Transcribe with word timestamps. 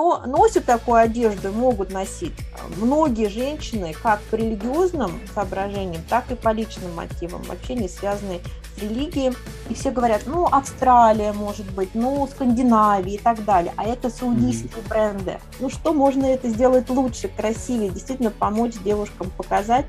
но 0.00 0.22
носят 0.24 0.64
такую 0.64 0.96
одежду, 0.96 1.52
могут 1.52 1.92
носить 1.92 2.32
многие 2.78 3.28
женщины 3.28 3.94
как 4.02 4.20
по 4.22 4.36
религиозным 4.36 5.20
соображениям, 5.34 6.02
так 6.08 6.30
и 6.30 6.34
по 6.34 6.52
личным 6.52 6.94
мотивам, 6.94 7.42
вообще 7.42 7.74
не 7.74 7.86
связанные 7.86 8.40
с 8.76 8.82
религией. 8.82 9.34
И 9.68 9.74
все 9.74 9.90
говорят, 9.90 10.22
ну, 10.24 10.46
Австралия, 10.46 11.32
может 11.32 11.70
быть, 11.72 11.90
ну, 11.94 12.26
Скандинавия 12.28 13.16
и 13.16 13.18
так 13.18 13.44
далее. 13.44 13.74
А 13.76 13.84
это 13.84 14.08
саудийские 14.08 14.82
бренды. 14.88 15.38
Ну, 15.58 15.68
что 15.68 15.92
можно 15.92 16.24
это 16.24 16.48
сделать 16.48 16.88
лучше, 16.88 17.28
красивее, 17.28 17.90
действительно 17.90 18.30
помочь 18.30 18.74
девушкам 18.82 19.30
показать 19.36 19.84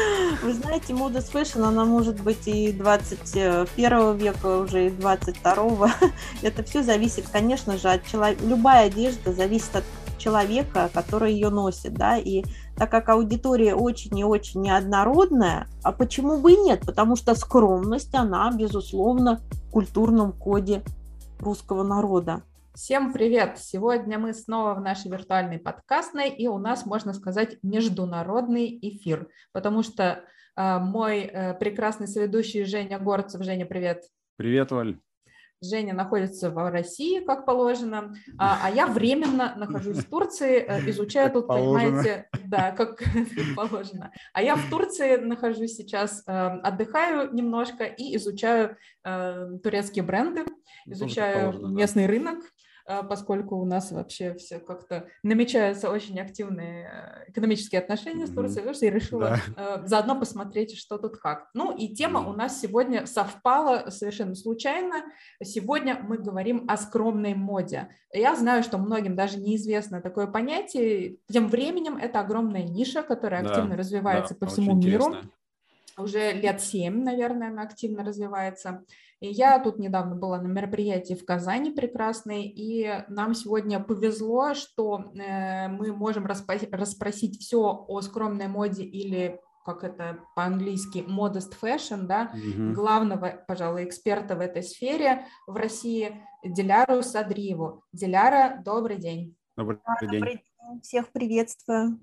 Вы 0.42 0.54
знаете, 0.54 0.94
modest 0.94 1.28
fashion, 1.28 1.62
она 1.62 1.84
может 1.84 2.20
быть 2.22 2.46
и 2.46 2.72
21 2.72 4.16
века, 4.16 4.58
уже 4.58 4.86
и 4.86 4.90
22. 4.90 5.90
Это 6.42 6.62
все 6.62 6.82
зависит, 6.82 7.28
конечно 7.28 7.76
же, 7.78 7.88
от 7.88 8.06
человека. 8.06 8.44
Любая 8.44 8.86
одежда 8.86 9.32
зависит 9.32 9.76
от 9.76 9.84
человека, 10.18 10.90
который 10.92 11.32
ее 11.32 11.48
носит, 11.48 11.94
да, 11.94 12.18
и 12.18 12.44
так 12.76 12.90
как 12.90 13.08
аудитория 13.08 13.74
очень 13.74 14.16
и 14.18 14.24
очень 14.24 14.60
неоднородная, 14.62 15.66
а 15.82 15.92
почему 15.92 16.38
бы 16.38 16.52
и 16.52 16.56
нет? 16.56 16.82
Потому 16.84 17.16
что 17.16 17.34
скромность, 17.34 18.14
она, 18.14 18.50
безусловно, 18.52 19.40
в 19.50 19.70
культурном 19.70 20.32
коде 20.32 20.82
русского 21.40 21.82
народа. 21.82 22.42
Всем 22.82 23.12
привет! 23.12 23.58
Сегодня 23.58 24.18
мы 24.18 24.32
снова 24.32 24.72
в 24.72 24.80
нашей 24.80 25.10
виртуальной 25.10 25.58
подкастной, 25.58 26.30
и 26.30 26.48
у 26.48 26.56
нас, 26.56 26.86
можно 26.86 27.12
сказать, 27.12 27.58
международный 27.62 28.78
эфир, 28.80 29.28
потому 29.52 29.82
что 29.82 30.24
э, 30.56 30.78
мой 30.78 31.20
э, 31.20 31.52
прекрасный 31.58 32.08
соведущий 32.08 32.64
Женя 32.64 32.98
Горцев. 32.98 33.44
Женя, 33.44 33.66
привет! 33.66 34.04
Привет, 34.38 34.72
Оль! 34.72 34.98
Женя 35.62 35.92
находится 35.92 36.50
в 36.50 36.70
России, 36.70 37.20
как 37.20 37.44
положено, 37.44 38.14
а, 38.38 38.60
а 38.64 38.70
я 38.70 38.86
временно 38.86 39.54
нахожусь 39.56 39.98
в 39.98 40.08
Турции, 40.08 40.64
э, 40.66 40.88
изучаю 40.88 41.30
тут, 41.30 41.48
понимаете, 41.48 42.30
да, 42.46 42.70
как, 42.70 43.02
положено. 43.56 44.10
А 44.32 44.42
я 44.42 44.56
в 44.56 44.70
Турции 44.70 45.16
нахожусь 45.16 45.74
сейчас, 45.74 46.22
э, 46.26 46.32
отдыхаю 46.32 47.30
немножко 47.34 47.84
и 47.84 48.16
изучаю 48.16 48.78
э, 49.04 49.48
турецкие 49.62 50.02
бренды, 50.02 50.46
изучаю 50.86 51.68
местный 51.68 52.06
рынок, 52.06 52.38
поскольку 53.08 53.56
у 53.56 53.64
нас 53.64 53.92
вообще 53.92 54.34
все 54.34 54.58
как-то 54.58 55.06
намечаются 55.22 55.90
очень 55.90 56.18
активные 56.20 57.24
э, 57.26 57.30
экономические 57.30 57.80
отношения 57.80 58.26
с 58.26 58.30
Турцией, 58.30 58.66
mm-hmm. 58.66 58.78
я 58.80 58.90
решила 58.90 59.36
да. 59.56 59.82
заодно 59.86 60.18
посмотреть, 60.18 60.76
что 60.76 60.98
тут 60.98 61.18
как. 61.18 61.48
Ну 61.54 61.76
и 61.76 61.88
тема 61.94 62.20
у 62.28 62.32
нас 62.32 62.60
сегодня 62.60 63.06
совпала 63.06 63.90
совершенно 63.90 64.34
случайно. 64.34 65.04
Сегодня 65.42 65.98
мы 66.02 66.18
говорим 66.18 66.64
о 66.68 66.76
скромной 66.76 67.34
моде. 67.34 67.88
Я 68.12 68.34
знаю, 68.36 68.62
что 68.62 68.78
многим 68.78 69.14
даже 69.16 69.38
неизвестно 69.38 70.00
такое 70.00 70.26
понятие. 70.26 71.16
Тем 71.30 71.48
временем 71.48 71.96
это 71.96 72.20
огромная 72.20 72.62
ниша, 72.62 73.02
которая 73.02 73.42
да, 73.42 73.50
активно 73.50 73.76
развивается 73.76 74.34
да, 74.34 74.46
по 74.46 74.50
всему 74.50 74.74
миру. 74.74 75.08
Интересно. 75.08 75.30
Уже 75.98 76.32
лет 76.32 76.60
семь, 76.60 77.02
наверное, 77.02 77.48
она 77.48 77.62
активно 77.62 78.04
развивается. 78.04 78.84
И 79.20 79.28
я 79.28 79.58
тут 79.58 79.78
недавно 79.78 80.16
была 80.16 80.40
на 80.40 80.46
мероприятии 80.46 81.14
в 81.14 81.24
Казани 81.26 81.70
прекрасной, 81.70 82.44
и 82.44 83.04
нам 83.08 83.34
сегодня 83.34 83.78
повезло, 83.78 84.54
что 84.54 85.12
э, 85.14 85.68
мы 85.68 85.92
можем 85.92 86.24
расспросить 86.26 87.38
все 87.38 87.84
о 87.86 88.00
скромной 88.00 88.48
моде 88.48 88.82
или 88.82 89.38
как 89.64 89.84
это 89.84 90.20
по-английски 90.34 91.04
modest 91.06 91.52
fashion, 91.60 92.06
да, 92.06 92.32
угу. 92.32 92.72
главного, 92.72 93.44
пожалуй, 93.46 93.84
эксперта 93.84 94.34
в 94.34 94.40
этой 94.40 94.62
сфере 94.62 95.26
в 95.46 95.54
России 95.54 96.24
Диляру 96.42 97.02
Садриеву. 97.02 97.84
Диляра, 97.92 98.62
добрый 98.64 98.96
день. 98.96 99.36
Добрый, 99.56 99.78
день. 100.00 100.10
добрый 100.12 100.34
день. 100.34 100.80
Всех 100.80 101.12
приветствую. 101.12 102.00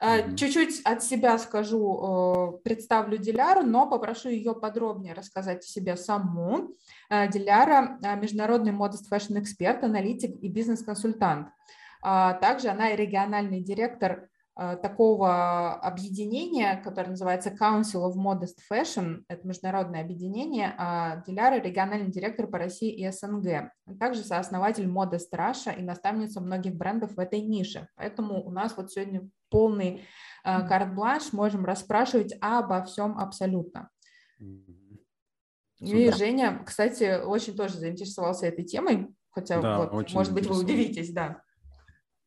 Э, 0.00 0.34
чуть-чуть 0.36 0.80
от 0.84 1.02
себя 1.02 1.38
скажу, 1.38 2.58
э, 2.58 2.62
представлю 2.64 3.18
Диляру, 3.18 3.62
но 3.62 3.88
попрошу 3.88 4.28
ее 4.28 4.54
подробнее 4.54 5.14
рассказать 5.14 5.64
о 5.64 5.68
себе 5.68 5.96
саму. 5.96 6.74
Э, 7.08 7.28
Диляра– 7.28 7.98
международный 8.20 8.72
modest 8.72 9.08
fashion-эксперт, 9.08 9.84
аналитик 9.84 10.36
и 10.42 10.48
бизнес-консультант. 10.48 11.48
А 12.02 12.34
также 12.34 12.68
она 12.68 12.94
региональный 12.94 13.60
директор 13.60 14.22
Э, 14.22 14.39
такого 14.54 15.74
объединения, 15.74 16.76
которое 16.82 17.10
называется 17.10 17.50
Council 17.50 18.06
of 18.06 18.14
Modest 18.16 18.58
Fashion, 18.70 19.22
это 19.28 19.46
международное 19.46 20.02
объединение, 20.02 20.74
а 20.76 21.22
Диляра– 21.26 21.60
региональный 21.62 22.10
директор 22.10 22.46
по 22.46 22.58
России 22.58 22.92
и 22.92 23.10
СНГ, 23.10 23.72
также 23.98 24.22
сооснователь 24.22 24.86
Modest 24.86 25.32
Russia 25.34 25.76
и 25.78 25.82
наставница 25.82 26.40
многих 26.40 26.74
брендов 26.74 27.14
в 27.14 27.18
этой 27.20 27.40
нише. 27.40 27.88
Поэтому 27.96 28.44
у 28.44 28.50
нас 28.50 28.76
вот 28.76 28.92
сегодня 28.92 29.28
полный 29.50 30.02
э, 30.44 30.68
карт-бланш, 30.68 31.32
можем 31.32 31.64
расспрашивать 31.64 32.34
обо 32.40 32.84
всем 32.84 33.18
абсолютно. 33.18 33.88
Супер. 35.78 35.96
И 35.96 36.12
Женя, 36.12 36.62
кстати, 36.66 37.22
очень 37.22 37.56
тоже 37.56 37.78
заинтересовался 37.78 38.46
этой 38.46 38.64
темой, 38.64 39.08
хотя 39.30 39.60
да, 39.62 39.86
вот, 39.86 40.12
может 40.12 40.34
быть, 40.34 40.46
вы 40.46 40.60
удивитесь, 40.60 41.12
да. 41.12 41.42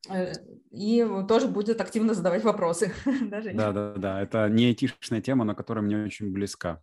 Э, 0.08 0.32
и 0.70 1.06
тоже 1.28 1.48
будет 1.48 1.80
активно 1.80 2.14
задавать 2.14 2.44
вопросы. 2.44 2.92
да, 3.30 3.72
да, 3.72 3.94
да, 3.94 4.22
Это 4.22 4.48
не 4.48 4.72
этичная 4.72 5.20
тема, 5.20 5.44
но 5.44 5.54
которая 5.54 5.84
мне 5.84 6.04
очень 6.04 6.32
близка. 6.32 6.82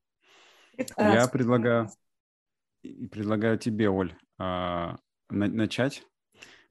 Я 0.97 1.27
предлагаю, 1.27 1.89
предлагаю 2.81 3.57
тебе, 3.57 3.89
Оль, 3.89 4.15
а, 4.39 4.97
начать. 5.29 6.03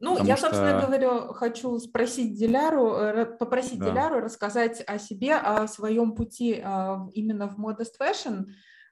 Ну, 0.01 0.25
я, 0.25 0.39
собственно 0.39 0.79
что... 0.79 0.87
говоря, 0.87 1.33
хочу 1.35 1.79
спросить 1.79 2.35
Диляру, 2.39 2.95
э, 2.95 3.27
попросить 3.27 3.79
да. 3.79 3.91
Диляру 3.91 4.21
рассказать 4.21 4.83
о 4.87 4.99
себе, 4.99 5.37
о 5.37 5.69
своем 5.69 6.15
пути 6.15 6.61
а, 6.65 7.07
именно 7.13 7.49
в 7.49 7.59
Modest 7.59 7.99
Fashion. 8.01 8.47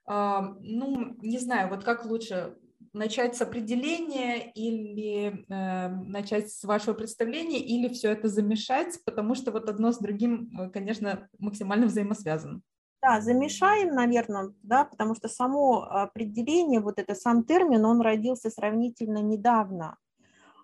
А, 0.05 0.53
ну, 0.61 1.17
не 1.21 1.39
знаю, 1.39 1.69
вот 1.69 1.83
как 1.83 2.05
лучше 2.05 2.55
начать 2.93 3.35
с 3.35 3.41
определения 3.41 4.51
или 4.51 5.45
э, 5.49 5.89
начать 5.89 6.51
с 6.51 6.63
вашего 6.63 6.93
представления, 6.93 7.59
или 7.59 7.87
все 7.93 8.11
это 8.11 8.27
замешать, 8.27 8.99
потому 9.05 9.35
что 9.35 9.51
вот 9.51 9.69
одно 9.69 9.91
с 9.91 9.99
другим, 9.99 10.49
э, 10.57 10.69
конечно, 10.69 11.27
максимально 11.37 11.87
взаимосвязано. 11.87 12.61
Да, 13.01 13.21
замешаем, 13.21 13.95
наверное, 13.95 14.53
да, 14.61 14.83
потому 14.83 15.15
что 15.15 15.29
само 15.29 15.83
определение, 15.83 16.81
вот 16.81 16.99
это 16.99 17.15
сам 17.15 17.43
термин, 17.43 17.85
он 17.85 18.01
родился 18.01 18.49
сравнительно 18.49 19.19
недавно, 19.19 19.97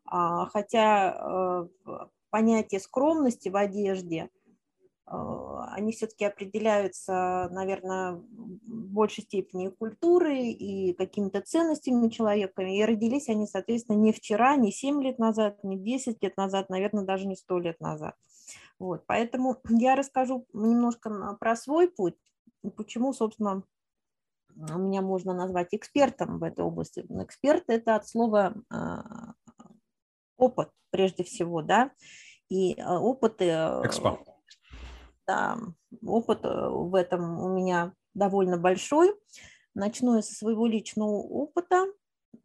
а, 0.05 0.45
хотя 0.47 1.67
э, 1.87 1.95
понятие 2.29 2.81
скромности 2.81 3.49
в 3.49 3.55
одежде– 3.55 4.29
они 5.07 5.91
все-таки 5.91 6.25
определяются, 6.25 7.47
наверное, 7.51 8.13
в 8.13 8.87
большей 8.89 9.23
степени 9.23 9.67
культурой 9.67 10.51
и 10.51 10.93
какими-то 10.93 11.41
ценностями 11.41 12.09
человека. 12.09 12.63
И 12.63 12.83
родились 12.83 13.29
они, 13.29 13.45
соответственно, 13.45 13.97
не 13.97 14.11
вчера, 14.11 14.55
не 14.55 14.71
7 14.71 15.03
лет 15.03 15.19
назад, 15.19 15.63
не 15.63 15.77
10 15.77 16.23
лет 16.23 16.37
назад, 16.37 16.69
наверное, 16.69 17.03
даже 17.03 17.27
не 17.27 17.35
100 17.35 17.59
лет 17.59 17.79
назад. 17.79 18.15
Вот, 18.79 19.03
поэтому 19.05 19.57
я 19.69 19.95
расскажу 19.95 20.47
немножко 20.53 21.37
про 21.39 21.55
свой 21.55 21.87
путь, 21.87 22.15
почему, 22.75 23.13
собственно, 23.13 23.63
меня 24.55 25.01
можно 25.01 25.33
назвать 25.33 25.67
экспертом 25.73 26.39
в 26.39 26.43
этой 26.43 26.65
области. 26.65 27.05
Эксперт– 27.09 27.65
это 27.67 27.95
от 27.95 28.07
слова 28.07 28.55
а, 28.71 29.33
опыт, 30.37 30.69
прежде 30.91 31.23
всего, 31.25 31.61
да, 31.61 31.91
и 32.47 32.79
а, 32.79 32.99
опыты… 32.99 33.49
Экспо 33.83 34.19
да, 35.27 35.57
опыт 36.03 36.45
э, 36.45 36.69
в 36.69 36.93
этом 36.95 37.39
у 37.39 37.49
меня 37.49 37.93
довольно 38.13 38.57
большой. 38.57 39.13
Начну 39.73 40.15
я 40.15 40.21
со 40.21 40.33
своего 40.33 40.67
личного 40.67 41.09
опыта. 41.09 41.85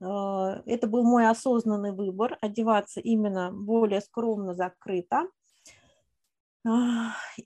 Э, 0.00 0.62
это 0.66 0.86
был 0.86 1.04
мой 1.04 1.28
осознанный 1.28 1.92
выбор 1.92 2.38
одеваться 2.40 3.00
именно 3.00 3.52
более 3.52 4.00
скромно, 4.00 4.54
закрыто. 4.54 5.28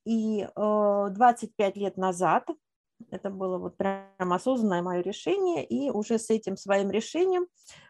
И 0.05 0.49
25 0.57 1.77
э, 1.77 1.81
лет 1.81 1.97
назад 1.97 2.49
это 3.11 3.31
было 3.31 3.59
вот 3.59 3.77
прям 3.77 4.33
осознанное 4.33 4.83
мое 4.83 5.01
решение, 5.01 5.65
и 5.65 5.91
уже 5.91 6.19
с 6.19 6.31
этим 6.31 6.57
своим 6.57 6.91
решением 6.91 7.47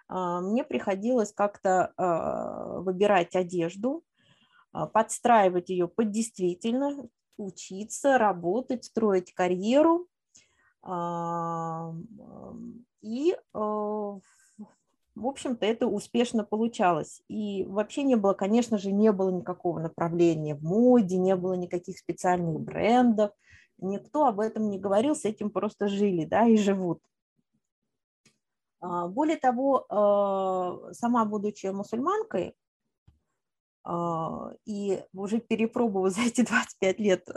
мне 0.09 0.65
приходилось 0.65 1.33
как-то 1.33 1.93
выбирать 2.83 3.37
одежду, 3.37 4.03
подстраивать 4.73 5.71
ее 5.71 5.89
под 5.89 6.11
действительно 6.11 7.09
учиться, 7.37 8.19
работать, 8.19 8.85
строить 8.85 9.33
карьеру. 9.33 10.09
И, 13.05 13.33
э, 13.33 13.39
в 15.15 15.27
общем-то, 15.27 15.65
это 15.65 15.87
успешно 15.87 16.43
получалось. 16.43 17.23
И 17.29 17.65
вообще 17.65 18.03
не 18.03 18.17
было, 18.17 18.33
конечно 18.33 18.79
же, 18.79 18.91
не 18.93 19.13
было 19.13 19.31
никакого 19.31 19.79
направления 19.79 20.55
в 20.55 20.63
моде, 20.63 21.19
не 21.19 21.37
было 21.37 21.53
никаких 21.55 21.99
специальных 21.99 22.61
брендов. 22.61 23.31
Никто 23.79 24.27
об 24.27 24.41
этом 24.41 24.71
не 24.71 24.79
говорил, 24.79 25.15
с 25.15 25.25
этим 25.25 25.51
просто 25.51 25.89
жили, 25.89 26.25
да, 26.25 26.47
и 26.47 26.57
живут. 26.57 27.01
А, 28.81 29.07
более 29.09 29.37
того, 29.37 29.87
а, 29.89 30.93
сама 30.93 31.25
будучи 31.25 31.67
мусульманкой, 31.67 32.49
а, 32.49 32.53
и 33.87 35.03
уже 35.13 35.41
перепробовав 35.41 36.13
за 36.15 36.23
эти 36.23 36.43
25 36.43 36.99
лет 37.01 37.29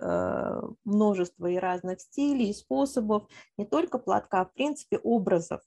множество 0.86 1.48
и 1.48 1.58
разных 1.58 2.02
стилей, 2.02 2.50
и 2.50 2.54
способов, 2.54 3.28
не 3.58 3.66
только 3.66 3.98
платка, 3.98 4.42
а 4.42 4.46
в 4.46 4.54
принципе 4.54 4.98
образов, 5.00 5.62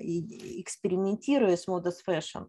и 0.00 0.60
экспериментируя 0.60 1.56
с 1.56 1.66
modest 1.66 2.02
fashion, 2.02 2.44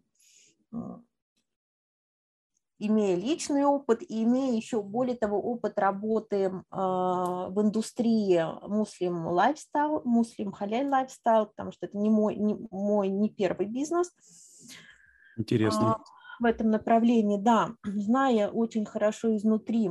имея 2.78 3.16
личный 3.16 3.64
опыт 3.64 4.02
и 4.02 4.24
имея 4.24 4.54
еще 4.54 4.82
более 4.82 5.16
того 5.16 5.40
опыт 5.40 5.78
работы 5.78 6.50
в 6.70 7.54
индустрии 7.56 8.44
muslim 8.66 9.26
lifestyle, 9.26 10.02
muslim 10.04 10.52
halal 10.52 10.88
lifestyle, 10.88 11.46
потому 11.46 11.72
что 11.72 11.86
это 11.86 11.96
не 11.96 12.10
мой, 12.10 12.36
не 12.36 12.56
мой 12.70 13.08
не 13.08 13.30
первый 13.30 13.66
бизнес. 13.66 14.12
Интересно. 15.36 16.02
В 16.40 16.44
этом 16.44 16.70
направлении, 16.70 17.38
да, 17.38 17.74
зная 17.84 18.48
очень 18.48 18.84
хорошо 18.84 19.36
изнутри 19.36 19.90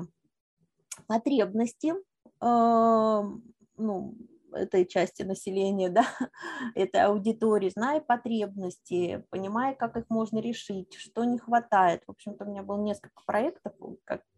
потребности, 1.08 1.94
ну, 2.40 4.16
этой 4.54 4.86
части 4.86 5.24
населения, 5.24 5.90
да, 5.90 6.06
этой 6.76 7.02
аудитории, 7.02 7.70
зная 7.70 8.00
потребности, 8.00 9.26
понимая, 9.30 9.76
как 9.76 9.98
их 9.98 10.06
можно 10.10 10.40
решить, 10.40 10.94
что 10.96 11.24
не 11.24 11.38
хватает. 11.38 12.04
В 12.08 12.12
общем-то, 12.12 12.46
у 12.46 12.50
меня 12.50 12.64
было 12.64 12.82
несколько 12.82 13.22
проектов, 13.26 13.74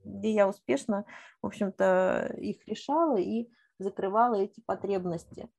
где 0.04 0.32
я 0.32 0.48
успешно, 0.48 1.06
в 1.42 1.48
общем-то, 1.48 2.36
их 2.38 2.66
решала 2.68 3.18
и 3.18 3.50
закрывала 3.80 4.36
эти 4.36 4.62
потребности. 4.66 5.50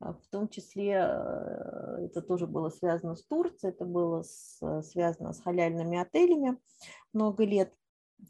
В 0.00 0.26
том 0.30 0.48
числе 0.48 0.92
э, 0.94 2.06
это 2.06 2.22
тоже 2.22 2.46
было 2.46 2.70
связано 2.70 3.16
с 3.16 3.22
Турцией, 3.22 3.72
это 3.72 3.84
было 3.84 4.22
с, 4.22 4.58
связано 4.82 5.34
с 5.34 5.42
халяльными 5.42 5.98
отелями 5.98 6.58
много 7.12 7.44
лет 7.44 7.74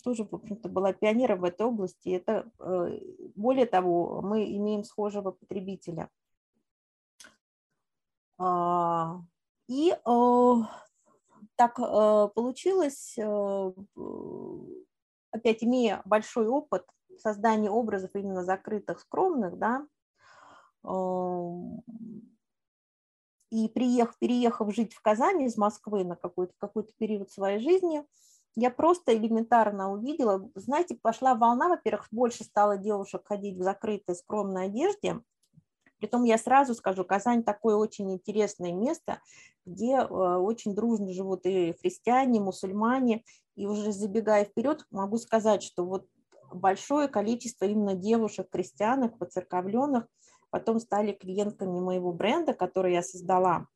тоже, 0.03 0.25
в 0.25 0.35
общем-то, 0.35 0.69
была 0.69 0.93
пионером 0.93 1.41
в 1.41 1.45
этой 1.45 1.67
области. 1.67 2.11
Это, 2.11 2.51
э, 2.59 3.01
более 3.35 3.67
того, 3.67 4.21
мы 4.23 4.45
имеем 4.57 4.85
схожего 4.85 5.31
потребителя. 5.33 6.09
А, 8.39 9.21
и 9.69 9.93
э, 9.93 10.55
так 11.57 11.79
э, 11.79 12.29
получилось, 12.35 13.19
опять 15.31 15.63
имея 15.63 16.03
большой 16.05 16.49
опыт 16.49 16.87
создания 17.19 17.71
образов 17.71 18.11
именно 18.15 18.45
закрытых, 18.45 19.01
скромных, 19.01 19.59
да, 19.59 19.87
и 23.51 23.69
приехав, 23.69 24.19
переехав 24.19 24.75
жить 24.75 24.95
в 24.95 25.03
Казань 25.03 25.43
из 25.43 25.57
Москвы 25.57 26.05
на 26.05 26.17
какой-то 26.17 26.55
какой 26.59 26.85
период 26.99 27.31
своей 27.31 27.59
жизни– 27.59 28.05
я 28.57 28.71
просто 28.71 29.17
элементарно 29.17 29.93
увидела, 29.93 30.51
знаете, 30.57 30.99
пошла 31.01 31.35
волна, 31.35 31.69
во-первых, 31.69 32.09
больше 32.11 32.45
стало 32.45 32.77
девушек 32.77 33.23
ходить 33.25 33.57
в 33.57 33.63
закрытой 33.63 34.17
скромной 34.17 34.67
одежде, 34.67 35.21
Притом 35.99 36.25
я 36.25 36.39
сразу 36.39 36.75
скажу, 36.75 37.05
Казань 37.05 37.43
такое 37.43 37.77
очень 37.77 38.11
интересное 38.11 38.73
место, 38.73 39.21
где 39.67 39.97
э, 39.97 40.07
очень 40.07 40.75
дружно 40.75 41.13
живут 41.13 41.45
и 41.45 41.77
христиане, 41.79 42.39
и 42.39 42.43
мусульмане. 42.43 43.23
И 43.55 43.67
уже 43.67 43.93
забегая 43.93 44.47
вперед, 44.47 44.87
могу 44.91 45.19
сказать, 45.19 45.63
что 45.63 45.85
вот 45.85 46.07
большое 46.55 47.07
количество 47.07 47.67
именно 47.67 47.95
девушек, 47.95 48.49
крестьянок, 48.51 49.19
поцерковленных, 49.19 50.07
потом 50.51 50.81
стали 50.81 51.13
клиентками 51.13 51.81
моего 51.81 52.13
бренда, 52.13 52.53
который 52.55 52.93
я 52.93 53.03
создала. 53.03 53.67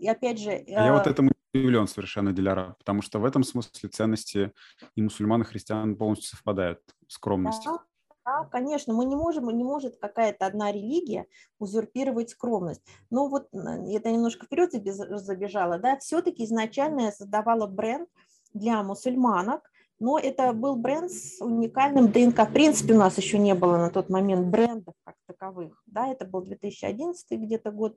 И 0.00 0.08
опять 0.08 0.38
же... 0.38 0.62
Я 0.66 0.92
вот 0.92 1.06
э, 1.06 1.10
этому 1.10 1.30
удивлен 1.52 1.86
совершенно, 1.86 2.32
Диляра, 2.32 2.76
потому 2.78 3.02
что 3.02 3.18
в 3.18 3.24
этом 3.24 3.42
смысле 3.42 3.88
ценности 3.88 4.52
и 4.94 5.02
мусульман, 5.02 5.42
и 5.42 5.44
христиан 5.44 5.96
полностью 5.96 6.30
совпадают. 6.30 6.80
Скромность. 7.08 7.64
Да, 7.64 7.78
да, 8.24 8.44
конечно, 8.50 8.94
мы 8.94 9.04
не 9.04 9.16
можем, 9.16 9.48
не 9.50 9.64
может 9.64 9.96
какая-то 9.96 10.46
одна 10.46 10.70
религия 10.70 11.26
узурпировать 11.58 12.30
скромность. 12.30 12.82
Но 13.10 13.28
вот 13.28 13.48
это 13.52 14.10
немножко 14.10 14.46
вперед 14.46 14.72
забежало, 14.72 15.78
да, 15.78 15.98
все-таки 15.98 16.44
изначально 16.44 17.00
я 17.02 17.12
создавала 17.12 17.66
бренд 17.66 18.08
для 18.52 18.82
мусульманок, 18.82 19.70
но 19.98 20.18
это 20.18 20.52
был 20.52 20.76
бренд 20.76 21.10
с 21.10 21.40
уникальным 21.40 22.10
ДНК. 22.10 22.48
В 22.48 22.52
принципе, 22.52 22.94
у 22.94 22.98
нас 22.98 23.18
еще 23.18 23.38
не 23.38 23.54
было 23.54 23.76
на 23.76 23.90
тот 23.90 24.08
момент 24.08 24.48
брендов 24.48 24.94
как 25.04 25.14
таковых, 25.40 25.82
да, 25.86 26.08
это 26.08 26.24
был 26.24 26.42
2011 26.42 27.38
где-то 27.40 27.70
год, 27.70 27.96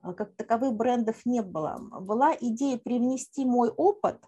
а, 0.00 0.12
как 0.12 0.34
таковых 0.34 0.74
брендов 0.74 1.24
не 1.24 1.42
было. 1.42 1.78
Была 2.00 2.36
идея 2.40 2.78
привнести 2.78 3.44
мой 3.44 3.70
опыт 3.70 4.18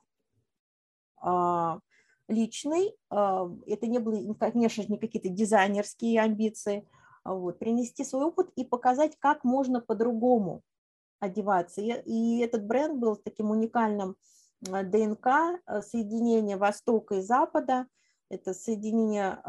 а, 1.21 1.81
личный, 2.29 2.97
а, 3.11 3.51
это 3.67 3.87
не 3.87 3.99
были, 3.99 4.33
конечно 4.35 4.83
же, 4.83 4.91
не 4.91 4.99
какие-то 4.99 5.29
дизайнерские 5.29 6.21
амбиции, 6.21 6.89
вот, 7.25 7.59
принести 7.59 8.05
свой 8.05 8.27
опыт 8.27 8.51
и 8.57 8.65
показать, 8.65 9.17
как 9.19 9.45
можно 9.45 9.81
по-другому 9.81 10.63
одеваться. 11.21 11.81
И 11.83 12.39
этот 12.39 12.65
бренд 12.65 12.99
был 12.99 13.17
таким 13.17 13.51
уникальным 13.51 14.17
ДНК, 14.61 15.61
соединение 15.83 16.57
Востока 16.57 17.17
и 17.17 17.21
Запада, 17.21 17.87
это 18.29 18.55
соединение, 18.55 19.41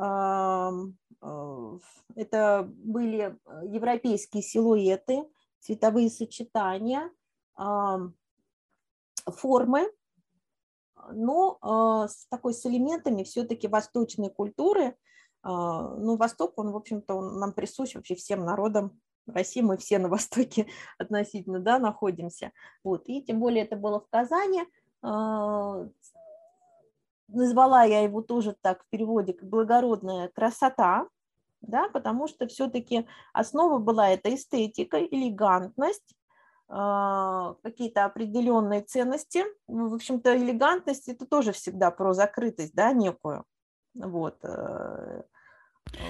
это 2.15 2.69
были 2.69 3.37
европейские 3.63 4.41
силуэты, 4.41 5.27
цветовые 5.59 6.09
сочетания, 6.09 7.11
формы, 9.25 9.91
но 11.11 11.57
а, 11.61 12.07
с 12.07 12.25
такой 12.27 12.53
с 12.53 12.65
элементами 12.65 13.23
все-таки 13.23 13.67
восточной 13.67 14.29
культуры. 14.29 14.95
А, 15.41 15.95
ну, 15.95 16.17
Восток, 16.17 16.57
он, 16.57 16.71
в 16.71 16.75
общем-то, 16.75 17.15
он 17.15 17.39
нам 17.39 17.53
присущ 17.53 17.95
вообще 17.95 18.15
всем 18.15 18.43
народам 18.45 18.99
России, 19.25 19.61
мы 19.61 19.77
все 19.77 19.99
на 19.99 20.09
Востоке 20.09 20.67
относительно, 20.97 21.59
да, 21.59 21.79
находимся. 21.79 22.51
Вот, 22.83 23.07
и 23.07 23.21
тем 23.21 23.39
более 23.39 23.63
это 23.63 23.75
было 23.75 23.99
в 23.99 24.07
Казани. 24.09 24.63
Назвала 27.31 27.83
я 27.83 28.01
его 28.01 28.21
тоже 28.21 28.55
так 28.61 28.83
в 28.83 28.89
переводе 28.89 29.33
как 29.33 29.47
благородная 29.47 30.29
красота, 30.29 31.07
да, 31.61 31.89
потому 31.89 32.27
что 32.27 32.47
все-таки 32.47 33.07
основа 33.33 33.77
была 33.79 34.09
это 34.09 34.33
эстетика, 34.33 34.97
элегантность, 34.97 36.15
а, 36.67 37.55
какие-то 37.63 38.05
определенные 38.05 38.81
ценности. 38.81 39.43
Ну, 39.67 39.89
в 39.89 39.95
общем-то, 39.95 40.37
элегантность– 40.37 41.07
это 41.07 41.25
тоже 41.25 41.51
всегда 41.51 41.91
про 41.91 42.13
закрытость, 42.13 42.75
да, 42.75 42.93
некую. 42.93 43.43
Вот. 43.95 44.37
Э, 44.43 45.23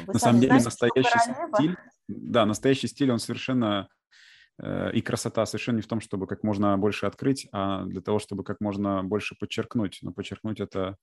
вы 0.06 0.14
На 0.14 0.20
самом 0.20 0.42
деле, 0.42 0.60
знаете, 0.60 0.66
настоящий 0.66 1.20
стиль, 1.54 1.78
да, 2.08 2.46
настоящий 2.46 2.88
стиль, 2.88 3.12
он 3.12 3.20
совершенно 3.20 3.88
э, 3.90 3.99
и 4.94 5.02
красота 5.02 5.46
совершенно 5.46 5.78
не 5.78 5.82
в 5.82 5.88
том, 5.88 6.02
чтобы 6.02 6.28
как 6.28 6.44
можно 6.44 6.78
больше 6.78 7.06
открыть, 7.06 7.48
а 7.52 7.86
для 7.86 8.02
того, 8.02 8.20
чтобы 8.20 8.44
как 8.44 8.60
можно 8.60 9.04
больше 9.04 9.36
подчеркнуть. 9.40 10.00
Но 10.02 10.12
подчеркнуть 10.12 10.60
это 10.60 10.98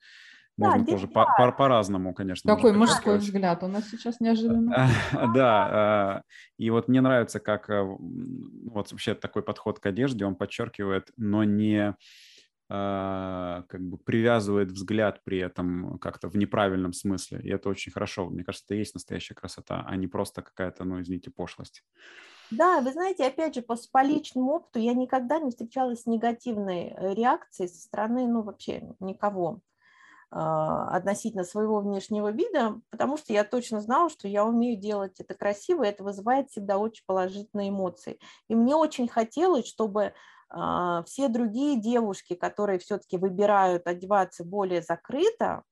можно 0.58 0.84
да, 0.84 0.92
тоже 0.92 1.06
по- 1.08 1.26
по- 1.36 1.52
по-разному, 1.52 2.14
конечно. 2.14 2.54
Какой 2.54 2.72
мужской 2.72 3.18
взгляд 3.18 3.62
у 3.62 3.68
нас 3.68 3.88
сейчас 3.90 4.20
неожиданно. 4.20 4.88
Да, 5.34 5.68
а, 5.70 6.22
и 6.58 6.70
вот 6.70 6.88
мне 6.88 7.00
нравится, 7.00 7.40
как 7.40 7.68
э, 7.70 7.82
вот 7.82 8.90
вообще 8.90 9.14
такой 9.14 9.42
подход 9.42 9.80
к 9.80 9.86
одежде, 9.86 10.24
он 10.24 10.34
подчеркивает, 10.34 11.10
но 11.16 11.44
не 11.44 11.96
как 12.68 13.80
бы 13.80 13.96
привязывает 13.96 14.72
взгляд 14.72 15.22
при 15.22 15.38
этом 15.38 16.00
как-то 16.00 16.28
в 16.28 16.36
неправильном 16.36 16.92
смысле. 16.92 17.40
И 17.44 17.48
это 17.48 17.68
очень 17.68 17.92
хорошо. 17.92 18.28
Мне 18.28 18.42
кажется, 18.42 18.64
это 18.66 18.74
и 18.74 18.78
есть 18.78 18.94
настоящая 18.94 19.34
красота, 19.34 19.84
а 19.86 19.94
не 19.94 20.08
просто 20.08 20.42
какая-то, 20.42 20.82
ну, 20.82 21.00
извините, 21.00 21.30
пошлость. 21.30 21.84
Да, 22.50 22.80
вы 22.80 22.92
знаете, 22.92 23.26
опять 23.26 23.54
же, 23.54 23.62
по, 23.62 23.76
по 23.92 24.02
личному 24.02 24.52
опыту 24.52 24.78
я 24.78 24.94
никогда 24.94 25.38
не 25.38 25.50
встречалась 25.50 26.02
с 26.02 26.06
негативной 26.06 26.94
э, 26.96 27.14
реакцией 27.14 27.68
со 27.68 27.80
стороны, 27.80 28.26
ну, 28.28 28.42
вообще 28.42 28.94
никого. 29.00 29.60
А, 30.28 30.88
относительно 30.96 31.44
своего 31.44 31.80
внешнего 31.80 32.32
вида, 32.32 32.80
потому 32.90 33.16
что 33.16 33.32
я 33.32 33.44
точно 33.44 33.80
знала, 33.80 34.10
что 34.10 34.26
я 34.26 34.44
умею 34.44 34.76
делать 34.76 35.20
это 35.20 35.34
красиво, 35.34 35.84
и 35.84 35.88
это 35.88 36.02
вызывает 36.02 36.50
всегда 36.50 36.78
очень 36.78 37.04
положительные 37.06 37.68
эмоции. 37.68 38.18
И 38.48 38.56
мне 38.56 38.74
очень 38.74 39.06
хотелось, 39.06 39.66
чтобы 39.66 40.14
а, 40.50 41.04
все 41.04 41.28
другие 41.28 41.80
девушки, 41.80 42.34
которые 42.34 42.80
все-таки 42.80 43.18
выбирают 43.18 43.86
одеваться 43.86 44.44
более 44.44 44.82
закрыто, 44.82 45.62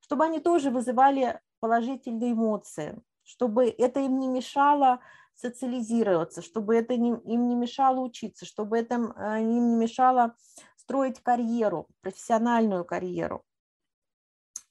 чтобы 0.00 0.24
они 0.24 0.38
тоже 0.38 0.70
вызывали 0.70 1.40
положительные 1.58 2.32
эмоции, 2.32 3.02
чтобы 3.24 3.68
это 3.68 3.98
им 4.00 4.20
не 4.20 4.28
мешало 4.28 5.00
социализироваться, 5.38 6.42
чтобы 6.42 6.76
это 6.76 6.94
им 6.94 7.20
не 7.24 7.54
мешало 7.54 8.00
учиться, 8.00 8.44
чтобы 8.44 8.78
это 8.78 9.12
а, 9.16 9.38
им 9.38 9.70
не 9.70 9.76
мешало 9.76 10.34
строить 10.76 11.20
карьеру, 11.22 11.86
профессиональную 12.00 12.84
карьеру. 12.84 13.44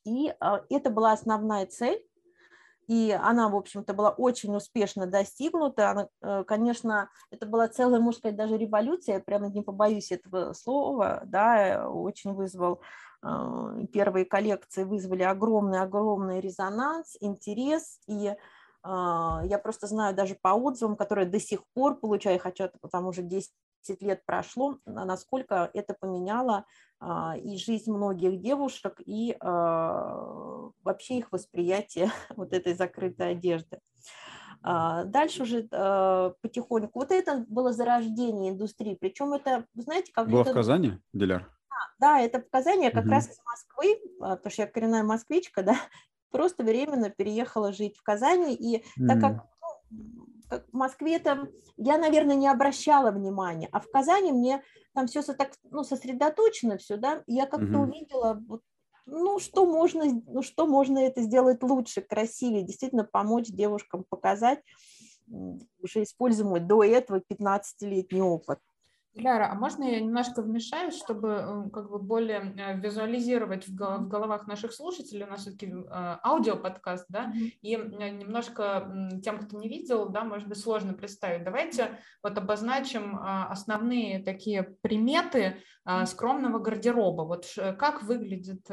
И 0.03 0.33
а, 0.39 0.61
это 0.69 0.89
была 0.89 1.13
основная 1.13 1.65
цель. 1.67 2.03
и 2.87 3.11
она, 3.11 3.49
в 3.49 3.55
общем-то, 3.55 3.93
была 3.93 4.11
очень 4.11 4.55
успешно 4.55 5.07
достигнута. 5.07 5.91
Она, 5.91 6.09
э, 6.21 6.43
конечно, 6.45 7.09
это 7.31 7.45
была 7.45 7.67
целая, 7.67 7.99
можно 7.99 8.19
сказать, 8.19 8.37
даже 8.37 8.57
революция, 8.57 9.15
я 9.15 9.21
прямо 9.21 9.49
не 9.49 9.61
побоюсь 9.61 10.11
этого 10.11 10.53
слова, 10.53 11.23
да, 11.25 11.89
очень 11.89 12.33
вызвал 12.33 12.81
э, 13.23 13.85
первые 13.91 14.25
коллекции 14.25 14.85
вызвали 14.85 15.23
огромный-огромный 15.23 16.39
резонанс, 16.39 17.17
интерес, 17.19 17.99
и 18.07 18.35
я 18.83 19.59
просто 19.61 19.87
знаю 19.87 20.15
даже 20.15 20.35
по 20.35 20.49
отзывам, 20.49 20.95
которые 20.95 21.27
до 21.27 21.39
сих 21.39 21.65
пор 21.73 21.95
получаю, 21.99 22.39
хотя 22.39 22.71
там 22.91 23.07
уже 23.07 23.21
10 23.21 23.51
лет 24.01 24.25
прошло, 24.25 24.77
насколько 24.85 25.69
это 25.73 25.93
поменяло 25.93 26.65
а, 26.99 27.37
и 27.37 27.57
жизнь 27.57 27.91
многих 27.91 28.39
девушек, 28.39 28.99
и 29.05 29.37
а, 29.39 30.69
вообще 30.83 31.19
их 31.19 31.31
восприятие 31.31 32.11
вот 32.35 32.53
этой 32.53 32.73
закрытой 32.73 33.31
одежды. 33.31 33.79
А, 34.63 35.03
дальше 35.03 35.43
уже 35.43 35.63
потихоньку. 36.41 36.99
Вот 36.99 37.11
это 37.11 37.45
было 37.47 37.71
зарождение 37.71 38.51
индустрии. 38.51 38.97
Причем 38.99 39.33
это, 39.33 39.65
знаете, 39.75 40.11
как 40.11 40.27
Было 40.29 40.41
это... 40.41 40.51
в 40.51 40.53
Казани, 40.53 40.99
Диляр? 41.13 41.49
Да, 41.99 42.19
это 42.19 42.41
в 42.41 42.49
Казани, 42.49 42.85
я 42.85 42.91
как 42.91 43.05
угу. 43.05 43.11
раз 43.11 43.29
из 43.29 43.39
Москвы, 43.45 43.99
потому 44.19 44.51
что 44.51 44.61
я 44.63 44.67
коренная 44.67 45.03
москвичка, 45.03 45.63
да, 45.63 45.75
просто 46.31 46.63
временно 46.63 47.09
переехала 47.09 47.71
жить 47.73 47.97
в 47.97 48.03
Казани, 48.03 48.53
и 48.53 48.83
mm. 48.99 49.07
так 49.07 49.21
как 49.21 49.47
ну, 49.61 50.59
в 50.71 50.73
Москве 50.73 51.19
там 51.19 51.49
я, 51.77 51.97
наверное, 51.97 52.35
не 52.35 52.47
обращала 52.47 53.11
внимания, 53.11 53.69
а 53.71 53.79
в 53.79 53.89
Казани 53.89 54.31
мне 54.31 54.63
там 54.93 55.07
все 55.07 55.21
так 55.21 55.51
ну, 55.69 55.83
сосредоточено 55.83 56.77
все, 56.77 56.97
да, 56.97 57.23
я 57.27 57.45
как-то 57.45 57.79
угу. 57.79 57.91
увидела, 57.91 58.41
вот, 58.47 58.61
ну, 59.05 59.39
что 59.39 59.65
можно, 59.65 60.05
ну, 60.25 60.41
что 60.41 60.65
можно 60.65 60.97
это 60.97 61.21
сделать 61.21 61.61
лучше, 61.61 62.01
красивее, 62.01 62.63
действительно 62.63 63.03
помочь 63.03 63.47
девушкам 63.47 64.05
показать 64.09 64.59
уже 65.27 66.03
используемый 66.03 66.61
до 66.61 66.83
этого 66.83 67.21
15-летний 67.29 68.21
опыт. 68.21 68.59
Ляра, 69.17 69.49
а 69.51 69.55
можно 69.55 69.83
я 69.83 69.99
немножко 69.99 70.41
вмешаюсь, 70.41 70.95
чтобы 70.95 71.29
э, 71.29 71.69
как 71.71 71.89
бы 71.89 71.99
более 71.99 72.53
э, 72.57 72.79
визуализировать 72.79 73.67
в 73.67 73.73
головах 73.73 74.47
наших 74.47 74.73
слушателей, 74.73 75.23
у 75.23 75.27
нас 75.27 75.41
все-таки 75.41 75.67
э, 75.67 76.17
аудиоподкаст, 76.23 77.05
да, 77.09 77.33
и 77.61 77.75
немножко 77.75 78.91
тем, 79.23 79.39
кто 79.39 79.57
не 79.57 79.67
видел, 79.67 80.09
да, 80.09 80.23
может 80.23 80.47
быть, 80.47 80.59
сложно 80.59 80.93
представить. 80.93 81.43
Давайте 81.43 81.99
вот 82.21 82.37
обозначим 82.37 83.17
основные 83.21 84.19
такие 84.19 84.63
приметы 84.81 85.57
скромного 86.05 86.59
гардероба. 86.59 87.23
Вот 87.23 87.45
как 87.77 88.03
выглядит 88.03 88.65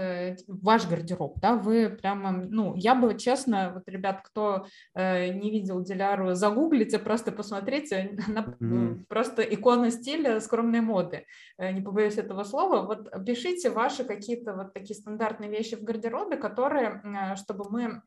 ваш 0.48 0.88
гардероб, 0.88 1.38
да, 1.40 1.54
вы 1.54 1.88
прямо, 1.88 2.32
ну, 2.32 2.74
я 2.74 2.94
бы, 2.94 3.16
честно, 3.16 3.72
вот, 3.74 3.88
ребят, 3.88 4.20
кто 4.24 4.66
не 4.94 5.50
видел 5.50 5.80
Диляру, 5.80 6.34
загуглите, 6.34 6.98
просто 6.98 7.32
посмотрите, 7.32 8.18
она 8.28 8.56
mm-hmm. 8.60 9.04
просто 9.08 9.42
икона 9.42 9.90
стиля 9.90 10.33
скромной 10.40 10.80
моды, 10.80 11.26
э, 11.58 11.72
не 11.72 11.80
побоюсь 11.80 12.18
этого 12.18 12.44
слова. 12.44 12.82
Вот 12.86 13.10
пишите 13.24 13.70
ваши 13.70 14.04
какие-то 14.04 14.54
вот 14.54 14.72
такие 14.72 14.94
стандартные 14.94 15.50
вещи 15.50 15.74
в 15.76 15.82
гардеробе, 15.82 16.36
которые, 16.36 17.02
э, 17.04 17.36
чтобы 17.36 17.70
мы 17.70 18.02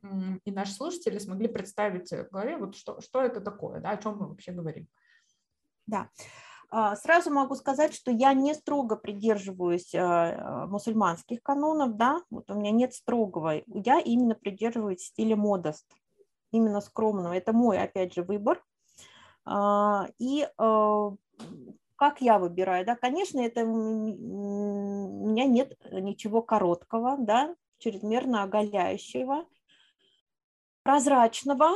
и 0.46 0.52
наши 0.52 0.74
слушатели 0.74 1.20
смогли 1.20 1.48
представить 1.48 2.12
в 2.12 2.30
голове, 2.32 2.58
вот 2.58 2.76
что, 2.76 3.02
что 3.02 3.22
это 3.22 3.42
такое, 3.42 3.80
да, 3.80 3.92
о 3.92 3.98
чем 3.98 4.18
мы 4.18 4.28
вообще 4.28 4.52
говорим. 4.52 4.88
Да. 5.86 6.10
А, 6.70 6.96
сразу 6.98 7.32
могу 7.32 7.56
сказать, 7.56 7.94
что 7.94 8.12
я 8.12 8.34
не 8.34 8.54
строго 8.54 8.98
придерживаюсь 8.98 9.96
э, 9.96 10.66
мусульманских 10.68 11.42
канонов, 11.42 11.96
да, 11.96 12.22
вот 12.30 12.52
у 12.52 12.56
меня 12.56 12.72
нет 12.72 12.94
строгого, 12.94 13.62
я 13.68 14.00
именно 14.00 14.36
придерживаюсь 14.36 15.06
стиля 15.06 15.38
модост, 15.38 15.86
именно 16.52 16.82
скромного, 16.82 17.34
это 17.34 17.54
мой, 17.54 17.80
опять 17.80 18.14
же, 18.14 18.24
выбор, 18.24 18.62
а, 19.46 20.08
и 20.20 20.46
как 21.98 22.22
я 22.22 22.38
выбираю, 22.38 22.86
да, 22.86 22.96
конечно, 22.96 23.40
это 23.40 23.66
у 23.66 25.28
меня 25.28 25.46
нет 25.46 25.78
ничего 25.92 26.42
короткого, 26.42 27.18
да, 27.18 27.56
чрезмерно 27.80 28.44
оголяющего, 28.44 29.46
прозрачного. 30.84 31.72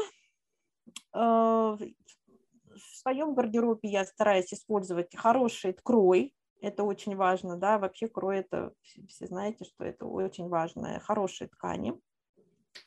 Э, 1.14 1.76
в 1.76 2.98
своем 3.02 3.34
гардеробе 3.34 3.90
я 3.90 4.06
стараюсь 4.06 4.54
использовать 4.54 5.16
хороший 5.16 5.74
крой, 5.74 6.36
это 6.62 6.84
очень 6.84 7.16
важно, 7.16 7.58
да, 7.58 7.80
вообще 7.80 8.08
крой 8.08 8.40
это, 8.40 8.74
все 9.08 9.26
знаете, 9.26 9.66
что 9.66 9.84
это 9.84 10.06
очень 10.06 10.48
важно, 10.48 11.00
хорошие 11.00 11.48
ткани. 11.48 12.00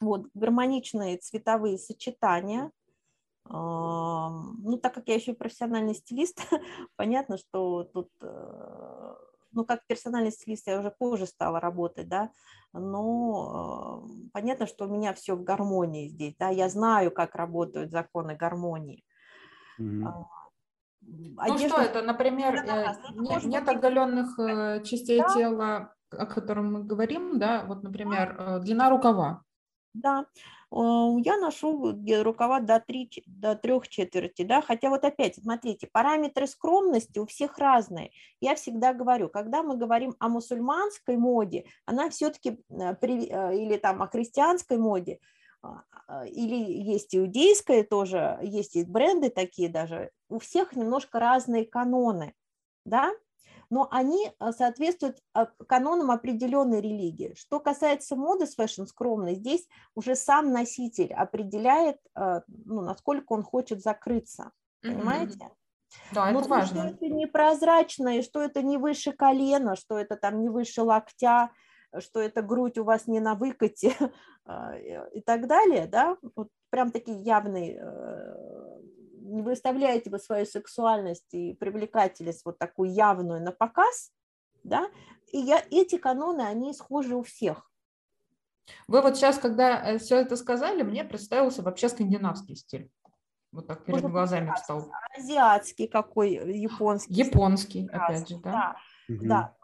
Вот, 0.01 0.29
гармоничные 0.35 1.19
цветовые 1.19 1.79
сочетания– 1.79 2.71
ну, 3.49 4.79
так 4.83 4.95
как 4.95 5.09
я 5.09 5.15
еще 5.15 5.35
профессиональный 5.35 5.95
стилист, 5.95 6.41
понятно, 6.97 7.37
что 7.37 7.85
тут, 7.85 8.11
э, 8.23 9.15
ну, 9.53 9.65
как 9.65 9.87
персональный 9.87 10.33
стилист 10.33 10.67
я 10.67 10.81
уже 10.81 10.91
позже 10.91 11.27
стала 11.27 11.61
работать, 11.61 12.09
да, 12.09 12.31
но 12.73 14.09
понятно, 14.33 14.67
что 14.67 14.87
у 14.87 14.89
меня 14.89 15.13
все 15.13 15.37
в 15.37 15.45
гармонии 15.45 16.09
здесь, 16.09 16.35
да, 16.39 16.49
я 16.49 16.69
знаю, 16.69 17.11
как 17.11 17.35
работают 17.35 17.91
законы 17.91 18.35
гармонии. 18.35 19.05
Mm-hmm. 19.79 20.25
Ну 21.07 21.59
что 21.59 21.83
это, 21.83 22.01
например, 22.01 22.65
да, 22.67 22.93
э, 22.93 23.13
нет, 23.15 23.45
нет 23.45 23.69
оголенных 23.69 24.39
э, 24.39 24.83
частей 24.85 25.19
да. 25.19 25.35
тела, 25.35 25.95
о 26.11 26.25
котором 26.25 26.73
мы 26.73 26.85
говорим, 26.85 27.39
да, 27.39 27.67
вот, 27.67 27.83
например, 27.83 28.61
длина 28.61 28.89
рукава. 28.89 29.43
Да, 29.93 30.27
я 30.77 31.37
ношу 31.37 31.95
рукава 32.23 32.61
до, 32.61 32.81
3, 32.81 33.23
до 33.27 33.55
3 33.55 33.81
четверти, 33.89 34.43
да, 34.43 34.61
хотя 34.61 34.91
вот 34.91 35.05
опять, 35.05 35.37
смотрите, 35.37 35.89
параметры 35.93 36.47
скромности 36.47 37.19
у 37.19 37.27
всех 37.27 37.59
разные. 37.59 38.11
Я 38.41 38.57
всегда 38.57 38.93
говорю, 38.93 39.29
когда 39.29 39.63
мы 39.63 39.77
говорим 39.77 40.17
о 40.19 40.29
мусульманской 40.29 41.17
моде, 41.17 41.65
она 41.87 42.11
все-таки, 42.11 42.59
э, 42.71 42.95
э, 43.01 43.57
или 43.57 43.77
там 43.77 44.03
о 44.03 44.09
христианской 44.09 44.79
моде, 44.79 45.21
а, 45.63 45.83
а, 46.09 46.27
или 46.27 46.57
есть 46.57 47.15
иудейская 47.15 47.85
тоже, 47.85 48.39
есть 48.43 48.77
и 48.77 48.85
бренды 48.85 49.31
такие 49.31 49.69
даже, 49.69 50.11
у 50.29 50.39
всех 50.39 50.75
немножко 50.75 51.21
разные 51.21 51.65
каноны, 51.65 52.35
да, 52.85 53.13
но 53.71 53.89
они 53.91 54.29
э, 54.29 54.53
соответствуют 54.53 55.19
э, 55.35 55.47
канонам 55.67 56.11
определенной 56.11 56.81
религии. 56.81 57.35
Что 57.37 57.61
касается 57.61 58.17
modest 58.17 58.55
fashion 58.55 58.85
скромной, 58.85 59.35
здесь 59.35 59.67
уже 59.95 60.17
сам 60.17 60.53
носитель 60.53 61.13
определяет, 61.13 61.99
э, 62.17 62.41
ну, 62.47 62.83
насколько 62.83 63.33
он 63.33 63.43
хочет 63.43 63.83
закрыться, 63.83 64.53
понимаете? 64.83 65.51
Да, 66.13 66.31
это 66.31 66.41
Но 66.41 66.47
важно. 66.49 66.89
Что 66.89 66.89
это 66.89 67.07
непрозрачно, 67.09 68.19
и 68.19 68.23
что 68.23 68.41
это 68.41 68.63
не 68.63 68.79
выше 68.79 69.13
колена, 69.13 69.77
что 69.77 69.99
это 69.99 70.17
там 70.17 70.41
не 70.41 70.49
выше 70.49 70.83
локтя, 70.83 71.51
что 71.99 72.21
это 72.21 72.43
грудь 72.43 72.79
у 72.79 72.85
вас 72.85 73.07
не 73.07 73.21
на 73.21 73.35
выкате 73.37 73.95
и 75.13 75.21
так 75.21 75.47
далее, 75.47 75.87
да, 75.87 76.17
вот 76.35 76.49
прям 76.71 76.91
такие 76.91 77.23
явные 77.23 77.81
не 79.25 79.43
выставляете 79.43 80.11
вы 80.11 80.19
свою 80.19 80.47
сексуальность 80.47 81.33
и 81.33 81.55
привлекательность 81.55 82.45
вот 82.45 82.59
такую 82.59 82.93
явную 82.93 83.43
на 83.43 83.53
показ, 83.53 84.13
да, 84.63 84.89
и 85.33 85.39
я, 85.39 85.63
эти 85.71 85.99
каноны, 85.99 86.43
они 86.43 86.73
схожи 86.75 87.17
у 87.17 87.23
всех. 87.23 87.71
Вы 88.87 89.03
вот 89.03 89.17
сейчас, 89.17 89.39
когда 89.39 89.83
э, 89.83 89.99
все 89.99 90.21
это 90.21 90.37
сказали, 90.37 90.83
мне 90.83 91.05
представился 91.05 91.63
вообще 91.63 91.89
скандинавский 91.89 92.57
стиль. 92.57 92.91
Вот 93.53 93.67
так 93.67 93.85
перед 93.85 94.01
Может, 94.01 94.11
глазами 94.11 94.53
встал. 94.55 94.91
Азиатский 95.17 95.87
какой, 95.87 96.33
японский. 96.59 97.15
Японский, 97.15 97.89
опять 97.93 98.29
же, 98.29 98.39
да. 98.39 98.51
Да, 98.53 98.77
угу. 99.15 99.25
да 99.27 99.57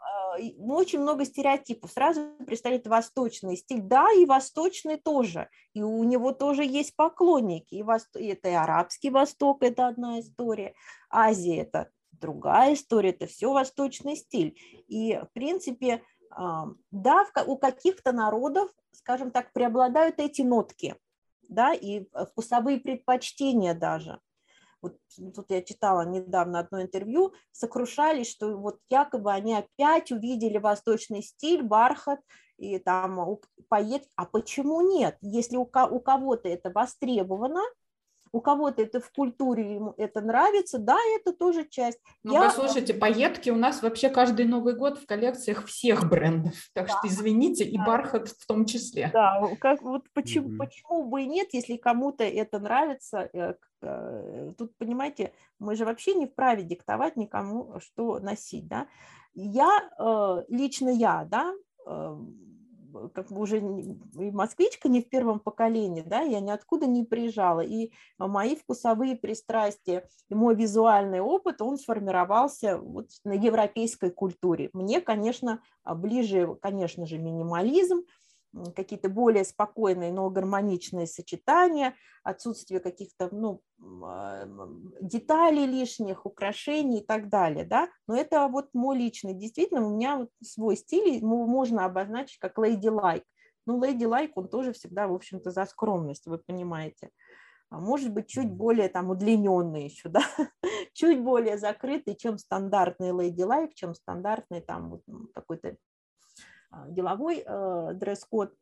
ну, 0.57 0.75
очень 0.75 0.99
много 0.99 1.25
стереотипов. 1.25 1.91
Сразу 1.91 2.21
представляет 2.45 2.87
восточный 2.87 3.57
стиль. 3.57 3.81
Да, 3.81 4.07
и 4.11 4.25
восточный 4.25 4.97
тоже. 4.97 5.49
И 5.73 5.81
у 5.81 6.03
него 6.03 6.31
тоже 6.31 6.63
есть 6.63 6.95
поклонники. 6.95 7.75
И 7.75 7.83
вос... 7.83 8.07
это 8.13 8.49
и 8.49 8.53
арабский 8.53 9.09
восток, 9.09 9.63
это 9.63 9.87
одна 9.87 10.19
история. 10.19 10.73
Азия– 11.09 11.61
это 11.63 11.89
другая 12.11 12.75
история, 12.75 13.09
это 13.09 13.25
все 13.25 13.51
восточный 13.51 14.15
стиль. 14.15 14.57
И, 14.87 15.17
в 15.17 15.29
принципе, 15.33 16.03
да, 16.29 17.25
у 17.47 17.57
каких-то 17.57 18.11
народов, 18.11 18.69
скажем 18.91 19.31
так, 19.31 19.51
преобладают 19.53 20.19
эти 20.19 20.43
нотки, 20.43 20.95
да, 21.49 21.73
и 21.73 22.05
вкусовые 22.29 22.79
предпочтения 22.79 23.73
даже 23.73 24.19
вот 24.81 24.97
тут 25.35 25.45
я 25.49 25.61
читала 25.61 26.05
недавно 26.05 26.59
одно 26.59 26.81
интервью, 26.81 27.33
сокрушались, 27.51 28.29
что 28.29 28.57
вот 28.57 28.79
якобы 28.89 29.31
они 29.31 29.55
опять 29.55 30.11
увидели 30.11 30.57
восточный 30.57 31.21
стиль, 31.21 31.63
бархат, 31.63 32.19
и 32.57 32.77
там 32.79 33.39
поет, 33.69 34.03
а 34.15 34.25
почему 34.25 34.81
нет? 34.81 35.17
Если 35.21 35.57
у, 35.57 35.63
у 35.63 35.99
кого-то 35.99 36.47
это 36.47 36.69
востребовано, 36.69 37.61
у 38.33 38.39
кого-то 38.39 38.81
это 38.81 38.99
в 38.99 39.11
культуре, 39.11 39.75
ему 39.75 39.93
это 39.97 40.21
нравится, 40.21 40.77
да, 40.77 40.97
это 41.15 41.33
тоже 41.33 41.67
часть. 41.67 41.99
Ну, 42.23 42.33
Я... 42.33 42.43
послушайте, 42.43 42.93
пайетки 42.93 43.49
у 43.49 43.55
нас 43.55 43.81
вообще 43.81 44.09
каждый 44.09 44.45
Новый 44.45 44.75
год 44.75 44.99
в 44.99 45.05
коллекциях 45.05 45.65
всех 45.65 46.09
брендов, 46.09 46.53
так 46.73 46.87
да. 46.87 46.93
что 46.93 47.07
извините, 47.07 47.65
и 47.65 47.77
да. 47.77 47.85
бархат 47.85 48.29
в 48.29 48.45
том 48.45 48.65
числе. 48.65 49.09
Да, 49.11 49.41
как, 49.59 49.81
вот 49.81 50.03
почему, 50.13 50.49
mm-hmm. 50.49 50.57
почему 50.57 51.03
бы 51.03 51.23
и 51.23 51.27
нет, 51.27 51.49
если 51.51 51.75
кому-то 51.75 52.23
это 52.23 52.59
нравится, 52.59 53.29
э, 53.33 53.55
тут, 54.57 54.77
понимаете, 54.77 55.33
мы 55.59 55.75
же 55.75 55.85
вообще 55.85 56.13
не 56.13 56.27
вправе 56.27 56.63
диктовать 56.63 57.17
никому, 57.17 57.79
что 57.79 58.19
носить, 58.19 58.67
да. 58.67 58.87
Я, 59.33 59.69
э, 59.99 60.43
лично 60.49 60.89
я, 60.89 61.25
да, 61.25 61.53
как 63.13 63.31
бы 63.31 63.41
уже 63.41 63.59
и 63.59 64.31
москвичка 64.31 64.89
не 64.89 65.01
в 65.01 65.09
первом 65.09 65.39
поколении, 65.39 66.03
да, 66.05 66.21
я 66.21 66.39
ниоткуда 66.39 66.87
не 66.87 67.03
приезжала, 67.03 67.61
и 67.61 67.91
мои 68.17 68.55
вкусовые 68.55 69.15
пристрастия 69.15 70.07
и 70.29 70.35
мой 70.35 70.55
визуальный 70.55 71.21
опыт, 71.21 71.61
он 71.61 71.77
сформировался 71.77 72.77
вот 72.77 73.07
на 73.23 73.33
европейской 73.33 74.09
культуре. 74.09 74.69
Мне, 74.73 75.01
конечно, 75.01 75.61
ближе, 75.85 76.55
конечно 76.61 77.05
же, 77.05 77.17
минимализм, 77.17 78.03
какие-то 78.75 79.09
более 79.09 79.43
спокойные, 79.45 80.11
но 80.11 80.29
гармоничные 80.29 81.07
сочетания, 81.07 81.95
отсутствие 82.23 82.79
каких-то 82.79 83.29
ну, 83.31 83.61
а, 84.03 84.45
деталей 85.01 85.65
лишних, 85.65 86.25
украшений 86.25 86.99
и 86.99 87.05
так 87.05 87.29
далее. 87.29 87.65
Да? 87.65 87.89
Но 88.07 88.15
это 88.15 88.47
вот 88.47 88.69
мой 88.73 88.97
личный. 88.97 89.33
Действительно, 89.33 89.85
у 89.85 89.95
меня 89.95 90.17
вот 90.17 90.29
свой 90.43 90.75
стиль 90.75 91.23
можно 91.23 91.85
обозначить 91.85 92.39
как 92.39 92.57
lady-like. 92.57 93.23
Ну, 93.65 93.79
lady-like, 93.79 94.31
он 94.35 94.49
тоже 94.49 94.73
всегда, 94.73 95.07
в 95.07 95.13
общем-то, 95.13 95.51
за 95.51 95.65
скромность, 95.65 96.25
вы 96.25 96.39
понимаете. 96.39 97.09
А 97.69 97.79
может 97.79 98.11
быть, 98.11 98.27
чуть 98.27 98.51
более 98.51 98.89
там 98.89 99.09
удлиненный 99.09 99.85
еще, 99.85 100.09
да, 100.09 100.23
чуть 100.93 101.21
более 101.21 101.57
закрытый, 101.57 102.15
чем 102.15 102.37
стандартный 102.37 103.11
lady-like, 103.11 103.71
чем 103.75 103.95
стандартный 103.95 104.61
там 104.61 104.89
вот 104.89 105.03
какой-то 105.33 105.77
деловой 106.87 107.43
э, 107.45 107.93
дресс-код, 107.93 108.53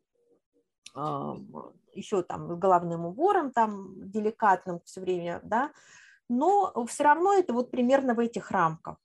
а, 0.94 1.36
еще 1.94 2.22
там 2.22 2.54
с 2.54 2.58
головным 2.58 3.06
убором, 3.06 3.52
там 3.52 4.10
деликатным 4.10 4.80
все 4.84 5.00
время, 5.00 5.40
да, 5.44 5.70
но 6.28 6.72
все 6.86 7.04
равно 7.04 7.34
это 7.34 7.52
вот 7.52 7.70
примерно 7.70 8.14
в 8.14 8.18
этих 8.18 8.50
рамках. 8.50 8.96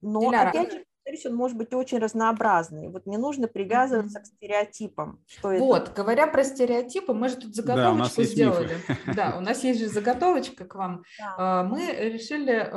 Но 0.00 0.20
Диляра. 0.20 0.48
опять 0.48 0.72
же, 0.72 0.84
он 1.28 1.34
может 1.34 1.56
быть 1.56 1.72
очень 1.72 1.98
разнообразный. 1.98 2.88
Вот 2.88 3.06
не 3.06 3.16
нужно 3.16 3.48
привязываться 3.48 4.18
mm-hmm. 4.18 4.22
к 4.22 4.26
стереотипам. 4.26 5.24
Что 5.26 5.48
вот, 5.56 5.82
это... 5.84 5.92
говоря 5.92 6.26
про 6.26 6.44
стереотипы, 6.44 7.12
мы 7.12 7.28
же 7.28 7.36
тут 7.36 7.54
заготовочку 7.54 8.22
да, 8.22 8.28
сделали. 8.28 8.76
Да, 9.14 9.36
у 9.36 9.40
нас 9.40 9.64
есть 9.64 9.80
же 9.80 9.88
заготовочка 9.88 10.64
к 10.64 10.74
вам. 10.74 11.04
Да. 11.18 11.34
А, 11.38 11.62
мы 11.64 11.86
решили 11.92 12.70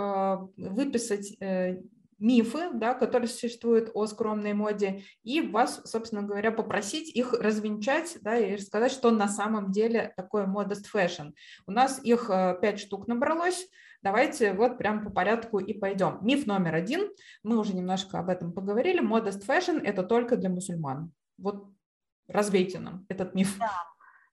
выписать 0.57 1.35
э, 1.41 1.81
мифы, 2.19 2.71
да, 2.73 2.93
которые 2.93 3.27
существуют 3.27 3.91
о 3.93 4.05
скромной 4.05 4.53
моде, 4.53 5.03
и 5.23 5.41
вас, 5.41 5.81
собственно 5.85 6.21
говоря, 6.21 6.51
попросить 6.51 7.09
их 7.15 7.33
развенчать 7.33 8.17
да, 8.21 8.37
и 8.37 8.55
рассказать, 8.55 8.91
что 8.91 9.11
на 9.11 9.27
самом 9.27 9.71
деле 9.71 10.13
такое 10.17 10.45
modest 10.45 10.85
fashion. 10.93 11.33
У 11.65 11.71
нас 11.71 12.03
их 12.03 12.29
э, 12.29 12.57
пять 12.61 12.79
штук 12.79 13.07
набралось. 13.07 13.67
Давайте 14.01 14.53
вот 14.53 14.77
прям 14.77 15.03
по 15.03 15.09
порядку 15.09 15.59
и 15.59 15.73
пойдем. 15.73 16.19
Миф 16.21 16.45
номер 16.45 16.75
один, 16.75 17.09
мы 17.43 17.57
уже 17.57 17.75
немножко 17.75 18.19
об 18.19 18.29
этом 18.29 18.53
поговорили, 18.53 19.01
modest 19.01 19.45
fashion– 19.45 19.81
это 19.83 20.03
только 20.03 20.37
для 20.37 20.49
мусульман. 20.49 21.11
Вот 21.37 21.67
развейте 22.27 22.79
нам 22.79 23.05
этот 23.09 23.33
миф. 23.33 23.57
Да. 23.59 23.71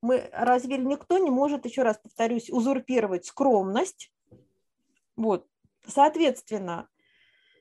Мы 0.03 0.29
развели, 0.33 0.85
никто 0.85 1.19
не 1.19 1.31
может, 1.31 1.65
еще 1.65 1.83
раз 1.83 1.99
повторюсь, 1.99 2.51
узурпировать 2.51 3.27
скромность. 3.27 4.13
Вот. 5.17 5.47
Соответственно, 5.87 6.89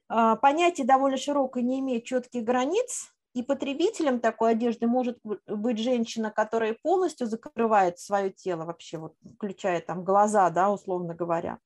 понятие 0.07 0.85
довольно 0.85 1.17
широкое, 1.17 1.63
не 1.63 1.79
имеет 1.79 2.05
четких 2.05 2.43
границ, 2.43 3.15
и 3.35 3.43
потребителем 3.43 4.21
такой 4.21 4.51
одежды 4.51 4.87
может 4.87 5.19
быть 5.45 5.77
женщина, 5.77 6.31
которая 6.31 6.73
полностью 6.81 7.27
закрывает 7.27 7.99
свое 7.99 8.29
тело 8.29 8.63
вообще, 8.63 8.97
вот, 8.97 9.13
включая 9.35 9.81
там 9.81 10.05
глаза, 10.05 10.49
да, 10.49 10.71
условно 10.71 11.13
говоря. 11.13 11.59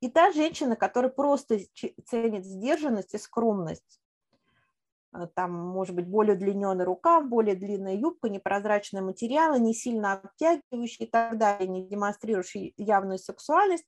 И 0.00 0.08
та 0.08 0.30
женщина, 0.30 0.76
которая 0.76 1.10
просто 1.10 1.58
ценит 2.06 2.44
сдержанность 2.44 3.14
и 3.14 3.18
скромность. 3.18 4.00
Э, 5.12 5.26
там 5.34 5.52
может 5.52 5.96
быть 5.96 6.06
более 6.06 6.36
удлиненный 6.36 6.84
рукав, 6.84 7.28
более 7.28 7.56
длинная 7.56 7.96
юбка, 7.96 8.28
непрозрачные 8.28 9.02
материалы, 9.02 9.58
не 9.58 9.74
сильно 9.74 10.12
обтягивающие 10.12 11.08
и 11.08 11.10
так 11.10 11.38
далее, 11.38 11.68
не 11.68 11.88
демонстрирующие 11.88 12.72
явную 12.76 13.18
сексуальность. 13.18 13.86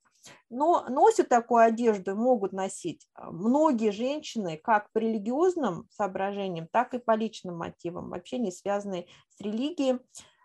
Но 0.49 0.85
носят 0.89 1.29
такую 1.29 1.63
одежду, 1.63 2.15
могут 2.15 2.53
носить 2.53 3.07
э, 3.15 3.29
многие 3.29 3.91
женщины 3.91 4.57
как 4.57 4.91
по 4.91 4.97
религиозным 4.97 5.87
соображениям, 5.91 6.67
так 6.71 6.93
и 6.93 6.99
по 6.99 7.15
личным 7.15 7.57
мотивам, 7.57 8.09
вообще 8.09 8.37
не 8.37 8.51
связанные 8.51 9.07
с 9.29 9.41
религией. 9.41 9.99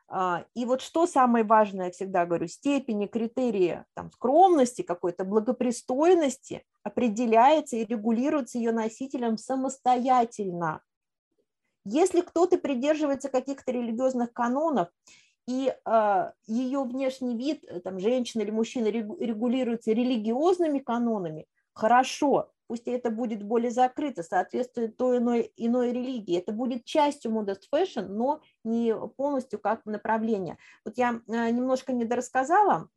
А, 0.08 0.44
и 0.54 0.64
вот 0.66 0.82
что 0.82 1.06
самое 1.06 1.44
важное, 1.44 1.86
я 1.86 1.92
всегда 1.92 2.26
говорю, 2.26 2.46
степени, 2.46 3.06
критерии 3.06 3.84
там, 3.94 4.12
скромности, 4.12 4.82
какой-то 4.82 5.24
благопристойности 5.24 6.64
определяется 6.82 7.76
и 7.76 7.84
регулируется 7.84 8.58
ее 8.58 8.72
носителем 8.72 9.38
самостоятельно. 9.38 10.82
Если 11.86 12.20
кто-то 12.20 12.58
придерживается 12.58 13.28
каких-то 13.28 13.72
религиозных 13.72 14.32
канонов, 14.32 14.88
и 15.46 15.68
э, 15.68 15.74
а, 15.84 16.32
ее 16.46 16.84
внешний 16.84 17.36
вид, 17.36 17.64
э, 17.64 17.80
там, 17.80 17.98
женщина 18.00 18.42
или 18.42 18.50
мужчина 18.50 18.86
регулируется 18.86 19.92
религиозными 19.92 20.78
канонами, 20.78 21.46
хорошо, 21.74 22.50
пусть 22.66 22.88
это 22.88 23.10
будет 23.10 23.42
более 23.42 23.70
закрыто, 23.70 24.22
соответствует 24.22 24.96
той 24.96 25.18
иной, 25.18 25.52
иной 25.56 25.92
религии. 25.92 26.38
Это 26.38 26.52
будет 26.52 26.84
частью 26.84 27.30
modest 27.32 27.62
fashion, 27.72 28.06
но 28.08 28.40
не 28.64 28.94
полностью 29.16 29.58
как 29.58 29.84
направление. 29.84 30.56
Вот 30.84 30.96
я 30.96 31.20
э, 31.26 31.50
немножко 31.50 31.92
недорассказала, 31.92 32.88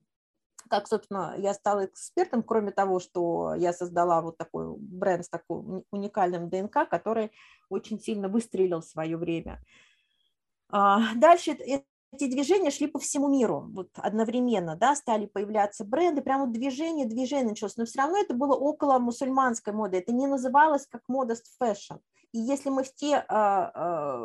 как, 0.69 0.87
собственно, 0.87 1.35
я 1.37 1.53
стала 1.53 1.85
экспертом, 1.85 2.43
кроме 2.43 2.71
того, 2.71 2.99
что 2.99 3.55
я 3.55 3.73
создала 3.73 4.21
вот 4.21 4.37
такой 4.37 4.73
бренд 4.77 5.25
с 5.25 5.29
такой 5.29 5.83
уникальным 5.91 6.49
ДНК, 6.49 6.87
который 6.89 7.31
очень 7.69 7.99
сильно 7.99 8.27
выстрелил 8.29 8.81
в 8.81 8.85
свое 8.85 9.17
время. 9.17 9.61
А, 10.69 11.13
дальше 11.15 11.57
эти 12.13 12.29
движения 12.29 12.71
шли 12.71 12.87
по 12.87 12.99
всему 12.99 13.27
миру 13.27 13.69
вот 13.73 13.89
одновременно, 13.95 14.75
да, 14.75 14.95
стали 14.95 15.25
появляться 15.25 15.83
бренды, 15.83 16.21
прямо 16.21 16.47
движение, 16.47 17.05
движение 17.05 17.49
началось, 17.49 17.77
но 17.77 17.85
все 17.85 17.99
равно 17.99 18.17
это 18.17 18.33
было 18.33 18.55
около 18.55 18.97
мусульманской 18.99 19.73
моды, 19.73 19.97
это 19.97 20.13
не 20.13 20.27
называлось 20.27 20.87
как 20.87 21.03
modest 21.09 21.43
fashion. 21.61 21.99
И 22.31 22.39
если 22.39 22.69
мы 22.69 22.83
в 22.83 22.93
те, 22.93 23.25
а, 23.27 23.71
а, 23.73 24.17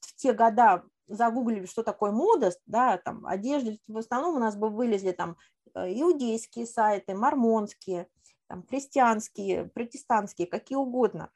в 0.00 0.16
те 0.16 0.32
года 0.32 0.84
загуглили, 1.08 1.66
что 1.66 1.82
такое 1.82 2.12
модост, 2.12 2.60
да, 2.66 2.98
там 2.98 3.26
одежда, 3.26 3.76
в 3.88 3.98
основном 3.98 4.36
у 4.36 4.38
нас 4.38 4.56
бы 4.56 4.68
вылезли 4.68 5.12
там 5.12 5.36
э, 5.74 5.92
иудейские 6.00 6.66
сайты, 6.66 7.14
мормонские, 7.14 8.06
там, 8.46 8.64
христианские, 8.66 9.66
протестантские, 9.66 10.46
какие 10.46 10.76
угодно. 10.76 11.30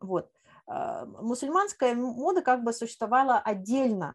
Вот. 0.00 0.30
А, 0.66 1.04
мусульманская 1.04 1.94
мода 1.94 2.42
как 2.42 2.64
бы 2.64 2.72
существовала 2.72 3.38
отдельно, 3.38 4.14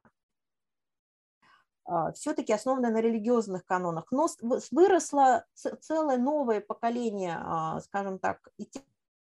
все-таки 2.16 2.52
основанная 2.52 2.92
на 2.92 3.02
религиозных 3.02 3.66
канонах. 3.66 4.06
Но 4.12 4.28
выросло 4.72 5.46
целое 5.54 6.18
новое 6.18 6.60
поколение, 6.60 7.38
а, 7.40 7.80
скажем 7.82 8.20
так, 8.20 8.50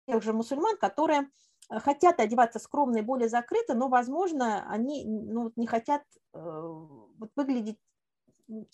тех 0.06 0.22
же 0.22 0.32
мусульман, 0.32 0.76
которые 0.76 1.30
э, 1.70 1.78
хотят 1.78 2.20
одеваться 2.20 2.58
скромно 2.58 2.98
и 2.98 3.02
более 3.02 3.28
закрыто, 3.28 3.74
но, 3.74 3.88
возможно, 3.88 4.68
они 4.68 5.04
ну, 5.04 5.52
не 5.56 5.66
хотят 5.66 6.02
э, 6.34 6.38
вот, 6.38 7.30
выглядеть 7.36 7.78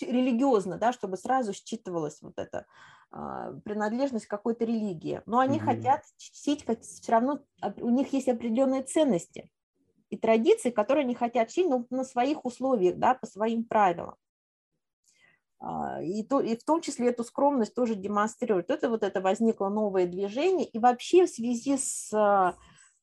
религиозно, 0.01 0.77
да, 0.79 0.93
чтобы 0.93 1.17
сразу 1.17 1.53
считывалась 1.53 2.21
вот 2.21 2.39
эта 2.39 2.67
а, 3.13 3.53
принадлежность 3.65 4.27
к 4.27 4.31
какой-то 4.31 4.65
религии. 4.65 5.23
Но 5.27 5.39
они 5.39 5.59
mm-hmm. 5.59 5.65
хотят 5.65 6.03
чтить, 6.17 6.65
все 6.83 7.13
равно 7.13 7.41
у 7.77 7.91
них 7.91 8.13
есть 8.13 8.29
определенные 8.29 8.83
ценности 8.83 9.51
и 10.11 10.17
традиции, 10.17 10.71
которые 10.71 11.05
они 11.05 11.15
хотят 11.15 11.53
жить 11.53 11.69
но 11.69 11.85
на 11.91 12.05
своих 12.05 12.45
условиях, 12.45 12.97
да, 12.97 13.15
по 13.15 13.27
своим 13.27 13.65
правилам. 13.65 14.17
А, 15.61 16.01
и, 16.03 16.23
то, 16.23 16.41
и 16.41 16.57
в 16.57 16.65
том 16.65 16.81
числе 16.81 17.09
эту 17.09 17.25
скромность 17.25 17.75
тоже 17.75 17.95
демонстрируют. 17.95 18.71
Это 18.71 18.89
вот 18.89 19.03
это 19.03 19.21
возникло 19.21 19.69
новое 19.69 20.07
движение. 20.07 20.67
И 20.67 20.79
вообще 20.79 21.27
в 21.27 21.31
связи 21.31 21.77
с 21.77 22.13
а, 22.15 22.57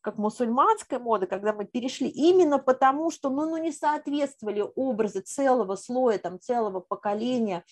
как 0.05 0.17
мусульманской 0.17 0.99
моды, 0.99 1.25
когда 1.25 1.51
мы 1.51 1.65
перешли, 1.65 2.07
именно 2.07 2.59
потому, 2.59 3.09
что 3.09 3.29
ну, 3.29 3.49
ну, 3.49 3.57
не 3.57 3.71
соответствовали 3.71 4.63
образы 4.75 5.21
целого 5.21 5.75
слоя, 5.75 6.19
там, 6.19 6.39
целого 6.39 6.79
поколения 6.79 7.63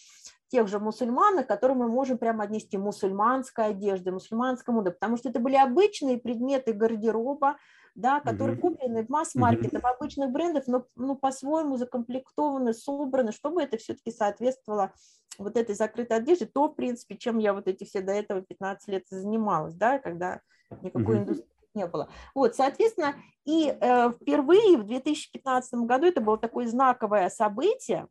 тех 0.49 0.67
же 0.67 0.79
мусульман, 0.79 1.43
которые 1.45 1.77
мы 1.77 1.87
можем 1.87 2.17
прямо 2.17 2.43
отнести 2.43 2.77
мусульманской 2.77 3.67
одежды, 3.67 4.11
мусульманской 4.11 4.73
моды, 4.73 4.91
потому 4.91 5.17
что 5.17 5.29
это 5.29 5.39
были 5.39 5.55
обычные 5.55 6.17
предметы 6.17 6.73
гардероба, 6.73 7.57
да, 7.95 8.19
которые 8.19 8.57
mm-hmm. 8.57 8.61
куплены 8.61 9.05
в 9.05 9.09
масс-маркетах, 9.09 9.83
mm-hmm. 9.83 9.95
обычных 9.95 10.31
брендов, 10.31 10.63
но 10.67 10.85
ну, 10.95 11.15
по-своему 11.15 11.77
закомплектованы, 11.77 12.73
собраны, 12.73 13.31
чтобы 13.31 13.61
это 13.61 13.77
все-таки 13.77 14.11
соответствовало 14.11 14.93
вот 15.37 15.57
этой 15.57 15.75
закрытой 15.75 16.17
одежде, 16.17 16.45
то, 16.45 16.67
в 16.67 16.75
принципе, 16.75 17.17
чем 17.17 17.37
я 17.37 17.53
вот 17.53 17.67
эти 17.67 17.83
все 17.83 18.01
до 18.01 18.11
этого 18.11 18.41
15 18.41 18.87
лет 18.89 19.03
занималась, 19.09 19.75
да, 19.75 19.99
когда 19.99 20.41
никакой 20.81 21.17
mm-hmm. 21.17 21.19
индустрии 21.19 21.47
не 21.75 21.87
было. 21.87 22.09
Вот, 22.35 22.55
соответственно, 22.55 23.15
и 23.45 23.75
э, 23.79 24.11
впервые 24.11 24.77
в 24.77 24.85
2015 24.85 25.73
году 25.85 26.07
это 26.07 26.21
было 26.21 26.37
такое 26.37 26.67
знаковое 26.67 27.29
событие, 27.29 28.07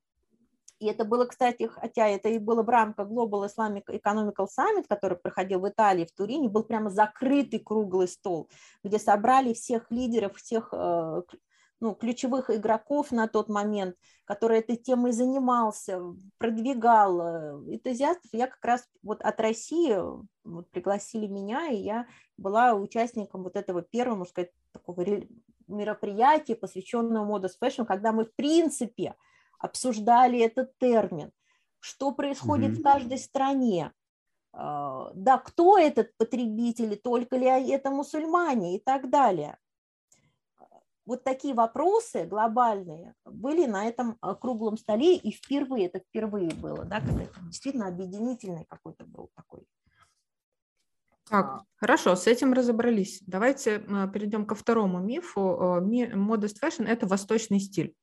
и 0.82 0.86
это 0.86 1.04
было, 1.04 1.26
кстати, 1.26 1.68
хотя 1.68 2.08
это 2.08 2.28
и 2.28 2.38
было 2.38 2.64
в 2.64 2.68
рамках 2.68 3.08
Global 3.08 3.48
Islamic 3.48 3.84
Economical 3.86 4.48
Summit, 4.48 4.86
который 4.88 5.16
проходил 5.16 5.60
в 5.60 5.68
Италии, 5.68 6.04
в 6.04 6.12
Турине, 6.12 6.48
был 6.48 6.64
прямо 6.64 6.90
закрытый 6.90 7.60
круглый 7.60 8.08
стол, 8.08 8.50
где 8.82 8.98
собрали 8.98 9.52
всех 9.52 9.88
лидеров, 9.92 10.36
всех 10.36 10.70
э, 10.72 11.22
ну, 11.78 11.94
ключевых 11.94 12.50
игроков 12.50 13.12
на 13.12 13.28
тот 13.28 13.48
момент, 13.48 13.94
который 14.24 14.58
этой 14.58 14.74
темой 14.74 15.12
занимался, 15.12 16.02
продвигал 16.38 17.20
э, 17.20 17.74
энтузиастов. 17.74 18.32
Я 18.32 18.48
как 18.48 18.64
раз 18.64 18.84
вот 19.04 19.22
от 19.22 19.40
России 19.40 19.96
вот 20.42 20.68
пригласили 20.72 21.28
меня, 21.28 21.68
и 21.68 21.76
я 21.76 22.08
была 22.36 22.74
участником 22.74 23.44
вот 23.44 23.54
этого 23.54 23.82
первого, 23.82 24.16
можно 24.16 24.30
сказать, 24.32 24.50
такого 24.72 25.06
мероприятия, 25.68 26.56
посвященного 26.56 27.24
Modus 27.24 27.52
Fashion, 27.62 27.86
когда 27.86 28.10
мы 28.10 28.24
в 28.24 28.34
принципе– 28.34 29.14
обсуждали 29.62 30.40
этот 30.40 30.76
термин, 30.78 31.30
что 31.78 32.12
происходит 32.12 32.72
mm-hmm. 32.72 32.80
в 32.80 32.82
каждой 32.82 33.18
стране, 33.18 33.92
а, 34.52 35.10
да, 35.14 35.38
кто 35.38 35.78
этот 35.78 36.14
потребитель, 36.16 36.96
только 36.96 37.36
ли 37.36 37.46
это 37.46 37.90
мусульмане 37.90 38.76
и 38.76 38.80
так 38.80 39.08
далее. 39.08 39.58
Вот 41.04 41.24
такие 41.24 41.52
вопросы 41.54 42.26
глобальные 42.26 43.14
были 43.24 43.66
на 43.66 43.86
этом 43.86 44.18
а, 44.20 44.34
круглом 44.34 44.76
столе, 44.76 45.16
и 45.16 45.32
впервые, 45.32 45.86
это 45.86 46.00
впервые 46.00 46.50
было, 46.50 46.84
да, 46.84 47.00
когда 47.00 47.22
это 47.22 47.40
действительно 47.40 47.88
объединительный 47.88 48.66
какой-то 48.66 49.04
был 49.04 49.30
такой. 49.34 49.64
Так, 51.28 51.62
хорошо, 51.76 52.14
с 52.14 52.26
этим 52.26 52.52
разобрались. 52.52 53.22
Давайте 53.26 53.84
а, 53.88 54.06
перейдем 54.08 54.44
ко 54.44 54.54
второму 54.54 54.98
мифу. 54.98 55.40
Modest 55.80 56.56
fashion– 56.62 56.84
это 56.86 57.06
восточный 57.06 57.60
стиль. 57.60 57.94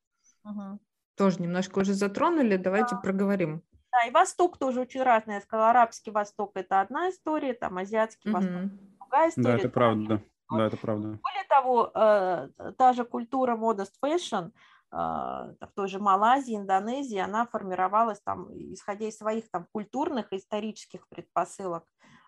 Угу 0.44 0.80
тоже 1.20 1.42
немножко 1.42 1.80
уже 1.80 1.94
затронули, 1.94 2.56
давайте 2.56 2.96
да. 2.96 3.02
проговорим. 3.02 3.62
Да, 3.92 4.08
и 4.08 4.12
Восток 4.12 4.58
тоже 4.58 4.80
очень 4.80 5.04
разный. 5.04 5.36
Я 5.36 5.42
сказала, 5.42 5.72
арабский 5.72 6.12
Восток– 6.12 6.52
это 6.56 6.80
одна 6.80 7.10
история, 7.10 7.54
там 7.54 7.78
азиатский 7.78 8.32
угу. 8.32 8.40
Восток– 8.40 8.72
другая 9.00 9.30
история. 9.30 9.48
Да, 9.48 9.58
это 9.58 9.70
правда. 9.70 10.24
Да, 10.50 10.68
это 10.68 10.78
правда. 10.78 11.08
Более 11.08 11.48
того, 11.50 11.92
э, 11.94 12.72
та 12.78 12.94
же 12.94 13.04
культура 13.04 13.58
modest 13.58 13.92
fashion 14.04 14.46
э, 14.48 14.96
в 14.96 15.72
той 15.76 15.90
же 15.90 16.00
Малайзии, 16.00 16.56
Индонезии, 16.56 17.18
она 17.18 17.46
формировалась 17.46 18.22
там, 18.22 18.48
исходя 18.74 19.06
из 19.08 19.18
своих 19.18 19.52
там 19.52 19.68
культурных 19.74 20.32
и 20.32 20.38
исторических 20.38 21.08
предпосылок. 21.10 21.84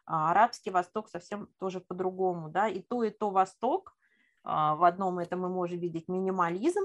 А 0.06 0.32
арабский 0.32 0.72
Восток 0.72 1.08
совсем 1.08 1.48
тоже 1.60 1.80
по-другому, 1.80 2.50
да, 2.50 2.68
и 2.68 2.82
то, 2.82 3.04
и 3.04 3.10
то 3.10 3.30
Восток, 3.30 3.94
а, 4.44 4.76
в 4.76 4.84
одном 4.84 5.20
это 5.20 5.38
мы 5.38 5.48
можем 5.48 5.80
видеть 5.80 6.10
минимализм, 6.10 6.84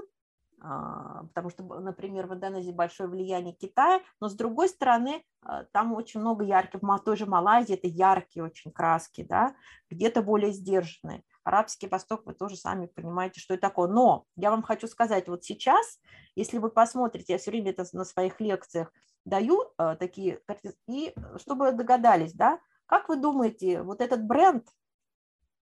потому 0.59 1.49
что, 1.51 1.63
например, 1.63 2.27
в 2.27 2.33
Индонезии 2.33 2.71
большое 2.71 3.09
влияние 3.09 3.53
Китая, 3.53 4.01
но 4.19 4.27
с 4.27 4.33
другой 4.33 4.69
стороны, 4.69 5.23
а, 5.41 5.65
там 5.65 5.93
очень 5.93 6.19
много 6.19 6.43
ярких, 6.43 6.81
в 6.81 6.99
той 6.99 7.15
же 7.15 7.25
Малайзии 7.25 7.75
это 7.75 7.87
яркие 7.87 8.43
очень 8.43 8.71
краски, 8.71 9.23
да, 9.23 9.55
где-то 9.89 10.23
более 10.23 10.51
сдержанные. 10.51 11.23
Арабский 11.43 11.87
Восток, 11.87 12.25
вы 12.25 12.33
тоже 12.33 12.57
сами 12.57 12.87
понимаете, 12.87 13.39
что 13.39 13.53
это 13.53 13.61
такое. 13.61 13.87
Но 13.87 14.25
я 14.35 14.49
вам 14.51 14.63
хочу 14.63 14.87
сказать, 14.87 15.27
вот 15.27 15.43
сейчас, 15.43 15.99
если 16.35 16.57
вы 16.57 16.69
посмотрите, 16.69 17.33
я 17.33 17.39
все 17.39 17.51
время 17.51 17.71
это 17.71 17.85
на 17.93 18.03
своих 18.03 18.41
лекциях 18.41 18.91
даю 19.25 19.63
а, 19.77 19.95
такие, 19.95 20.41
и 20.87 21.13
чтобы 21.37 21.65
вы 21.65 21.71
догадались, 21.73 22.33
да, 22.33 22.59
как 22.87 23.09
вы 23.09 23.17
думаете, 23.17 23.83
вот 23.83 24.01
этот 24.01 24.25
бренд 24.25 24.67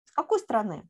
с 0.05 0.11
какой 0.12 0.40
страны? 0.40 0.83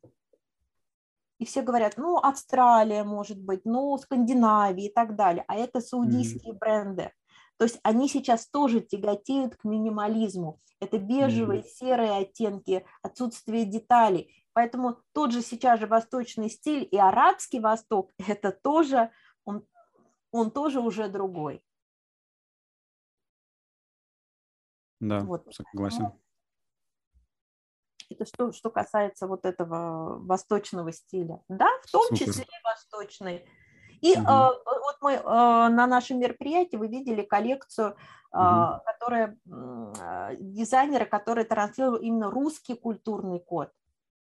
И 1.41 1.45
все 1.45 1.63
говорят, 1.63 1.97
ну, 1.97 2.17
Австралия, 2.17 3.03
может 3.03 3.41
быть, 3.41 3.61
ну, 3.65 3.97
Скандинавия 3.97 4.89
и 4.89 4.93
так 4.93 5.15
далее, 5.15 5.43
а 5.47 5.55
это 5.55 5.81
саудийские 5.81 6.53
mm-hmm. 6.53 6.59
бренды. 6.59 7.11
То 7.57 7.65
есть 7.65 7.79
они 7.81 8.07
сейчас 8.07 8.47
тоже 8.47 8.79
тяготеют 8.79 9.55
к 9.55 9.63
минимализму. 9.63 10.59
Это 10.79 10.99
бежевые, 10.99 11.61
mm-hmm. 11.61 11.67
серые 11.79 12.11
оттенки, 12.11 12.85
отсутствие 13.01 13.65
деталей. 13.65 14.45
Поэтому 14.53 14.99
тот 15.13 15.31
же 15.31 15.41
сейчас 15.41 15.79
же 15.79 15.87
восточный 15.87 16.47
стиль 16.47 16.87
и 16.91 16.97
арабский 16.97 17.59
восток, 17.59 18.11
это 18.19 18.51
тоже, 18.51 19.09
он, 19.43 19.65
он 20.31 20.51
тоже 20.51 20.79
уже 20.79 21.09
другой. 21.09 21.63
Да, 24.99 25.21
вот. 25.21 25.47
согласен. 25.51 26.11
Это 28.13 28.25
что, 28.25 28.51
что 28.51 28.69
касается 28.69 29.27
вот 29.27 29.45
этого 29.45 30.19
восточного 30.19 30.91
стиля. 30.91 31.41
Да, 31.49 31.69
в 31.83 31.91
том 31.91 32.03
Супер. 32.09 32.25
числе 32.25 32.45
восточный. 32.63 33.45
И 34.01 34.13
угу. 34.13 34.21
э, 34.21 34.49
вот 34.65 34.97
мы 35.01 35.13
э, 35.13 35.23
на 35.23 35.87
нашем 35.87 36.19
мероприятии 36.19 36.75
вы 36.75 36.87
видели 36.87 37.21
коллекцию, 37.21 37.95
э, 38.33 38.37
угу. 38.37 38.81
которая 38.85 39.37
э, 39.45 40.35
дизайнера, 40.39 41.05
который 41.05 41.43
транслировал 41.45 41.97
именно 41.97 42.31
русский 42.31 42.75
культурный 42.75 43.39
код. 43.39 43.71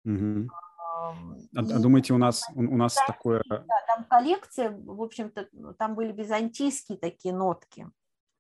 Угу. 0.04 0.50
А, 0.50 1.13
и, 1.62 1.82
думаете, 1.82 2.13
у 2.13 2.17
нас 2.17 2.43
у, 2.56 2.62
нас 2.76 2.95
да, 2.95 3.06
такое? 3.06 3.43
Да, 3.47 3.63
там 3.88 4.06
коллекция, 4.06 4.71
в 4.71 5.02
общем-то, 5.02 5.47
там 5.78 5.93
были 5.93 6.12
византийские 6.12 6.97
такие 6.97 7.36
нотки, 7.36 7.88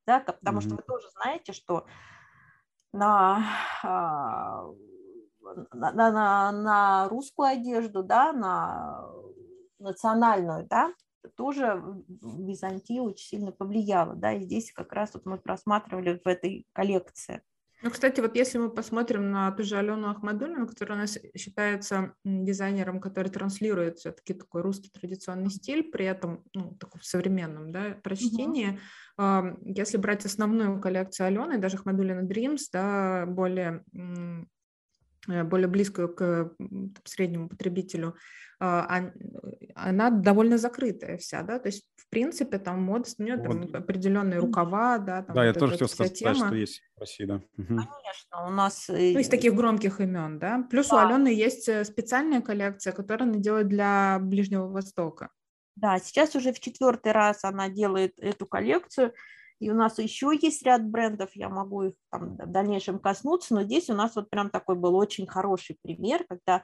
да, 0.07 0.19
потому 0.19 0.57
угу. 0.57 0.65
что 0.65 0.75
вы 0.75 0.81
тоже 0.81 1.07
знаете, 1.11 1.53
что 1.53 1.85
на 2.93 3.43
на, 5.73 5.91
на, 5.91 6.51
на 6.51 7.09
русскую 7.09 7.47
одежду, 7.47 8.03
да, 8.03 8.33
на 8.33 9.09
национальную, 9.79 10.67
да, 10.67 10.93
тоже 11.35 11.81
Византия 12.21 13.01
очень 13.01 13.27
сильно 13.27 13.51
повлияла, 13.51 14.15
да, 14.15 14.33
и 14.33 14.41
здесь 14.41 14.71
как 14.71 14.93
раз 14.93 15.13
вот 15.13 15.25
мы 15.25 15.37
просматривали 15.37 16.21
в 16.23 16.27
этой 16.27 16.65
коллекции. 16.73 17.41
Ну, 17.83 17.91
кстати, 17.91 18.21
вот 18.21 18.35
если 18.35 18.57
мы 18.57 18.71
посмотрим 18.71 19.31
на 19.31 19.51
ту 19.51 19.61
же 19.61 19.77
Алену 19.77 20.09
Ахмадулину, 20.09 20.67
которая 20.67 20.97
у 20.97 21.01
нас 21.01 21.19
считается 21.37 22.15
дизайнером, 22.23 22.99
который 22.99 23.31
транслирует 23.31 23.99
все-таки 23.99 24.33
такой 24.33 24.63
русский 24.63 24.89
традиционный 24.89 25.51
стиль, 25.51 25.83
при 25.83 26.05
этом 26.05 26.43
ну, 26.55 26.75
таком 26.79 27.01
современном 27.01 27.71
да, 27.71 27.95
прочтении, 28.01 28.79
угу. 29.15 29.59
если 29.63 29.97
брать 29.97 30.25
основную 30.25 30.81
коллекцию 30.81 31.27
Алены, 31.27 31.59
даже 31.59 31.77
Ахмадулина 31.77 32.21
Dreams, 32.21 32.61
да, 32.73 33.27
более 33.27 33.83
более 35.27 35.67
близкую 35.67 36.13
к 36.13 36.53
среднему 37.03 37.49
потребителю, 37.49 38.15
а, 38.59 39.11
она 39.75 40.09
довольно 40.09 40.57
закрытая 40.57 41.17
вся, 41.17 41.43
да, 41.43 41.59
то 41.59 41.67
есть 41.67 41.85
в 41.95 42.09
принципе 42.09 42.57
там 42.57 42.81
мода, 42.81 43.07
у 43.19 43.23
нее 43.23 43.37
там 43.37 43.61
вот. 43.61 43.75
определенные 43.75 44.39
рукава, 44.39 44.97
да. 44.97 45.21
Там 45.21 45.35
да, 45.35 45.41
вот 45.41 45.47
я 45.47 45.53
тоже 45.53 45.73
хотел 45.73 45.87
сказать, 45.89 46.17
тема. 46.17 46.35
что 46.35 46.55
есть 46.55 46.81
в 46.95 46.99
России, 47.01 47.25
да. 47.25 47.41
Конечно, 47.55 48.47
у 48.47 48.49
нас... 48.49 48.87
Ну, 48.87 48.95
из 48.95 49.27
таких 49.27 49.53
громких 49.53 49.99
имен, 49.99 50.39
да. 50.39 50.65
Плюс 50.71 50.87
да. 50.87 50.95
у 50.95 50.99
Алены 50.99 51.27
есть 51.27 51.67
э, 51.67 51.83
специальная 51.83 52.41
коллекция, 52.41 52.93
которую 52.93 53.31
она 53.31 53.39
делает 53.39 53.67
для 53.67 54.19
Ближнего 54.21 54.67
Востока. 54.67 55.29
Да, 55.75 55.99
сейчас 55.99 56.35
уже 56.35 56.53
в 56.53 56.59
четвертый 56.59 57.11
раз 57.11 57.43
она 57.43 57.69
делает 57.69 58.13
эту 58.17 58.47
коллекцию, 58.47 59.13
и 59.59 59.69
у 59.71 59.73
нас 59.73 59.97
еще 59.97 60.31
есть 60.39 60.63
ряд 60.63 60.87
брендов, 60.87 61.31
я 61.35 61.49
могу 61.49 61.83
их 61.83 61.93
там 62.11 62.35
в 62.35 62.51
дальнейшем 62.51 62.99
коснуться, 62.99 63.55
но 63.55 63.63
здесь 63.63 63.89
у 63.89 63.93
нас 63.93 64.15
вот 64.15 64.29
прям 64.29 64.49
такой 64.49 64.75
был 64.75 64.95
очень 64.95 65.27
хороший 65.27 65.77
пример, 65.81 66.25
когда, 66.27 66.63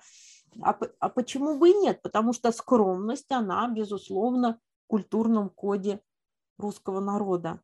а, 0.61 0.77
а 0.99 1.09
почему 1.09 1.57
бы 1.57 1.71
и 1.71 1.73
нет? 1.73 2.01
Потому 2.01 2.33
что 2.33 2.51
скромность, 2.51 3.31
она, 3.31 3.67
безусловно, 3.69 4.59
в 4.85 4.87
культурном 4.87 5.49
коде 5.49 6.01
русского 6.57 6.99
народа. 6.99 7.59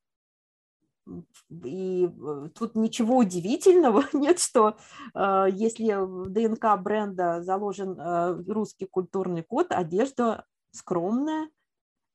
И 1.64 2.08
э, 2.08 2.50
тут 2.54 2.76
ничего 2.76 3.18
удивительного 3.18 4.04
нет, 4.14 4.40
что 4.40 4.78
э, 5.14 5.46
если 5.52 5.94
в 5.94 6.30
ДНК 6.30 6.80
бренда 6.80 7.42
заложен 7.42 8.00
э, 8.00 8.44
русский 8.48 8.86
культурный 8.86 9.44
код, 9.44 9.72
одежда 9.72 10.46
скромная, 10.72 11.50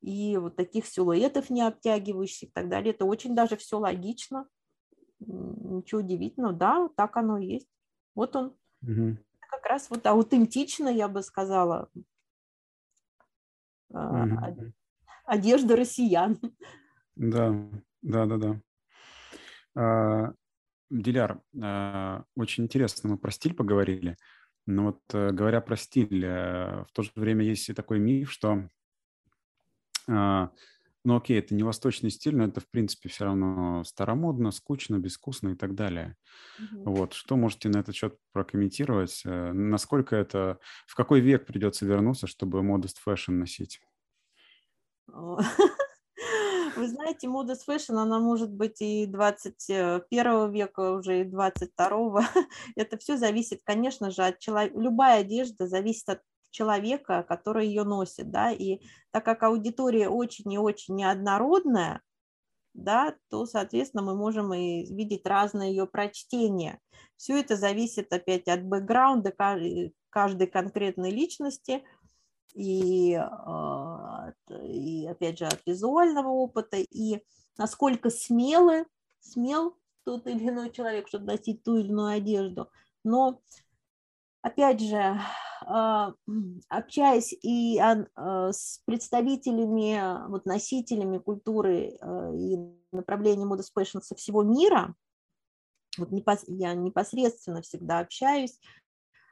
и 0.04 0.36
вот 0.36 0.56
таких 0.56 0.86
силуэтов 0.86 1.48
не 1.48 1.62
обтягивающих 1.62 2.50
и 2.50 2.52
так 2.52 2.68
далее. 2.68 2.92
Это 2.92 3.06
очень 3.06 3.34
даже 3.34 3.56
все 3.56 3.78
логично, 3.78 4.46
ничего 5.18 6.00
удивительного. 6.00 6.52
Да, 6.52 6.88
так 6.94 7.16
оно 7.16 7.38
и 7.38 7.46
есть. 7.46 7.68
Вот 8.14 8.36
он. 8.36 8.54
Угу. 8.82 9.16
Как 9.50 9.66
раз 9.66 9.88
вот 9.88 10.06
аутентично, 10.06 10.88
я 10.88 11.08
бы 11.08 11.22
сказала, 11.22 11.88
угу. 13.88 14.72
одежда 15.24 15.76
россиян. 15.76 16.38
Да, 17.16 17.54
да, 18.02 18.26
да, 18.26 18.36
да. 18.36 18.60
А, 19.76 20.34
Диляр, 20.90 21.40
а, 21.62 22.24
очень 22.36 22.64
интересно, 22.64 23.10
мы 23.10 23.18
про 23.18 23.30
стиль 23.30 23.54
поговорили, 23.54 24.16
но 24.66 24.84
вот 24.86 25.00
э, 25.12 25.30
говоря 25.30 25.60
про 25.60 25.76
стиль, 25.76 26.24
э, 26.24 26.84
в 26.84 26.92
то 26.92 27.02
же 27.02 27.10
время 27.14 27.44
есть 27.44 27.68
и 27.68 27.74
такой 27.74 27.98
миф, 27.98 28.30
что 28.30 28.68
ну 30.06 31.16
окей, 31.16 31.38
это 31.38 31.54
не 31.54 31.62
восточный 31.62 32.10
стиль, 32.10 32.34
но 32.34 32.44
это 32.44 32.60
в 32.60 32.68
принципе 32.68 33.10
все 33.10 33.24
равно 33.24 33.84
старомодно, 33.84 34.50
скучно, 34.50 34.98
безвкусно 34.98 35.50
и 35.50 35.54
так 35.54 35.74
далее. 35.74 36.16
Угу. 36.58 36.90
Вот, 36.90 37.12
что 37.12 37.36
можете 37.36 37.68
на 37.68 37.78
этот 37.78 37.94
счет 37.94 38.16
прокомментировать? 38.32 39.22
Э, 39.26 39.52
насколько 39.52 40.16
это, 40.16 40.58
в 40.86 40.94
какой 40.94 41.20
век 41.20 41.46
придется 41.46 41.84
вернуться, 41.84 42.26
чтобы 42.26 42.60
modest 42.60 42.96
fashion 43.06 43.32
носить? 43.32 43.80
Вы 46.76 46.88
знаете, 46.88 47.28
modest 47.28 47.64
fashion, 47.64 47.98
она 47.98 48.18
может 48.18 48.50
быть 48.50 48.80
и 48.80 49.06
21 49.06 50.50
века, 50.50 50.92
уже 50.92 51.20
и 51.20 51.24
22. 51.24 52.28
Это 52.76 52.98
все 52.98 53.16
зависит, 53.16 53.60
конечно 53.62 54.10
же, 54.10 54.22
от 54.22 54.38
человека. 54.38 54.78
Любая 54.80 55.20
одежда 55.20 55.66
зависит 55.68 56.08
от 56.08 56.20
человека, 56.54 57.24
который 57.28 57.66
ее 57.66 57.84
носит, 57.84 58.30
да, 58.30 58.52
и 58.52 58.80
так 59.10 59.24
как 59.24 59.42
аудитория 59.42 60.08
очень 60.08 60.50
и 60.52 60.58
очень 60.58 60.94
неоднородная, 60.94 62.00
да, 62.72 63.14
то, 63.28 63.46
соответственно, 63.46 64.02
мы 64.02 64.16
можем 64.16 64.54
и 64.54 64.86
видеть 64.94 65.26
разные 65.26 65.70
ее 65.70 65.86
прочтения. 65.86 66.80
Все 67.16 67.40
это 67.40 67.56
зависит 67.56 68.12
опять 68.12 68.48
от 68.48 68.64
бэкграунда 68.64 69.32
каждой 70.10 70.46
конкретной 70.46 71.10
личности 71.10 71.84
и, 72.54 73.14
а, 73.14 74.32
и 74.62 75.06
опять 75.06 75.38
же, 75.38 75.46
от 75.46 75.60
визуального 75.66 76.28
опыта, 76.28 76.76
и 76.76 77.20
насколько 77.58 78.10
смелы, 78.10 78.86
смел 79.20 79.76
тот 80.04 80.26
или 80.26 80.48
иной 80.48 80.70
человек, 80.70 81.08
чтобы 81.08 81.26
носить 81.26 81.62
ту 81.64 81.76
или 81.76 81.88
иную 81.88 82.16
одежду. 82.16 82.70
Но, 83.02 83.40
опять 84.44 84.80
же, 84.80 85.18
а, 85.66 86.12
общаясь 86.68 87.32
и 87.42 87.78
а, 87.78 88.52
с 88.52 88.80
представителями, 88.84 90.28
вот 90.28 90.44
носителями 90.44 91.16
культуры 91.18 91.96
а, 92.00 92.30
и 92.34 92.58
направления 92.92 93.46
моды 93.46 93.62
спэшн 93.62 94.00
со 94.00 94.14
всего 94.14 94.42
мира, 94.42 94.94
вот 95.96 96.10
я 96.48 96.74
непосредственно 96.74 97.62
всегда 97.62 98.00
общаюсь, 98.00 98.60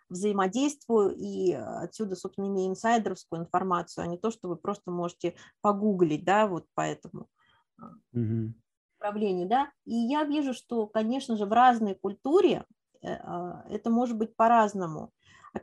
взаимодействую, 0.08 1.14
и 1.16 1.52
отсюда, 1.52 2.16
собственно, 2.16 2.46
имею 2.46 2.70
инсайдерскую 2.70 3.42
информацию, 3.42 4.04
а 4.04 4.06
не 4.06 4.16
то, 4.16 4.30
что 4.30 4.48
вы 4.48 4.56
просто 4.56 4.90
можете 4.90 5.34
погуглить, 5.60 6.24
да, 6.24 6.46
вот 6.46 6.66
по 6.74 6.82
этому 6.82 7.28
угу. 8.12 8.54
направлению, 8.98 9.48
да. 9.48 9.70
И 9.84 9.94
я 9.94 10.24
вижу, 10.24 10.54
что, 10.54 10.86
конечно 10.86 11.36
же, 11.36 11.46
в 11.46 11.52
разной 11.52 11.94
культуре 11.94 12.64
это 13.02 13.90
может 13.90 14.16
быть 14.16 14.36
по-разному. 14.36 15.10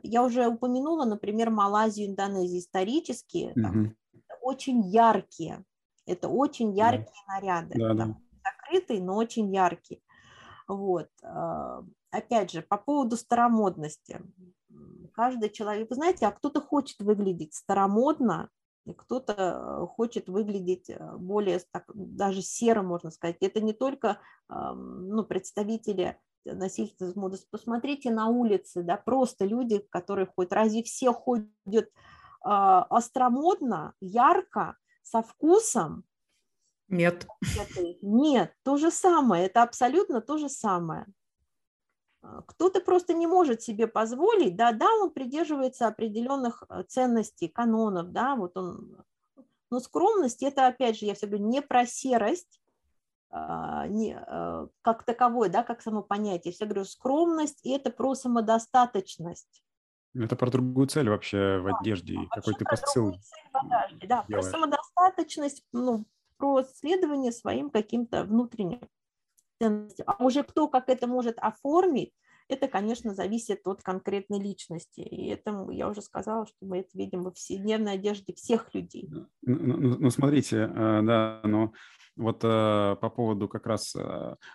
Я 0.02 0.22
уже 0.22 0.46
упомянула, 0.46 1.04
например, 1.04 1.50
Малайзию, 1.50 2.08
Индонезию 2.08 2.60
исторические, 2.60 3.54
там, 3.54 3.96
очень 4.42 4.82
яркие, 4.82 5.64
это 6.06 6.28
очень 6.28 6.72
яркие 6.76 7.12
да. 7.26 7.34
наряды, 7.34 7.78
да, 7.78 7.88
там, 7.94 8.12
да. 8.12 8.40
закрытые, 8.44 9.02
но 9.02 9.16
очень 9.16 9.54
яркие. 9.54 10.00
Вот. 10.66 11.08
А, 11.22 11.82
опять 12.10 12.50
же, 12.50 12.62
по 12.62 12.76
поводу 12.76 13.16
старомодности. 13.16 14.20
Каждый 15.12 15.50
человек, 15.50 15.90
вы 15.90 15.96
знаете, 15.96 16.26
а 16.26 16.32
кто-то 16.32 16.60
хочет 16.60 17.00
выглядеть 17.00 17.54
старомодно, 17.54 18.48
и 18.86 18.94
кто-то 18.94 19.34
э, 19.34 19.86
хочет 19.88 20.28
выглядеть 20.28 20.88
э, 20.88 21.16
более 21.16 21.60
так, 21.70 21.84
даже 21.94 22.40
серо, 22.40 22.82
можно 22.82 23.10
сказать. 23.10 23.36
Это 23.40 23.60
не 23.60 23.72
только 23.72 24.18
ну, 24.48 25.22
представители 25.22 26.18
носительниц 26.44 27.16
моды. 27.16 27.38
Посмотрите 27.50 28.10
на 28.10 28.28
улице, 28.28 28.82
да, 28.82 28.96
просто 28.96 29.44
люди, 29.44 29.78
которые 29.90 30.26
ходят. 30.26 30.52
Разве 30.52 30.82
все 30.82 31.12
ходят 31.12 31.50
э, 31.66 31.88
остромодно, 32.42 33.94
ярко, 34.00 34.76
со 35.02 35.22
вкусом? 35.22 36.04
Нет. 36.88 37.26
Нет, 38.02 38.52
то 38.64 38.76
же 38.76 38.90
самое, 38.90 39.46
это 39.46 39.62
абсолютно 39.62 40.20
то 40.20 40.38
же 40.38 40.48
самое. 40.48 41.06
А, 42.22 42.42
кто-то 42.42 42.80
просто 42.80 43.14
не 43.14 43.26
может 43.26 43.62
себе 43.62 43.86
позволить, 43.86 44.56
да, 44.56 44.72
да, 44.72 44.88
он 45.00 45.10
придерживается 45.10 45.86
определенных 45.86 46.64
э, 46.68 46.82
ценностей, 46.88 47.48
канонов, 47.48 48.10
да, 48.10 48.34
вот 48.36 48.56
он, 48.56 49.04
но 49.70 49.80
скромность 49.80 50.42
это, 50.42 50.66
опять 50.66 50.98
же, 50.98 51.06
я 51.06 51.14
все 51.14 51.26
говорю, 51.26 51.46
не 51.46 51.62
про 51.62 51.86
серость, 51.86 52.59
не, 53.32 54.18
э, 54.26 54.66
как 54.82 55.04
таковой, 55.04 55.48
да, 55.48 55.62
как 55.62 55.82
само 55.82 56.02
понятие. 56.02 56.54
Я 56.58 56.66
говорю, 56.66 56.84
скромность– 56.84 57.60
и 57.64 57.70
это 57.70 57.90
про 57.90 58.14
самодостаточность. 58.14 59.62
Это 60.14 60.34
про 60.34 60.50
другую 60.50 60.88
цель 60.88 61.08
вообще 61.08 61.58
в 61.58 61.72
одежде, 61.72 62.16
да, 62.16 62.26
какой 62.30 62.54
ты 62.54 62.64
посыл. 62.64 63.12
Цель 63.12 64.08
да, 64.08 64.24
про 64.28 64.42
самодостаточность, 64.42 65.64
ну, 65.72 66.04
про 66.36 66.64
следование 66.64 67.30
своим 67.30 67.70
каким-то 67.70 68.24
внутренним 68.24 68.80
ценностям. 69.60 70.06
А 70.08 70.24
уже 70.24 70.42
кто 70.42 70.66
как 70.66 70.88
это 70.88 71.06
может 71.06 71.38
оформить, 71.38 72.12
это, 72.50 72.68
конечно, 72.68 73.14
зависит 73.14 73.66
от 73.66 73.82
конкретной 73.82 74.40
личности. 74.40 75.00
И 75.00 75.28
это 75.28 75.66
я 75.70 75.88
уже 75.88 76.02
сказала, 76.02 76.46
что 76.46 76.56
мы 76.60 76.80
это 76.80 76.90
видим 76.94 77.22
во 77.22 77.30
повседневной 77.30 77.92
одежде 77.92 78.34
всех 78.34 78.74
людей. 78.74 79.08
Ну, 79.08 79.26
ну, 79.42 79.76
ну, 79.76 79.96
ну 79.98 80.10
смотрите, 80.10 80.56
э, 80.56 81.00
да, 81.02 81.40
но 81.44 81.72
вот 82.16 82.40
э, 82.42 82.96
по 83.00 83.10
поводу 83.10 83.48
как 83.48 83.66
раз, 83.66 83.94
э, 83.94 84.00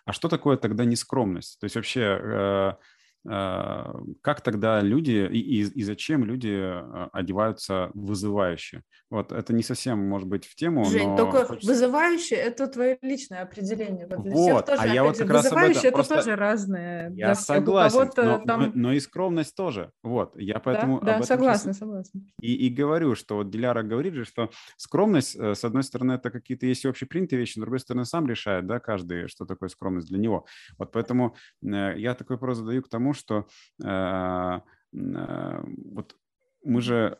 а 0.05 0.13
что 0.13 0.27
такое 0.27 0.57
тогда 0.57 0.83
нескромность? 0.83 1.59
То 1.59 1.65
есть 1.65 1.75
вообще, 1.75 2.77
как 3.25 4.41
тогда 4.41 4.81
люди 4.81 5.27
и, 5.31 5.39
и, 5.39 5.61
и 5.61 5.83
зачем 5.83 6.23
люди 6.23 6.49
э, 6.51 7.09
одеваются 7.11 7.89
вызывающе? 7.93 8.81
Вот 9.09 9.31
это 9.31 9.53
не 9.53 9.63
совсем 9.63 9.99
может 9.99 10.27
быть 10.27 10.45
в 10.45 10.55
тему, 10.55 10.85
Жень, 10.85 11.09
но 11.09 11.17
только 11.17 11.45
хочется... 11.45 11.67
вызывающее– 11.67 12.39
это 12.39 12.67
твое 12.67 12.97
личное 13.01 13.41
определение. 13.41 14.07
Вот, 14.07 14.23
для 14.23 14.33
вот, 14.33 14.65
тоже, 14.65 14.81
а 14.81 14.87
я 14.87 15.03
вот 15.03 15.17
как 15.17 15.29
раз 15.29 15.43
вызывающее– 15.45 15.83
это 15.85 15.93
Просто... 15.93 16.15
тоже 16.15 16.35
разное. 16.35 17.11
Я 17.15 17.33
согласен, 17.33 18.11
но, 18.17 18.39
там... 18.39 18.71
но 18.75 18.93
и 18.93 18.99
скромность 18.99 19.55
тоже. 19.55 19.91
Вот, 20.03 20.35
я 20.37 20.59
поэтому 20.59 20.99
Да, 21.01 21.19
да 21.19 21.23
согласна, 21.23 21.73
сейчас... 21.73 21.79
согласна. 21.79 22.21
И, 22.41 22.67
и 22.67 22.69
говорю, 22.69 23.15
что 23.15 23.37
вот 23.37 23.49
Диляра 23.49 23.83
говорит 23.83 24.13
же, 24.13 24.25
что 24.25 24.51
скромность, 24.77 25.35
э, 25.35 25.55
с 25.55 25.63
одной 25.63 25.83
стороны, 25.83 26.13
это 26.13 26.29
какие-то 26.29 26.67
есть 26.67 26.85
общепринятые 26.85 27.39
вещи, 27.39 27.53
с 27.53 27.61
другой 27.61 27.79
стороны, 27.79 28.05
сам 28.05 28.27
решает, 28.27 28.67
да, 28.67 28.79
каждый, 28.79 29.27
что 29.27 29.45
такое 29.45 29.69
скромность 29.69 30.09
для 30.09 30.19
него. 30.19 30.45
Вот 30.77 30.91
поэтому 30.91 31.35
э, 31.63 31.95
я 31.97 32.13
такой 32.13 32.35
вопрос 32.35 32.57
задаю 32.57 32.83
к 32.83 32.89
тому, 32.89 33.14
что 33.15 33.47
э, 33.83 34.59
э, 34.93 35.63
вот 35.91 36.15
мы 36.63 36.81
же 36.81 37.17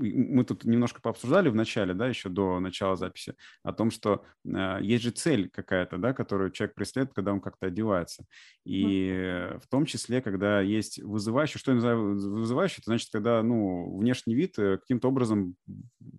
мы 0.00 0.44
тут 0.44 0.64
немножко 0.64 1.00
пообсуждали 1.00 1.48
в 1.48 1.54
начале, 1.54 1.94
да, 1.94 2.06
еще 2.08 2.28
до 2.28 2.60
начала 2.60 2.96
записи, 2.96 3.34
о 3.62 3.72
том, 3.72 3.90
что 3.90 4.24
э, 4.44 4.78
есть 4.82 5.04
же 5.04 5.10
цель 5.10 5.50
какая-то, 5.50 5.98
да, 5.98 6.12
которую 6.12 6.50
человек 6.50 6.74
преследует, 6.74 7.14
когда 7.14 7.32
он 7.32 7.40
как-то 7.40 7.66
одевается. 7.66 8.24
И 8.64 9.10
mm-hmm. 9.10 9.60
в 9.60 9.68
том 9.68 9.86
числе, 9.86 10.22
когда 10.22 10.60
есть 10.60 11.02
вызывающий, 11.02 11.58
что 11.58 11.72
я 11.72 11.76
называю 11.76 12.14
вызывающий, 12.14 12.76
это 12.78 12.90
значит, 12.90 13.10
когда, 13.12 13.42
ну, 13.42 13.96
внешний 13.96 14.34
вид 14.34 14.58
э, 14.58 14.78
каким-то 14.78 15.08
образом 15.08 15.56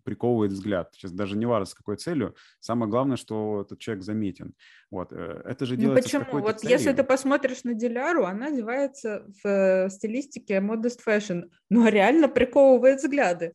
приковывает 0.03 0.51
взгляд. 0.51 0.89
Сейчас 0.93 1.11
даже 1.11 1.37
не 1.37 1.45
важно, 1.45 1.65
с 1.65 1.73
какой 1.73 1.97
целью, 1.97 2.35
самое 2.59 2.89
главное, 2.89 3.17
что 3.17 3.61
этот 3.61 3.79
человек 3.79 4.03
заметен. 4.03 4.53
Вот, 4.91 5.13
э, 5.13 5.41
это 5.45 5.65
же 5.65 5.75
ну, 5.75 5.81
делается 5.81 6.19
ну, 6.19 6.25
почему? 6.25 6.41
Вот 6.41 6.59
целью. 6.59 6.77
если 6.77 6.91
ты 6.91 7.03
посмотришь 7.03 7.63
на 7.63 7.73
Диляру, 7.73 8.25
она 8.25 8.47
одевается 8.47 9.25
в 9.41 9.47
э, 9.47 9.89
стилистике 9.89 10.57
modest 10.57 10.99
fashion, 11.05 11.49
но 11.69 11.87
реально 11.87 12.27
приковывает 12.27 12.99
взгляды. 12.99 13.53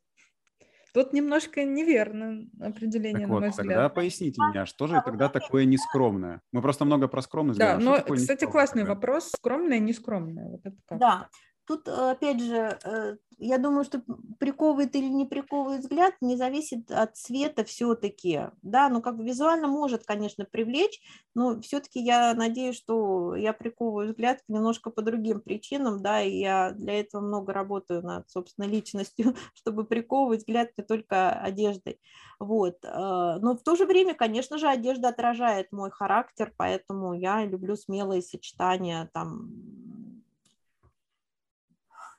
Тут 0.94 1.12
немножко 1.12 1.62
неверно 1.62 2.49
определение, 2.59 3.27
так 3.27 3.29
на 3.29 3.35
вот, 3.35 3.40
мой 3.40 3.51
взгляд. 3.51 3.68
тогда 3.68 3.88
поясните 3.90 4.40
мне, 4.40 4.62
а 4.62 4.66
что 4.66 4.87
же 4.87 5.03
тогда 5.05 5.29
такое 5.29 5.66
нескромное? 5.66 6.40
Мы 6.53 6.62
просто 6.62 6.87
много 6.87 7.07
про 7.07 7.20
скромность 7.20 7.59
Да, 7.59 7.77
говорим. 7.77 8.05
но, 8.09 8.14
кстати, 8.14 8.46
классный 8.46 8.81
тогда? 8.81 8.94
вопрос. 8.94 9.31
Скромное, 9.37 9.79
нескромное. 9.79 10.49
Вот 10.49 10.61
это 10.64 10.77
как? 10.87 10.99
Да, 10.99 11.29
Тут, 11.66 11.88
э, 11.88 12.11
опять 12.12 12.40
же, 12.40 12.79
э, 12.85 13.16
я 13.38 13.59
думаю, 13.59 13.85
что 13.85 14.02
приковывает 14.38 14.94
или 14.94 15.09
не 15.09 15.26
приковывает 15.26 15.81
взгляд, 15.81 16.14
не 16.20 16.37
зависит 16.37 16.90
от 16.90 17.16
цвета 17.16 17.64
все-таки, 17.64 18.50
да, 18.62 18.88
ну 18.88 19.02
как 19.02 19.18
визуально 19.18 19.66
может, 19.66 20.05
конечно, 20.05 20.44
привлечь, 20.44 21.00
но 21.35 21.61
все-таки 21.61 22.00
я 22.00 22.33
надеюсь, 22.35 22.76
что 22.76 23.35
я 23.35 23.52
приковываю 23.52 24.09
взгляд 24.09 24.40
немножко 24.48 24.90
по 24.90 25.02
другим 25.02 25.40
причинам, 25.40 26.02
да, 26.02 26.22
и 26.22 26.38
я 26.38 26.70
для 26.70 27.00
этого 27.00 27.20
много 27.20 27.52
работаю 27.52 28.02
над, 28.02 28.31
собственно, 28.31 28.66
личностью, 28.66 29.35
чтобы 29.55 29.85
приковывать 29.85 30.40
взгляд 30.40 30.70
не 30.79 30.85
только 30.85 31.33
одеждой, 31.33 32.00
вот, 32.38 32.76
э, 32.85 32.88
но 32.88 33.57
в 33.57 33.62
то 33.62 33.76
же 33.76 33.87
время, 33.87 34.14
конечно 34.14 34.57
же, 34.57 34.68
одежда 34.68 35.09
отражает 35.09 35.72
мой 35.72 35.90
характер, 35.90 36.55
поэтому 36.57 37.12
я 37.12 37.44
люблю 37.44 37.76
смелые 37.76 38.22
сочетания, 38.22 39.11
там, 39.12 39.50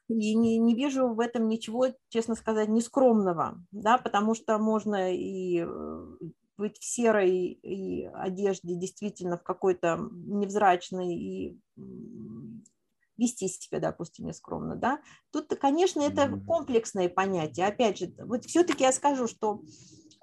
и 0.07 0.35
не, 0.35 0.57
не 0.57 0.75
вижу 0.75 1.09
в 1.09 1.19
этом 1.19 1.47
ничего, 1.47 1.87
честно 2.09 2.35
сказать, 2.35 2.69
нескромного, 2.69 3.63
да, 3.71 3.97
потому 3.97 4.35
что 4.35 4.57
можно 4.57 5.13
и 5.13 5.63
э, 5.65 6.17
быть 6.57 6.77
в 6.77 6.85
серой 6.85 7.59
одежде, 8.13 8.75
действительно 8.75 9.37
в 9.37 9.43
какой-то 9.43 9.99
невзрачной 10.11 11.13
и 11.13 11.59
вести 13.17 13.47
себя, 13.47 13.79
допустим, 13.79 14.27
нескромно, 14.27 14.75
да. 14.75 14.99
Тут, 15.31 15.47
конечно, 15.59 16.01
это 16.01 16.39
комплексное 16.45 17.09
понятие. 17.09 17.67
Опять 17.67 17.97
же, 17.97 18.13
вот 18.19 18.45
все-таки 18.45 18.83
я 18.83 18.91
скажу, 18.91 19.27
что 19.27 19.61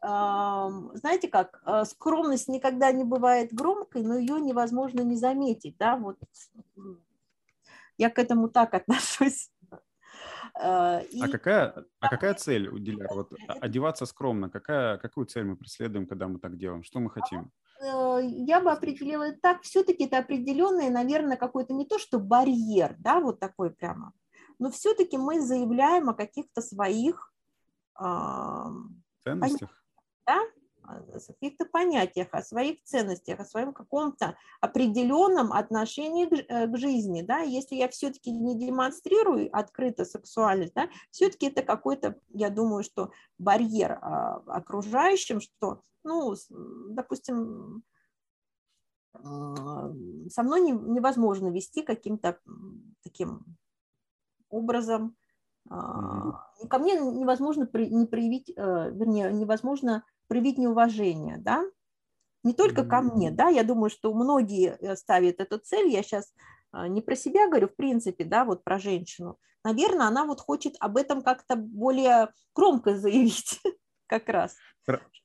знаете 0.01 1.29
как, 1.29 1.63
э, 1.65 1.85
скромность 1.87 2.49
никогда 2.49 2.93
не 2.93 3.05
бывает 3.05 3.55
громкой, 3.55 4.03
но 4.03 4.19
ее 4.19 4.39
невозможно 4.39 5.01
не 5.01 5.17
заметить, 5.17 5.79
да, 5.79 5.97
вот 5.97 6.19
я 7.97 8.11
к 8.11 8.19
этому 8.19 8.51
так 8.51 8.75
отношусь. 8.75 9.51
Э, 10.61 11.05
и... 11.05 11.23
А, 11.23 11.29
какая, 11.29 11.87
а 12.01 12.09
какая 12.09 12.35
цель 12.35 12.69
у 12.69 12.79
Диляр? 12.79 13.09
Вот 13.13 13.33
одеваться 13.61 14.07
скромно, 14.07 14.51
какая, 14.51 14.99
какую 14.99 15.27
цель 15.27 15.45
мы 15.45 15.57
преследуем, 15.57 16.07
когда 16.07 16.29
мы 16.29 16.39
так 16.39 16.57
делаем? 16.57 16.85
Что 16.85 17.01
мы 17.01 17.11
хотим? 17.11 17.51
Э, 17.81 18.21
я 18.23 18.61
бы 18.61 18.71
определила 18.71 19.33
так, 19.33 19.63
все-таки 19.63 20.05
это 20.05 20.19
определенный, 20.19 20.91
наверное, 20.91 21.37
какой-то 21.37 21.73
не 21.75 21.87
то, 21.87 21.99
что 21.99 22.19
барьер, 22.19 22.95
да, 22.99 23.21
вот 23.21 23.41
такой 23.41 23.71
прямо, 23.71 24.13
но 24.59 24.71
все-таки 24.71 25.17
мы 25.19 25.41
заявляем 25.41 26.09
о 26.11 26.15
каких-то 26.15 26.61
своих 26.61 27.33
ценностях 29.25 29.85
да, 30.27 30.41
о 30.87 31.19
каких-то 31.27 31.65
понятиях, 31.67 32.29
о 32.33 32.43
своих 32.43 32.83
ценностях, 32.85 33.41
о 33.41 33.45
своем 33.45 33.73
каком-то 33.73 34.37
определенном 34.61 35.53
отношении 35.53 36.27
к, 36.27 36.33
э, 36.33 36.77
жизни. 36.77 37.23
Да? 37.23 37.39
Если 37.39 37.77
я 37.77 37.89
все-таки 37.89 38.31
не 38.31 38.59
демонстрирую 38.59 39.49
открыто 39.53 40.05
сексуальность, 40.05 40.75
да, 40.75 40.89
все-таки 41.11 41.47
это 41.47 41.63
какой-то, 41.63 42.19
я 42.31 42.51
думаю, 42.51 42.85
что 42.85 43.11
барьер 43.39 43.99
а, 44.01 44.43
окружающим, 44.47 45.41
что, 45.41 45.83
ну, 46.05 46.35
допустим, 46.91 47.83
со 49.13 50.43
мной 50.43 50.61
невозможно 50.61 51.49
вести 51.49 51.83
каким-то 51.83 52.41
таким 53.03 53.45
образом. 54.49 55.17
Ко 55.69 56.79
мне 56.79 56.95
невозможно 56.95 57.69
не 57.73 58.07
проявить, 58.07 58.51
э, 58.51 58.91
вернее, 58.93 59.33
невозможно 59.33 60.05
проявить 60.29 60.59
неуважение, 60.59 61.39
да, 61.39 61.65
не 62.43 62.53
только 62.53 62.85
ко 62.85 63.01
мне, 63.01 63.31
да, 63.31 63.49
я 63.49 63.65
думаю, 63.65 63.91
что 63.91 64.13
многие 64.13 64.77
э, 64.79 64.97
ставят 64.97 65.41
эту 65.41 65.59
цель, 65.59 65.89
я 65.89 66.03
сейчас 66.03 66.33
а, 66.73 66.89
не 66.89 67.01
про 67.01 67.17
себя 67.17 67.49
говорю, 67.49 67.69
в 67.69 67.77
принципе, 67.77 68.25
да, 68.25 68.45
вот 68.45 68.65
про 68.65 68.79
женщину, 68.79 69.39
наверное, 69.65 70.07
она 70.07 70.27
вот 70.27 70.41
хочет 70.41 70.75
об 70.81 70.99
этом 70.99 71.23
как-то 71.23 71.57
более 71.57 72.29
громко 72.55 72.97
заявить, 72.97 73.61
как 74.07 74.29
раз. 74.29 74.57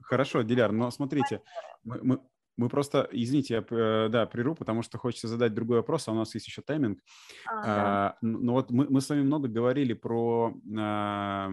Хорошо, 0.02 0.44
Диляр, 0.44 0.72
но 0.72 0.90
смотрите, 0.92 1.42
мы, 1.84 2.00
мы, 2.02 2.20
мы 2.60 2.68
просто, 2.68 3.08
извините, 3.14 3.54
я 3.54 3.66
э, 3.70 4.10
да, 4.10 4.26
прерву, 4.26 4.54
потому 4.54 4.82
что 4.82 4.98
хочется 4.98 5.30
задать 5.30 5.54
другой 5.54 5.78
вопрос, 5.78 6.08
а 6.08 6.12
у 6.12 6.16
нас 6.16 6.34
есть 6.34 6.48
еще 6.48 6.62
тайминг. 6.62 7.00
А, 7.48 7.62
а, 7.62 7.64
да. 7.64 8.18
Но 8.22 8.54
вот 8.54 8.70
мы, 8.70 8.86
мы 8.90 9.00
с 9.00 9.08
вами 9.08 9.22
много 9.22 9.48
говорили 9.48 9.94
про 9.94 10.54
а, 10.78 11.50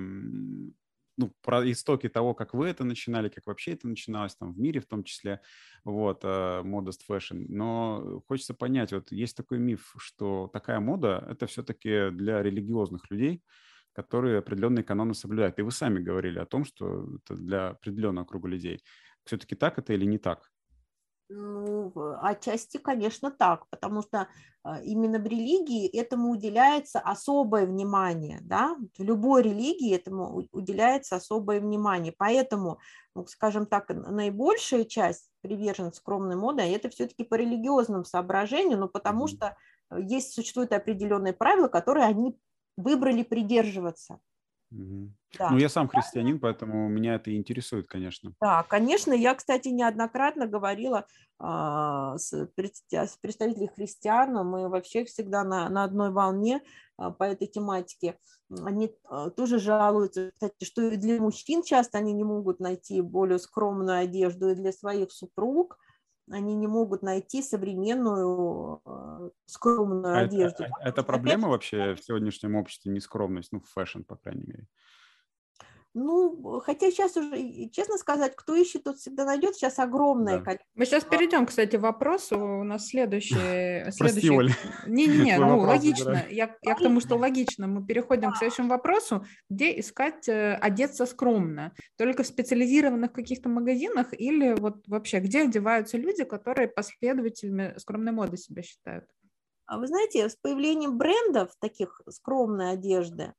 ну, 1.16 1.32
про 1.42 1.70
истоки 1.70 2.08
того, 2.08 2.34
как 2.34 2.54
вы 2.54 2.66
это 2.66 2.82
начинали, 2.82 3.28
как 3.28 3.46
вообще 3.46 3.72
это 3.72 3.86
начиналось 3.86 4.34
там 4.34 4.52
в 4.52 4.58
мире 4.58 4.80
в 4.80 4.86
том 4.86 5.04
числе, 5.04 5.40
вот, 5.84 6.24
modest 6.24 7.00
fashion. 7.08 7.46
Но 7.48 8.22
хочется 8.26 8.52
понять, 8.52 8.92
вот 8.92 9.12
есть 9.12 9.36
такой 9.36 9.58
миф, 9.58 9.94
что 9.98 10.50
такая 10.52 10.80
мода– 10.80 11.24
это 11.30 11.46
все-таки 11.46 12.10
для 12.10 12.42
религиозных 12.42 13.10
людей, 13.10 13.42
которые 13.92 14.38
определенные 14.38 14.84
каноны 14.84 15.14
соблюдают. 15.14 15.58
И 15.58 15.62
вы 15.62 15.70
сами 15.70 16.00
говорили 16.00 16.38
о 16.38 16.46
том, 16.46 16.64
что 16.64 17.08
это 17.16 17.34
для 17.34 17.68
определенного 17.68 18.26
круга 18.26 18.48
людей. 18.48 18.82
Все-таки 19.24 19.54
так 19.54 19.78
это 19.78 19.94
или 19.94 20.04
не 20.04 20.18
так? 20.18 20.50
Ну, 21.28 21.92
отчасти, 22.22 22.76
конечно, 22.76 23.32
так, 23.32 23.68
потому 23.68 24.02
что 24.02 24.28
а, 24.62 24.80
именно 24.80 25.18
в 25.18 25.26
религии 25.26 25.88
этому 25.88 26.30
уделяется 26.30 27.00
особое 27.00 27.66
внимание, 27.66 28.38
да, 28.42 28.76
в 28.96 29.02
любой 29.02 29.42
религии 29.42 29.92
этому 29.92 30.46
уделяется 30.52 31.16
особое 31.16 31.60
внимание, 31.60 32.14
поэтому, 32.16 32.78
ну, 33.16 33.26
скажем 33.26 33.66
так, 33.66 33.88
наибольшая 33.88 34.84
часть 34.84 35.28
приверженцев 35.40 35.96
скромной 35.96 36.36
моды, 36.36 36.62
это 36.62 36.90
все-таки 36.90 37.24
по 37.24 37.34
религиозным 37.34 38.04
соображениям, 38.04 38.80
но 38.80 38.88
потому 38.88 39.26
что 39.26 39.56
э, 39.90 39.98
есть, 40.00 40.32
существуют 40.32 40.72
определенные 40.72 41.32
правила, 41.32 41.66
которые 41.66 42.06
они 42.06 42.38
выбрали 42.76 43.24
придерживаться. 43.24 44.20
Угу. 44.76 45.10
Да. 45.38 45.50
Ну, 45.50 45.58
я 45.58 45.68
сам 45.68 45.88
христианин, 45.88 46.38
поэтому 46.38 46.88
меня 46.88 47.14
это 47.14 47.34
интересует, 47.34 47.86
конечно. 47.88 48.32
Да, 48.40 48.62
конечно. 48.62 49.12
Я, 49.12 49.34
кстати, 49.34 49.68
неоднократно 49.68 50.46
говорила 50.46 51.06
а, 51.38 52.16
с, 52.16 52.32
с 52.32 53.16
представителями 53.20 53.70
христиан. 53.74 54.32
Мы 54.46 54.68
вообще 54.68 55.04
всегда 55.04 55.44
на, 55.44 55.68
на 55.68 55.84
одной 55.84 56.10
волне 56.10 56.62
а, 56.96 57.10
по 57.10 57.24
этой 57.24 57.46
тематике. 57.46 58.18
Они 58.50 58.94
а, 59.04 59.30
тоже 59.30 59.58
жалуются, 59.58 60.30
кстати, 60.32 60.64
что 60.64 60.82
и 60.82 60.96
для 60.96 61.20
мужчин 61.20 61.62
часто 61.62 61.98
они 61.98 62.12
не 62.12 62.24
могут 62.24 62.60
найти 62.60 63.00
более 63.00 63.38
скромную 63.38 63.98
одежду, 63.98 64.50
и 64.50 64.54
для 64.54 64.72
своих 64.72 65.12
супруг 65.12 65.78
они 66.30 66.54
не 66.54 66.66
могут 66.66 67.02
найти 67.02 67.42
современную 67.42 68.82
э, 68.84 69.30
скромную 69.46 70.16
а 70.16 70.20
одежду. 70.20 70.64
Это, 70.64 70.72
это 70.80 71.02
проблема 71.02 71.48
вообще 71.48 71.94
в 71.94 72.00
сегодняшнем 72.00 72.56
обществе, 72.56 72.92
нескромность, 72.92 73.52
ну, 73.52 73.60
в 73.60 73.68
fashion, 73.68 74.02
по 74.02 74.16
крайней 74.16 74.44
мере? 74.44 74.66
Ну, 75.98 76.60
хотя 76.60 76.90
сейчас 76.90 77.16
уже, 77.16 77.70
честно 77.70 77.96
сказать, 77.96 78.36
кто 78.36 78.54
ищет, 78.54 78.84
тот 78.84 78.98
всегда 78.98 79.24
найдет. 79.24 79.56
Сейчас 79.56 79.78
огромное 79.78 80.40
да. 80.40 80.44
количество. 80.44 80.70
Мы 80.74 80.84
сейчас 80.84 81.04
перейдем, 81.04 81.46
кстати, 81.46 81.76
к 81.76 81.80
вопросу. 81.80 82.38
У 82.38 82.64
нас 82.64 82.88
следующий... 82.88 83.90
следующий... 83.92 84.28
Не-не-не, 84.86 85.38
ну, 85.38 85.60
логично. 85.60 86.22
Я, 86.28 86.54
я 86.60 86.74
к 86.74 86.80
тому, 86.80 87.00
что 87.00 87.16
логично. 87.16 87.66
Мы 87.66 87.82
переходим 87.82 88.30
к 88.32 88.36
следующему 88.36 88.68
вопросу. 88.68 89.24
Где 89.48 89.80
искать 89.80 90.28
э, 90.28 90.56
одеться 90.56 91.06
скромно? 91.06 91.72
Только 91.96 92.24
в 92.24 92.26
специализированных 92.26 93.14
каких-то 93.14 93.48
магазинах 93.48 94.08
или 94.12 94.52
вот 94.52 94.86
вообще, 94.88 95.20
где 95.20 95.44
одеваются 95.44 95.96
люди, 95.96 96.24
которые 96.24 96.68
последователями 96.68 97.72
скромной 97.78 98.12
моды 98.12 98.36
себя 98.36 98.62
считают? 98.62 99.06
А 99.64 99.78
вы 99.78 99.86
знаете, 99.86 100.28
с 100.28 100.36
появлением 100.36 100.98
брендов 100.98 101.52
таких 101.58 102.02
скромной 102.10 102.72
одежды, 102.72 103.32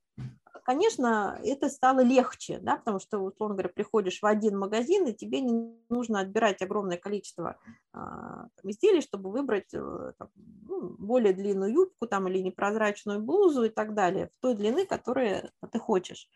конечно, 0.68 1.40
это 1.46 1.70
стало 1.70 2.02
легче, 2.02 2.60
да, 2.60 2.76
потому 2.76 3.00
что, 3.00 3.20
условно 3.20 3.56
говоря, 3.56 3.70
приходишь 3.74 4.22
в 4.22 4.26
один 4.26 4.60
магазин, 4.60 5.08
и 5.08 5.14
тебе 5.14 5.40
не 5.40 5.74
нужно 5.88 6.20
отбирать 6.20 6.62
огромное 6.62 6.98
количество 6.98 7.58
а, 7.94 8.48
изделий, 8.64 9.00
чтобы 9.00 9.32
выбрать 9.32 9.74
э, 9.74 10.12
там, 10.20 10.30
ну, 10.68 10.90
более 11.00 11.32
длинную 11.32 11.72
юбку 11.72 12.06
там, 12.06 12.28
или 12.28 12.40
непрозрачную 12.40 13.22
блузу 13.22 13.64
и 13.64 13.70
так 13.70 13.94
далее, 13.94 14.28
в 14.28 14.42
той 14.42 14.56
длины, 14.56 14.86
которую 14.86 15.50
ты 15.72 15.80
хочешь. 15.80 16.30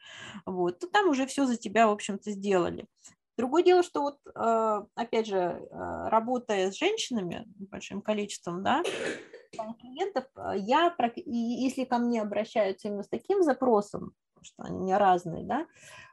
Вот. 0.46 0.80
То 0.80 0.88
там 0.88 1.10
уже 1.10 1.26
все 1.26 1.46
за 1.46 1.58
тебя, 1.58 1.88
в 1.88 1.92
общем-то, 1.92 2.32
сделали. 2.32 2.88
Другое 3.36 3.64
дело, 3.64 3.84
что 3.84 4.02
вот, 4.02 4.20
а, 4.34 4.86
опять 4.96 5.28
же, 5.28 5.68
а, 5.72 6.10
работая 6.10 6.72
с 6.72 6.78
женщинами 6.78 7.44
большим 7.58 8.02
количеством, 8.02 8.64
да, 8.64 8.82
клиентов, 9.80 10.26
я, 10.56 10.96
если 11.26 11.84
ко 11.84 11.98
мне 11.98 12.22
обращаются 12.22 12.88
именно 12.88 13.04
с 13.04 13.10
таким 13.10 13.44
запросом, 13.44 14.14
что 14.42 14.64
они 14.64 14.80
не 14.80 14.98
разные, 14.98 15.44
да, 15.44 15.68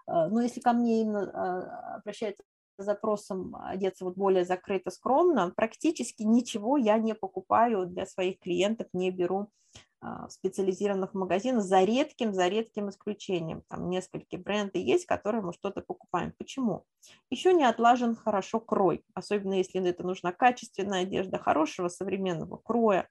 но 0.06 0.40
если 0.40 0.60
ко 0.60 0.72
мне 0.72 1.02
именно 1.02 1.96
обращаются 1.96 2.42
с 2.78 2.84
запросом 2.84 3.56
одеться 3.56 4.04
вот 4.04 4.16
более 4.16 4.44
закрыто, 4.44 4.90
скромно, 4.90 5.52
практически 5.54 6.22
ничего 6.22 6.76
я 6.76 6.98
не 6.98 7.14
покупаю 7.14 7.86
для 7.86 8.06
своих 8.06 8.38
клиентов, 8.38 8.86
не 8.92 9.10
беру 9.10 9.48
а, 10.00 10.28
в 10.28 10.32
специализированных 10.32 11.12
магазинах, 11.12 11.64
за 11.64 11.82
редким, 11.82 12.32
за 12.32 12.46
редким 12.46 12.88
исключением. 12.88 13.62
Там 13.68 13.90
несколько 13.90 14.38
бренды 14.38 14.78
есть, 14.78 15.06
которые 15.06 15.42
мы 15.42 15.52
что-то 15.52 15.80
покупаем. 15.80 16.32
Почему? 16.38 16.84
Еще 17.30 17.52
не 17.52 17.64
отлажен 17.64 18.14
хорошо 18.14 18.60
крой, 18.60 19.04
особенно 19.14 19.54
если 19.54 19.84
это 19.84 20.04
нужна 20.04 20.32
качественная 20.32 21.02
одежда, 21.02 21.38
хорошего 21.38 21.88
современного 21.88 22.58
кроя, 22.58 23.08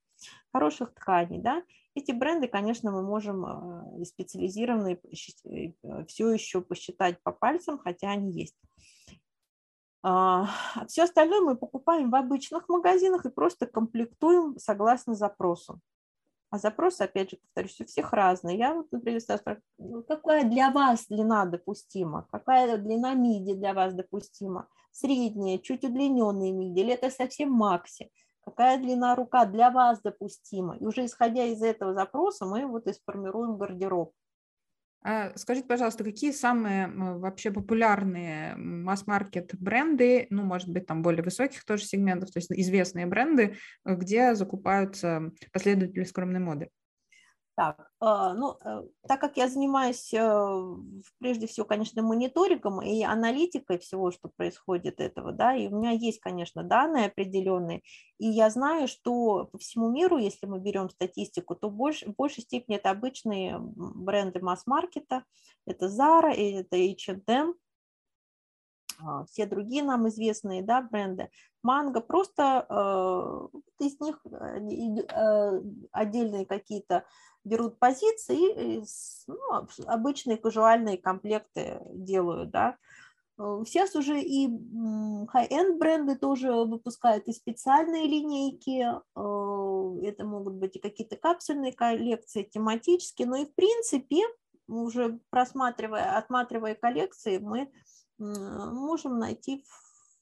хороших 0.52 0.94
тканей. 0.94 1.40
Да? 1.40 1.64
Эти 1.96 2.12
бренды, 2.12 2.48
конечно, 2.48 2.92
мы 2.92 3.02
можем 3.02 3.46
а, 3.46 4.06
специализированные 4.06 5.00
э, 5.00 6.06
все 6.06 6.32
еще 6.32 6.62
посчитать 6.62 7.22
по 7.24 7.32
пальцам, 7.32 7.80
хотя 7.80 8.12
они 8.12 8.32
есть. 8.32 8.56
А 10.04 10.48
все 10.88 11.04
остальное 11.04 11.42
мы 11.42 11.58
покупаем 11.58 12.12
в 12.12 12.16
обычных 12.16 12.70
магазинах 12.70 13.26
и 13.26 13.30
просто 13.30 13.66
комплектуем 13.66 14.58
согласно 14.58 15.16
запросу. 15.16 15.82
А 16.50 16.60
запрос, 16.60 17.02
опять 17.02 17.32
же, 17.32 17.38
повторюсь, 17.38 17.82
у 17.82 17.86
всех 17.86 18.14
разный. 18.14 18.58
Я 18.58 18.74
вот, 18.74 18.90
например, 18.92 19.20
спрашиваю, 19.20 19.62
ну, 19.78 20.04
какая 20.04 20.50
для 20.50 20.72
вас 20.72 21.08
длина 21.08 21.46
допустима? 21.46 22.26
Какая 22.32 22.78
длина 22.78 23.16
миди 23.16 23.54
для 23.54 23.74
вас 23.74 23.94
допустима? 23.94 24.70
Средняя, 24.92 25.58
чуть 25.58 25.84
удлиненная 25.84 26.54
миди, 26.54 26.80
или 26.80 26.94
это 26.94 27.10
совсем 27.10 27.52
макси? 27.52 28.10
Какая 28.48 28.78
длина 28.78 29.14
рука 29.14 29.46
для 29.46 29.70
вас 29.72 30.02
допустима? 30.02 30.78
И 30.78 30.86
уже 30.86 31.06
исходя 31.06 31.44
из 31.44 31.62
этого 31.62 31.94
запроса 31.94 32.46
мы 32.46 32.66
вот 32.66 32.88
и 32.88 32.94
сформируем 32.94 33.58
гардероб. 33.58 34.14
А 35.04 35.38
скажите, 35.38 35.68
пожалуйста, 35.68 36.06
какие 36.06 36.32
самые 36.32 36.88
вообще 36.88 37.52
популярные 37.52 38.56
масс-маркет 38.56 39.54
бренды, 39.60 40.28
ну, 40.30 40.44
может 40.44 40.70
быть, 40.70 40.86
там 40.86 41.02
более 41.02 41.24
высоких 41.24 41.66
тоже 41.66 41.84
сегментов, 41.84 42.32
то 42.32 42.40
есть 42.40 42.50
известные 42.50 43.06
бренды, 43.06 43.58
где 43.84 44.34
закупаются 44.34 45.30
последователи 45.52 46.06
скромной 46.06 46.40
моды? 46.40 46.70
Так, 47.58 47.90
а, 48.00 48.36
ну, 48.36 48.56
э, 48.64 48.84
так 49.08 49.20
как 49.20 49.36
я 49.36 49.48
занимаюсь 49.50 50.14
э, 50.14 50.76
прежде 51.18 51.48
всего, 51.48 51.66
конечно, 51.66 52.04
мониторингом 52.04 52.84
и 52.84 53.02
аналитикой 53.02 53.80
всего, 53.80 54.12
что 54.12 54.30
происходит 54.30 55.00
этого, 55.00 55.32
да, 55.32 55.56
и 55.56 55.68
у 55.68 55.76
меня 55.76 55.90
есть, 55.90 56.20
конечно, 56.20 56.62
данные 56.62 57.08
определенные, 57.08 57.82
и 58.20 58.28
я 58.28 58.52
знаю, 58.52 58.88
что 58.88 59.46
по 59.46 59.58
всему 59.58 59.90
миру, 59.90 60.20
если 60.20 60.46
мы 60.46 60.60
берем 60.60 60.92
статистику, 60.92 61.56
то 61.56 61.72
больше, 61.72 62.06
в 62.12 62.16
большей 62.16 62.44
степени 62.44 62.76
это 62.76 62.92
обычные 62.92 63.58
бренды 63.60 64.40
масс-маркета, 64.40 65.24
это 65.66 65.88
Zara, 65.88 66.32
это 66.32 66.78
H&M, 66.78 67.56
а, 69.00 69.26
все 69.26 69.48
другие 69.48 69.84
нам 69.84 70.08
известные 70.10 70.62
да, 70.62 70.84
бренды, 70.84 71.30
манго, 71.62 72.02
просто 72.02 72.66
э, 72.70 73.84
из 73.84 74.00
них 74.00 74.20
э, 74.26 75.62
отдельные 75.92 76.46
какие-то 76.46 77.04
берут 77.48 77.80
позиции 77.80 78.78
и 78.78 78.84
ну, 79.28 79.68
обычные 79.86 80.38
кажуальные 80.38 80.98
комплекты 80.98 81.82
делают, 81.94 82.52
да. 82.52 82.78
Э, 83.38 83.64
сейчас 83.66 83.96
уже 83.96 84.22
и 84.22 84.48
high-end 84.48 85.78
бренды 85.78 86.16
тоже 86.16 86.52
выпускают 86.52 87.28
и 87.28 87.34
специальные 87.34 88.08
линейки, 88.08 88.86
это 90.06 90.26
могут 90.26 90.54
быть 90.54 90.76
и 90.76 90.80
какие-то 90.80 91.16
капсульные 91.18 91.74
коллекции, 91.74 92.44
тематические, 92.44 93.28
но 93.28 93.38
и 93.38 93.46
в 93.46 93.54
принципе, 93.56 94.22
уже 94.68 95.20
просматривая, 95.30 96.18
отматривая 96.18 96.76
коллекции, 96.76 97.38
мы 97.38 97.72
можем 98.20 99.20
найти 99.20 99.64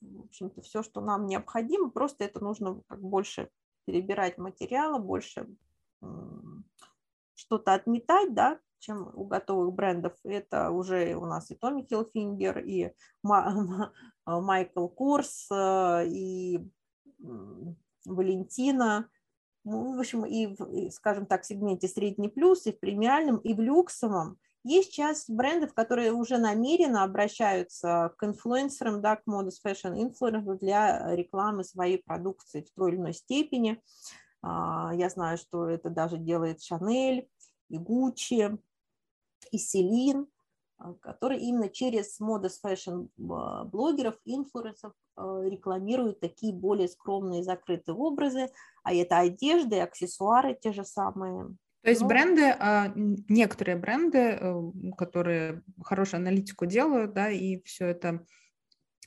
в 0.02 0.22
общем-то, 0.26 0.62
все, 0.62 0.84
что 0.84 1.02
нам 1.02 1.28
необходимо, 1.28 1.90
просто 1.90 2.26
это 2.26 2.44
нужно 2.44 2.82
как 2.88 3.02
больше 3.02 3.50
перебирать 3.86 4.38
материала, 4.38 5.00
больше 5.00 5.48
что-то 7.36 7.74
отметать, 7.74 8.34
да, 8.34 8.60
чем 8.80 9.12
у 9.14 9.26
готовых 9.26 9.74
брендов. 9.74 10.14
Это 10.24 10.72
уже 10.72 11.16
у 11.16 11.26
нас 11.26 11.52
и 11.52 11.56
Томми 11.56 11.84
Хилфингер, 11.84 12.60
и 12.60 12.92
Майкл 14.26 14.88
Корс, 14.88 15.48
э, 15.52 16.08
и 16.08 16.60
Валентина, 18.06 19.10
ну, 19.64 19.96
в 19.96 20.00
общем, 20.00 20.26
и, 20.26 20.90
скажем 20.92 21.26
так, 21.26 21.42
в 21.42 21.46
сегменте 21.46 21.88
средний 21.88 22.30
плюс, 22.30 22.68
и 22.68 22.72
в 22.72 22.80
премиальном, 22.80 23.38
и 23.38 23.54
в 23.54 23.60
люксовом 23.60 24.38
есть 24.64 24.94
часть 24.94 25.30
брендов, 25.30 25.74
которые 25.74 26.12
уже 26.12 26.38
намеренно 26.38 27.04
обращаются 27.04 28.14
к 28.18 28.24
инфлюенсерам, 28.24 29.02
да, 29.02 29.16
к 29.16 29.24
modest 29.28 29.62
fashion 29.66 29.94
инфлюенсерам 30.02 30.58
для 30.58 31.16
рекламы 31.16 31.64
своей 31.64 31.98
продукции 31.98 32.62
в 32.62 32.72
той 32.76 32.92
или 32.92 32.98
иной 32.98 33.14
степени. 33.14 33.74
А, 33.74 34.25
я 34.48 35.10
знаю, 35.10 35.38
что 35.38 35.70
это 35.70 35.90
даже 35.90 36.18
делает 36.18 36.62
Шанель 36.62 37.28
и 37.70 37.78
Гуччи, 37.78 38.58
и 39.52 39.58
Селин, 39.58 40.28
а, 40.78 40.94
которые 40.96 41.42
именно 41.42 41.70
через 41.70 42.20
modest 42.20 42.60
fashion 42.64 43.10
а, 43.30 43.64
блогеров, 43.66 44.16
инфлюенсеров 44.26 44.94
рекламируют 45.18 46.20
такие 46.20 46.54
более 46.54 46.90
скромные 46.90 47.42
закрытые 47.42 47.96
образы, 47.96 48.50
а 48.84 48.94
это 48.94 49.20
одежда 49.20 49.78
и 49.78 49.80
аксессуары 49.80 50.58
те 50.62 50.74
же 50.74 50.84
самые, 50.84 51.56
то 51.86 51.92
есть 51.92 52.02
ну, 52.02 52.08
бренды, 52.08 52.50
а, 52.58 52.92
некоторые 52.96 53.78
бренды, 53.78 54.18
э, 54.18 54.56
которые 54.98 55.62
хорошую 55.84 56.22
аналитику 56.22 56.66
делают, 56.66 57.14
да, 57.14 57.30
и 57.30 57.62
все 57.62 57.86
это 57.86 58.26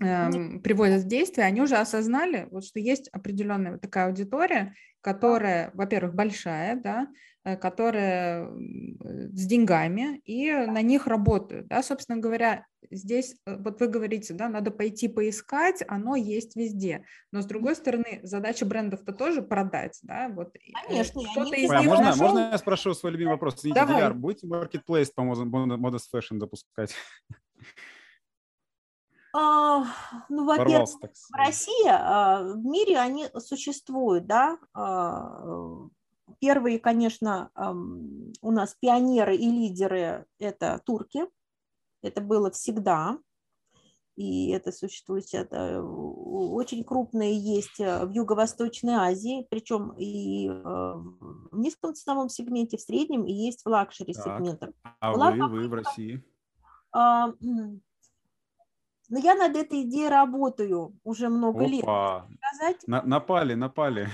эм, 0.00 0.60
приводят 0.62 1.02
в 1.02 1.08
действие, 1.08 1.46
они 1.46 1.60
уже 1.60 1.76
осознали, 1.76 2.48
вот, 2.50 2.64
что 2.64 2.80
есть 2.80 3.08
определенная 3.08 3.78
такая 3.78 4.06
аудитория, 4.06 4.74
которая, 5.00 5.70
во-первых, 5.74 6.14
большая, 6.14 6.76
да, 6.76 7.08
Э, 7.48 7.56
которые 7.56 8.50
с 9.00 9.46
деньгами 9.46 10.20
и 10.24 10.52
на 10.52 10.82
них 10.82 11.06
работают. 11.06 11.68
Да? 11.68 11.82
Собственно 11.82 12.18
говоря, 12.18 12.66
здесь, 12.90 13.36
э, 13.46 13.56
вот 13.58 13.80
вы 13.80 13.86
говорите, 13.86 14.34
да, 14.34 14.48
надо 14.48 14.70
пойти 14.70 15.08
поискать, 15.08 15.82
оно 15.88 16.14
есть 16.16 16.56
везде. 16.56 17.04
Но 17.32 17.40
с 17.40 17.46
другой 17.46 17.74
стороны, 17.76 18.20
задача 18.22 18.66
брендов-то 18.66 19.12
тоже 19.12 19.40
продать. 19.40 19.98
Да? 20.02 20.28
Вот, 20.28 20.54
э, 20.56 20.58
Конечно. 20.86 21.22
Кто-то 21.32 21.54
из 21.54 21.70
а, 21.70 21.78
них 21.80 21.88
можно, 21.88 22.04
нашел... 22.04 22.26
можно 22.26 22.50
я 22.50 22.58
спрошу 22.58 22.92
свой 22.92 23.12
любимый 23.12 23.32
вопрос? 23.32 23.56
Извините, 23.60 23.80
Давай. 23.80 23.96
Диляр, 23.96 24.14
будете 24.14 24.46
marketplace 24.46 25.10
по 25.14 25.22
Modest 25.22 26.08
Fashion 26.12 26.38
запускать? 26.38 26.94
А, 29.34 29.84
ну, 30.28 30.44
во-первых, 30.44 30.88
в 30.90 31.34
России, 31.34 31.86
а, 31.88 32.42
в 32.42 32.64
мире 32.64 32.98
они 32.98 33.26
существуют, 33.38 34.26
да, 34.26 34.58
а, 34.74 35.88
Первые, 36.40 36.78
конечно, 36.78 37.50
у 38.42 38.50
нас 38.50 38.76
пионеры 38.78 39.34
и 39.34 39.50
лидеры– 39.50 40.26
это 40.38 40.80
турки. 40.84 41.26
Это 42.02 42.20
было 42.20 42.50
всегда. 42.50 43.18
И 44.14 44.50
это 44.50 44.72
существует, 44.72 45.32
это 45.32 45.80
очень 45.80 46.82
крупные 46.82 47.38
есть 47.38 47.78
э, 47.78 48.04
в 48.04 48.10
Юго-Восточной 48.10 48.94
Азии, 48.94 49.46
причем 49.48 49.92
и 49.96 50.48
э, 50.48 50.52
в 50.52 51.56
низком 51.56 51.94
ценовом 51.94 52.28
сегменте, 52.28 52.78
в 52.78 52.80
среднем, 52.80 53.24
и 53.26 53.32
есть 53.32 53.62
в 53.64 53.68
luxury 53.68 54.12
сегментах. 54.12 54.70
А 54.98 55.12
Была 55.12 55.30
вы, 55.30 55.46
вы 55.46 55.68
в 55.68 55.72
России? 55.72 56.20
Но 59.08 59.18
я 59.18 59.34
над 59.34 59.56
этой 59.56 59.82
идеей 59.82 60.08
работаю 60.08 60.94
уже 61.02 61.28
много 61.28 61.60
Опа. 61.60 61.68
лет. 61.68 61.84
Сказать. 61.84 62.86
На, 62.86 63.02
напали, 63.02 63.54
напали. 63.54 64.08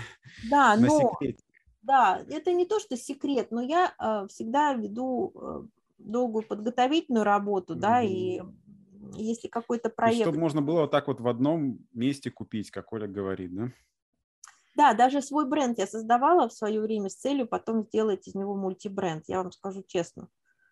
Да, 0.48 0.76
на 0.76 0.86
но 0.86 1.00
секрете. 1.00 1.44
Да, 1.82 2.22
это 2.28 2.52
не 2.52 2.64
то, 2.64 2.80
что 2.80 2.96
секрет, 2.96 3.48
но 3.50 3.60
я 3.60 3.94
э, 3.98 4.26
всегда 4.28 4.72
веду 4.72 5.32
э, 5.34 5.62
долгую 5.98 6.46
подготовительную 6.46 7.24
работу, 7.24 7.74
mm-hmm. 7.74 7.78
да, 7.78 8.02
и 8.02 8.40
если 9.16 9.48
какой-то 9.48 9.90
проект... 9.90 10.20
И 10.20 10.22
чтобы 10.22 10.38
можно 10.38 10.62
было 10.62 10.82
вот 10.82 10.90
так 10.90 11.08
вот 11.08 11.20
в 11.20 11.28
одном 11.28 11.78
месте 11.92 12.30
купить, 12.30 12.70
как 12.70 12.92
Оля 12.92 13.06
говорит, 13.06 13.54
да? 13.54 13.72
Да, 14.76 14.94
даже 14.94 15.22
свой 15.22 15.46
бренд 15.46 15.78
я 15.78 15.86
создавала 15.86 16.48
в 16.48 16.52
свое 16.52 16.80
время 16.80 17.08
с 17.08 17.14
целью 17.14 17.46
потом 17.46 17.84
сделать 17.84 18.26
из 18.26 18.34
него 18.34 18.56
мультибренд, 18.56 19.24
я 19.28 19.42
вам 19.42 19.52
скажу 19.52 19.84
честно. 19.86 20.28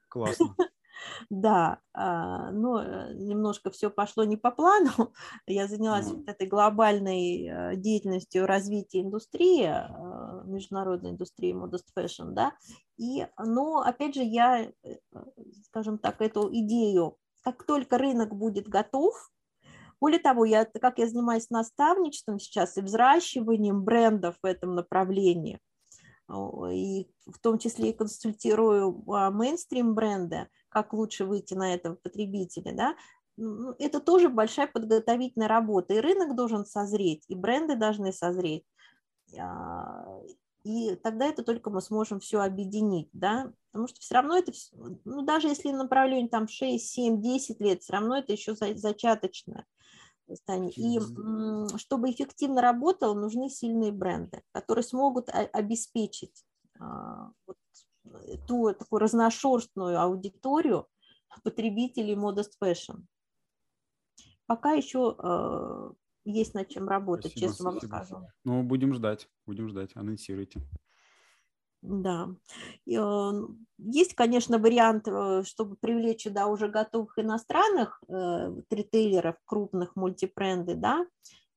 Классно. 0.08 0.56
Да, 1.30 1.78
а, 1.93 2.51
но 2.53 2.82
э, 2.82 3.14
немножко 3.14 3.70
все 3.70 3.90
пошло 3.90 4.24
не 4.24 4.36
по 4.36 4.51
плану. 4.51 4.90
Я 5.47 5.66
занялась 5.66 6.07
вот 6.07 6.28
этой 6.28 6.47
глобальной 6.47 7.47
э, 7.47 7.76
деятельностью 7.76 8.47
развития 8.47 9.01
индустрии, 9.01 9.66
э, 9.66 10.45
международной 10.45 11.11
индустрии 11.11 11.55
Modest 11.55 11.86
Fashion, 11.97 12.32
да, 12.32 12.53
и, 12.97 13.26
но, 13.38 13.78
опять 13.78 14.14
же, 14.14 14.22
я, 14.22 14.70
скажем 15.66 15.99
так, 15.99 16.20
эту 16.20 16.49
идею, 16.53 17.16
как 17.43 17.64
только 17.64 17.99
рынок 17.99 18.34
будет 18.34 18.68
готов, 18.68 19.30
более 20.01 20.18
того, 20.18 20.45
я, 20.45 20.64
как 20.64 20.99
я 20.99 21.07
занимаюсь 21.07 21.51
наставничеством 21.51 22.38
сейчас 22.38 22.76
и 22.76 22.82
взращиванием 22.82 23.82
брендов 23.84 24.36
в 24.43 24.47
этом 24.47 24.74
направлении, 24.74 25.61
и 26.28 27.09
в 27.26 27.38
том 27.40 27.59
числе 27.59 27.90
и 27.90 27.97
консультирую 27.97 29.05
а, 29.09 29.30
мейнстрим 29.30 29.95
бренды, 29.95 30.49
как 30.72 30.92
лучше 30.92 31.24
выйти 31.24 31.54
на 31.54 31.74
этого 31.74 31.94
потребителя, 31.94 32.72
да, 32.74 32.96
ну, 33.36 33.74
это 33.78 34.00
тоже 34.00 34.28
большая 34.28 34.66
подготовительная 34.66 35.48
работа. 35.48 35.94
И 35.94 36.00
рынок 36.00 36.34
должен 36.36 36.66
созреть, 36.66 37.24
и 37.28 37.34
бренды 37.34 37.76
должны 37.76 38.12
созреть. 38.12 38.64
А, 39.38 40.20
и 40.64 40.94
тогда 40.96 41.26
это 41.26 41.42
только 41.42 41.70
мы 41.70 41.80
сможем 41.80 42.20
все 42.20 42.40
объединить, 42.40 43.08
да, 43.12 43.52
потому 43.70 43.88
что 43.88 44.00
все 44.00 44.14
равно 44.14 44.36
это, 44.36 44.52
ну, 45.04 45.22
даже 45.22 45.48
если 45.48 45.72
направление 45.72 46.28
там 46.28 46.46
6, 46.46 46.86
7, 46.86 47.20
10 47.20 47.60
лет, 47.60 47.82
все 47.82 47.94
равно 47.94 48.18
это 48.18 48.32
еще 48.32 48.54
зачаточное 48.54 49.66
состояние. 50.28 50.72
И 50.76 51.00
чтобы 51.78 52.10
эффективно 52.10 52.60
работало, 52.60 53.14
нужны 53.14 53.48
сильные 53.48 53.92
бренды, 53.92 54.42
которые 54.52 54.84
смогут 54.84 55.28
обеспечить 55.30 56.44
а, 56.78 57.30
вот 57.46 57.56
ту 58.46 58.72
такую 58.72 59.00
разношерстную 59.00 60.00
аудиторию 60.00 60.86
потребителей 61.42 62.14
Modest 62.14 62.52
Fashion. 62.62 63.04
Пока 64.46 64.72
еще 64.72 65.16
э, 65.18 65.90
есть 66.24 66.54
над 66.54 66.68
чем 66.68 66.88
работать, 66.88 67.32
спасибо, 67.32 67.50
честно 67.50 67.70
спасибо. 67.72 67.90
вам 67.90 68.04
скажу. 68.06 68.26
Ну, 68.44 68.62
будем 68.62 68.94
ждать, 68.94 69.28
будем 69.46 69.68
ждать, 69.68 69.92
анонсируйте. 69.94 70.60
Да. 71.82 72.28
Э, 72.86 73.32
есть, 73.78 74.14
конечно, 74.14 74.58
вариант, 74.58 75.08
э, 75.08 75.42
чтобы 75.44 75.76
привлечь 75.76 76.22
сюда 76.22 76.46
уже 76.46 76.68
готовых 76.68 77.18
иностранных 77.18 78.00
э, 78.08 78.54
ритейлеров, 78.70 79.36
крупных 79.44 79.96
мультибренды, 79.96 80.74
да, 80.74 81.04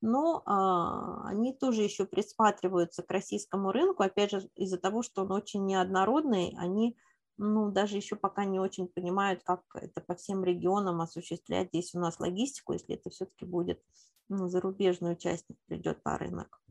но 0.06 0.44
а, 0.46 1.28
они 1.28 1.52
тоже 1.52 1.82
еще 1.82 2.06
присматриваются 2.06 3.02
к 3.02 3.10
российскому 3.12 3.72
рынку, 3.72 4.04
опять 4.04 4.32
же, 4.32 4.50
из-за 4.56 4.78
того, 4.78 5.02
что 5.02 5.24
он 5.24 5.32
очень 5.32 5.66
неоднородный, 5.66 6.56
они 6.60 6.96
ну, 7.38 7.72
даже 7.72 7.98
еще 7.98 8.16
пока 8.16 8.46
не 8.46 8.60
очень 8.60 8.88
понимают, 8.88 9.42
как 9.44 9.64
это 9.74 10.02
по 10.02 10.16
всем 10.16 10.44
регионам 10.44 11.02
осуществлять 11.02 11.70
здесь 11.70 11.96
у 11.96 12.00
нас 12.00 12.20
логистику, 12.20 12.74
если 12.74 12.96
это 12.96 13.10
все-таки 13.10 13.46
будет 13.46 13.82
ну, 14.30 14.48
зарубежный 14.48 15.14
участник 15.14 15.58
придет 15.66 16.04
на 16.06 16.18
рынок. 16.18 16.62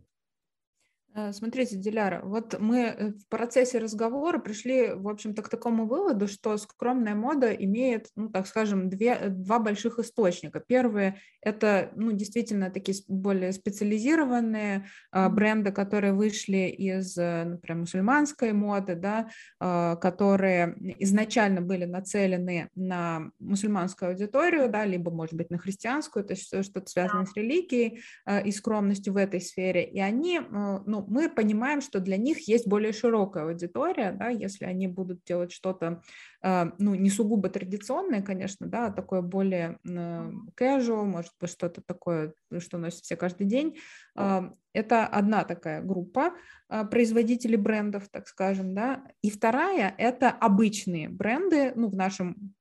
Э, 1.17 1.33
смотрите, 1.33 1.77
Диляра, 1.77 2.23
вот 2.25 2.59
мы 2.59 2.81
э, 2.81 3.13
в 3.13 3.29
процессе 3.29 3.79
разговора 3.79 4.39
пришли, 4.39 4.95
в 4.95 5.09
общем-то, 5.09 5.43
к 5.43 5.49
такому 5.49 5.87
выводу, 5.87 6.27
что 6.27 6.57
скромная 6.57 7.15
мода 7.15 7.53
имеет, 7.53 8.09
ну, 8.17 8.31
так 8.31 8.49
скажем, 8.49 8.91
две, 8.91 9.13
э, 9.13 9.29
два 9.29 9.61
больших 9.61 10.01
источника. 10.01 10.59
Первый– 10.59 11.15
это, 11.41 11.93
ну, 11.95 12.11
действительно, 12.11 12.71
такие 12.71 12.97
более 13.07 13.53
специализированные 13.53 14.87
бренды, 15.13 15.73
которые 15.73 16.15
вышли 16.15 16.69
из, 16.69 17.17
например, 17.17 17.81
мусульманской 17.81 18.53
моды, 18.53 18.95
да, 18.95 19.29
которые 19.61 20.75
изначально 20.99 21.61
были 21.61 21.85
нацелены 21.85 22.71
на 22.75 23.31
мусульманскую 23.39 24.13
аудиторию, 24.13 24.71
да, 24.71 24.87
либо, 24.87 25.11
может 25.11 25.35
быть, 25.35 25.51
на 25.51 25.59
христианскую, 25.59 26.25
то 26.25 26.33
есть 26.33 26.47
что-то 26.47 26.87
связанное 26.87 27.27
с 27.27 27.37
религией 27.37 28.01
и 28.45 28.51
скромностью 28.51 29.13
в 29.13 29.19
этой 29.19 29.41
сфере. 29.43 29.85
И 29.85 30.01
они, 30.01 30.41
ну, 30.41 31.04
мы 31.07 31.29
понимаем, 31.29 31.81
что 31.81 32.01
для 32.01 32.17
них 32.17 32.49
есть 32.49 32.67
более 32.67 32.93
широкая 32.93 33.45
аудитория, 33.45 34.13
да, 34.13 34.29
если 34.29 34.65
они 34.65 34.89
будут 34.89 35.25
делать 35.25 35.53
что-то, 35.53 36.03
а, 36.43 36.73
ну, 36.79 36.95
не 36.95 37.11
сугубо 37.11 37.49
традиционное, 37.49 38.23
конечно, 38.23 38.67
да, 38.67 38.87
а 38.87 38.93
такое 38.93 39.23
более 39.23 39.79
casual, 39.85 41.05
может 41.05 41.33
быть, 41.41 41.51
что-то 41.51 41.83
такое, 41.87 42.35
что 42.59 42.79
носят 42.79 43.05
все 43.05 43.17
каждый 43.17 43.47
день. 43.47 43.79
А, 44.75 44.79
это 44.79 45.07
одна 45.07 45.45
такая 45.45 45.83
группа 45.83 46.35
производителей 46.91 47.57
брендов, 47.57 48.09
так 48.11 48.27
скажем, 48.27 48.75
да. 48.75 49.05
И 49.23 49.31
вторая– 49.31 49.95
это 49.99 50.31
обычные 50.31 51.09
бренды, 51.09 51.73
ну, 51.77 51.89
в 51.89 51.95
нашем 51.95 52.55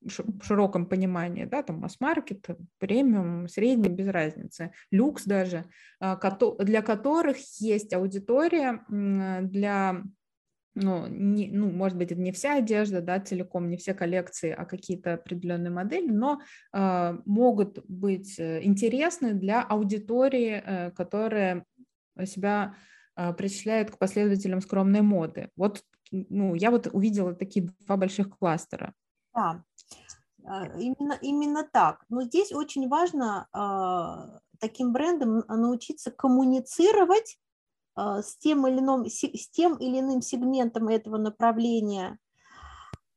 широком 0.43 0.85
понимании, 0.85 1.45
да, 1.45 1.63
там 1.63 1.79
масс-маркет, 1.79 2.45
премиум, 2.79 3.47
средний, 3.47 3.89
без 3.89 4.07
разницы, 4.07 4.71
люкс 4.91 5.25
даже, 5.25 5.65
для 5.99 6.81
которых 6.81 7.37
есть 7.59 7.93
аудитория 7.93 8.83
для 8.89 10.03
ну, 10.75 11.07
не, 11.07 11.49
ну, 11.51 11.69
может 11.69 11.97
быть, 11.97 12.11
это 12.11 12.21
не 12.21 12.31
вся 12.31 12.55
одежда, 12.55 13.01
да, 13.01 13.19
целиком, 13.19 13.69
не 13.69 13.77
все 13.77 13.93
коллекции, 13.93 14.51
а 14.57 14.65
какие-то 14.65 15.13
определенные 15.13 15.71
модели, 15.71 16.09
но 16.09 16.41
э, 16.73 17.17
могут 17.25 17.79
быть 17.87 18.39
э, 18.39 18.63
интересны 18.63 19.33
для 19.33 19.61
аудитории, 19.61 20.63
э, 20.65 20.91
которая 20.91 21.65
себя 22.25 22.75
э, 23.15 23.33
причисляет 23.33 23.91
к 23.91 23.97
последователям 23.97 24.61
скромной 24.61 25.01
моды. 25.01 25.49
Вот, 25.55 25.83
ну, 26.11 26.55
я 26.55 26.71
вот 26.71 26.87
увидела 26.91 27.33
такие 27.33 27.69
два 27.85 27.97
больших 27.97 28.29
кластера. 28.37 28.93
Да, 29.33 29.63
именно, 30.77 31.17
именно 31.21 31.67
так. 31.71 32.03
Но 32.09 32.23
здесь 32.23 32.51
очень 32.51 32.87
важно 32.87 33.47
э, 33.53 34.39
таким 34.59 34.93
брендам 34.93 35.43
научиться 35.47 36.11
коммуницировать 36.11 37.37
а, 37.95 38.21
с 38.21 38.37
тем 38.37 38.67
или 38.67 38.79
иным, 38.79 39.05
с 39.05 39.49
тем 39.49 39.75
или 39.75 39.99
иным 39.99 40.21
сегментом 40.21 40.87
этого 40.87 41.17
направления 41.17 42.17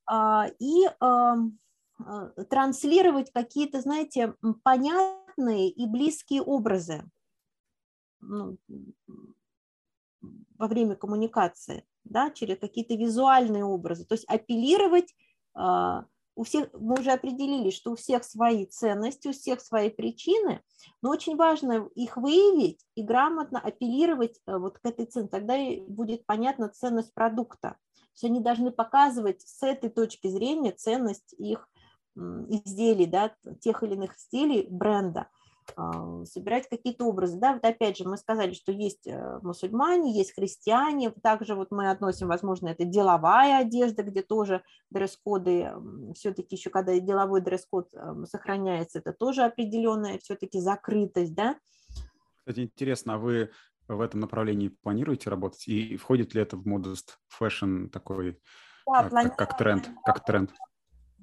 а, 0.06 0.46
и 0.58 0.86
а, 1.00 1.36
транслировать 2.50 3.32
какие-то, 3.32 3.80
знаете, 3.80 4.34
понятные 4.62 5.70
и 5.70 5.86
близкие 5.86 6.42
образы 6.42 7.04
ну, 8.26 8.58
во 10.58 10.68
время 10.68 10.96
коммуникации, 10.96 11.84
да, 12.04 12.30
через 12.30 12.58
какие-то 12.58 12.94
визуальные 12.94 13.64
образы, 13.64 14.04
то 14.04 14.14
есть 14.14 14.24
апеллировать 14.26 15.14
у 16.36 16.44
всех, 16.44 16.68
мы 16.74 17.00
уже 17.00 17.12
определили, 17.12 17.70
что 17.70 17.92
у 17.92 17.96
всех 17.96 18.22
свои 18.22 18.66
ценности, 18.66 19.28
у 19.28 19.32
всех 19.32 19.60
свои 19.62 19.88
причины, 19.88 20.62
но 21.00 21.10
очень 21.10 21.34
важно 21.34 21.88
их 21.94 22.18
выявить 22.18 22.84
и 22.94 23.02
грамотно 23.02 23.58
апеллировать 23.58 24.38
э, 24.46 24.58
вот 24.58 24.78
к 24.78 24.86
этой 24.86 25.06
цене, 25.06 25.28
тогда 25.28 25.56
и 25.56 25.80
будет 25.80 26.26
понятна 26.26 26.68
ценность 26.68 27.14
продукта. 27.14 27.78
То 27.94 28.10
есть 28.12 28.24
они 28.24 28.40
должны 28.40 28.70
показывать 28.70 29.40
с 29.40 29.62
этой 29.62 29.88
точки 29.88 30.28
зрения 30.28 30.72
ценность 30.72 31.34
их 31.38 31.68
изделий, 32.14 33.06
да, 33.06 33.34
тех 33.60 33.82
или 33.82 33.94
иных 33.94 34.16
изделий 34.16 34.66
бренда. 34.70 35.28
А, 35.74 36.24
собирать 36.24 36.68
какие-то 36.68 37.04
образы. 37.04 37.38
Да, 37.38 37.54
вот 37.54 37.64
опять 37.64 37.96
же 37.96 38.08
мы 38.08 38.16
сказали, 38.16 38.54
что 38.54 38.72
есть 38.72 39.06
э, 39.06 39.38
мусульмане, 39.42 40.16
есть 40.16 40.34
христиане, 40.34 41.10
также 41.10 41.54
вот 41.54 41.70
мы 41.70 41.90
относим, 41.90 42.28
возможно, 42.28 42.68
это 42.68 42.84
деловая 42.84 43.58
одежда, 43.58 44.02
где 44.02 44.22
тоже 44.22 44.62
дресс-коды, 44.90 45.72
все-таки 46.14 46.56
еще 46.56 46.70
когда 46.70 46.98
деловой 46.98 47.40
дресс-код 47.40 47.92
эм, 47.94 48.26
сохраняется, 48.26 49.00
это 49.00 49.12
тоже 49.12 49.42
определенная 49.42 50.18
все-таки 50.18 50.60
закрытость, 50.60 51.34
да. 51.34 51.56
Кстати, 52.38 52.60
интересно, 52.60 53.14
а 53.14 53.18
вы 53.18 53.50
в 53.88 54.00
этом 54.00 54.20
направлении 54.20 54.68
планируете 54.68 55.30
работать? 55.30 55.66
И 55.68 55.96
входит 55.96 56.34
ли 56.34 56.42
это 56.42 56.56
в 56.56 56.66
modest 56.66 57.18
fashion 57.28 57.86
такой, 57.86 58.40
да, 58.86 59.10
как, 59.10 59.12
как, 59.12 59.36
как 59.36 59.58
тренд? 59.58 59.90
Как 60.04 60.24
тренд? 60.24 60.52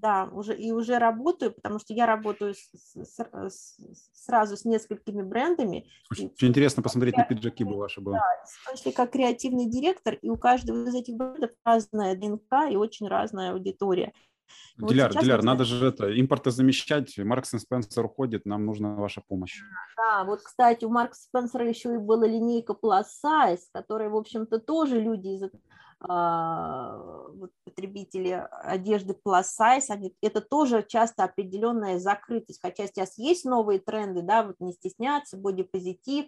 Да, 0.03 0.25
уже, 0.33 0.53
и 0.53 0.71
уже 0.71 0.99
работаю, 0.99 1.53
потому 1.53 1.79
что 1.79 1.93
я 1.93 2.05
работаю 2.05 2.53
с, 2.53 2.69
с, 2.93 3.19
с, 3.49 3.77
сразу 4.11 4.57
с 4.57 4.65
несколькими 4.65 5.21
брендами. 5.21 5.89
Очень, 6.11 6.27
очень 6.27 6.49
интересно 6.49 6.83
посмотреть 6.83 7.15
на 7.15 7.23
пиджаки 7.23 7.63
бы 7.63 7.77
ваши 7.77 8.01
было. 8.01 8.17
Да, 8.17 8.81
в 8.83 8.93
как 8.93 9.11
креативный 9.11 9.69
директор, 9.69 10.15
и 10.15 10.29
у 10.29 10.35
каждого 10.35 10.89
из 10.89 10.93
этих 10.93 11.15
брендов 11.15 11.51
разная 11.63 12.17
ДНК 12.17 12.69
и 12.69 12.75
очень 12.75 13.07
разная 13.07 13.53
аудитория. 13.53 14.11
Диляр, 14.77 15.13
вот 15.13 15.23
Диляр, 15.23 15.39
мы... 15.39 15.45
надо 15.45 15.63
же 15.63 15.87
это, 15.87 16.19
импортозамещать, 16.19 17.17
Маркс 17.19 17.53
и 17.53 17.59
Спенсер 17.59 18.03
уходит, 18.03 18.45
нам 18.45 18.65
нужна 18.65 18.95
ваша 18.95 19.21
помощь. 19.25 19.61
Да, 19.95 20.25
вот, 20.25 20.41
кстати, 20.41 20.83
у 20.83 20.89
Маркс 20.89 21.23
Спенсера 21.23 21.65
еще 21.65 21.93
и 21.93 21.97
была 21.97 22.27
линейка 22.27 22.73
Plus 22.73 23.05
Size, 23.25 23.61
которая, 23.71 24.09
в 24.09 24.17
общем-то, 24.17 24.59
тоже 24.59 24.99
люди 24.99 25.29
из 25.29 25.43
вот, 26.07 27.51
потребители 27.63 28.45
одежды 28.63 29.13
plus 29.13 29.45
size, 29.59 29.85
они, 29.89 30.13
это 30.21 30.41
тоже 30.41 30.85
часто 30.87 31.23
определенная 31.23 31.99
закрытость, 31.99 32.59
хотя 32.61 32.87
сейчас 32.87 33.17
есть 33.17 33.45
новые 33.45 33.79
тренды, 33.79 34.21
да, 34.21 34.43
вот 34.43 34.55
не 34.59 34.73
стесняться, 34.73 35.37
бодипозитив, 35.37 36.25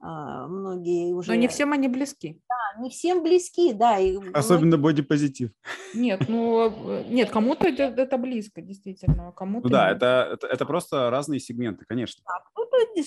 а, 0.00 0.46
многие 0.46 1.12
уже... 1.12 1.32
Но 1.32 1.34
не 1.34 1.48
всем 1.48 1.72
они 1.72 1.88
близки. 1.88 2.40
Да, 2.48 2.80
не 2.80 2.88
всем 2.88 3.22
близки, 3.22 3.72
да. 3.72 3.98
И 3.98 4.16
Особенно 4.32 4.76
многие... 4.76 4.82
бодипозитив. 4.82 5.50
Нет, 5.94 6.28
ну, 6.28 7.02
нет, 7.08 7.30
кому-то 7.30 7.66
это, 7.66 7.82
это 7.82 8.16
близко, 8.16 8.62
действительно, 8.62 9.28
а 9.28 9.32
кому-то... 9.32 9.66
Ну 9.66 9.72
да, 9.72 9.90
это, 9.90 10.30
это, 10.34 10.46
это 10.46 10.64
просто 10.66 11.10
разные 11.10 11.40
сегменты, 11.40 11.84
конечно. 11.88 12.22
Да, 12.26 12.40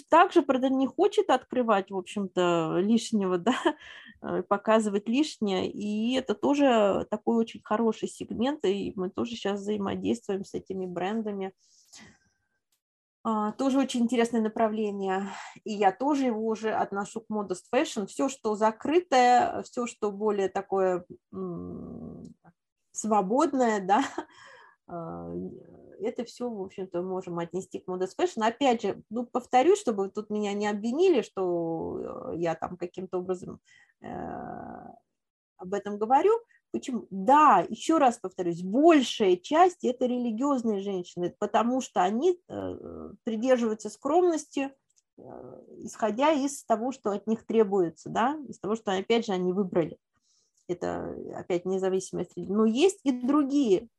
также, 0.10 0.42
правда, 0.42 0.70
не 0.70 0.88
хочет 0.88 1.30
открывать, 1.30 1.92
в 1.92 1.98
общем-то, 1.98 2.80
лишнего, 2.80 3.38
да, 3.40 3.56
э, 4.22 4.44
показывать 4.44 5.08
лишнее, 5.08 5.72
и 5.72 6.16
это 6.16 6.36
тоже 6.36 7.08
такой 7.10 7.38
очень 7.38 7.62
хороший 7.64 8.08
сегмент, 8.08 8.66
и 8.66 8.94
мы 8.96 9.10
тоже 9.10 9.32
сейчас 9.32 9.62
взаимодействуем 9.62 10.44
с 10.44 10.54
этими 10.54 10.86
брендами. 10.86 11.54
А, 13.24 13.52
тоже 13.52 13.78
очень 13.78 14.02
интересное 14.02 14.42
направление, 14.42 15.30
и 15.64 15.74
я 15.74 15.92
тоже 15.92 16.26
его 16.26 16.48
уже 16.48 16.72
отношу 16.72 17.22
к 17.22 17.30
Modest 17.30 17.66
Fashion. 17.74 18.08
Все, 18.08 18.30
что 18.30 18.56
закрытое, 18.56 19.62
все, 19.62 19.86
что 19.86 20.12
более 20.12 20.50
такое 20.50 21.06
свободное, 22.92 23.80
да, 23.86 24.04
а, 24.88 25.32
это 26.02 26.24
все, 26.26 26.49
в 26.49 26.62
общем-то, 26.62 27.02
можем 27.02 27.39
отнести 27.39 27.80
к 27.80 27.88
Modest 27.88 28.16
Fashion. 28.18 28.45
Опять 28.45 28.82
же, 28.82 29.04
ну, 29.10 29.26
повторюсь, 29.26 29.80
чтобы 29.80 30.10
тут 30.10 30.30
меня 30.30 30.54
не 30.54 30.68
обвинили, 30.68 31.22
что 31.22 32.34
я 32.36 32.56
там 32.56 32.78
каким-то 32.78 33.20
образом 33.20 33.60
э, 34.02 34.08
об 35.58 35.74
этом 35.74 35.97
говорю. 35.97 36.34
Почему? 36.72 37.06
Да, 37.10 37.66
еще 37.70 37.97
раз 37.97 38.18
повторюсь, 38.18 38.64
большая 38.64 39.36
часть 39.36 39.84
это 39.84 40.06
религиозные 40.06 40.82
женщины, 40.82 41.36
потому 41.38 41.82
что 41.82 42.02
они 42.02 42.39
э, 42.47 43.12
придерживаются 43.24 43.89
скромности, 43.89 44.72
э, 45.18 45.22
исходя 45.80 46.32
из 46.32 46.64
того, 46.64 46.93
что 46.93 47.12
от 47.12 47.28
них 47.28 47.45
требуется, 47.45 48.10
да, 48.10 48.38
из 48.47 48.58
того, 48.60 48.76
что, 48.76 48.91
опять 48.93 49.26
же, 49.26 49.34
они 49.34 49.52
выбрали. 49.52 49.97
Это 50.68 51.14
опять 51.36 51.66
независимость. 51.66 52.32
Но 52.38 52.66
есть 52.66 53.02
и 53.04 53.12
другие 53.12 53.89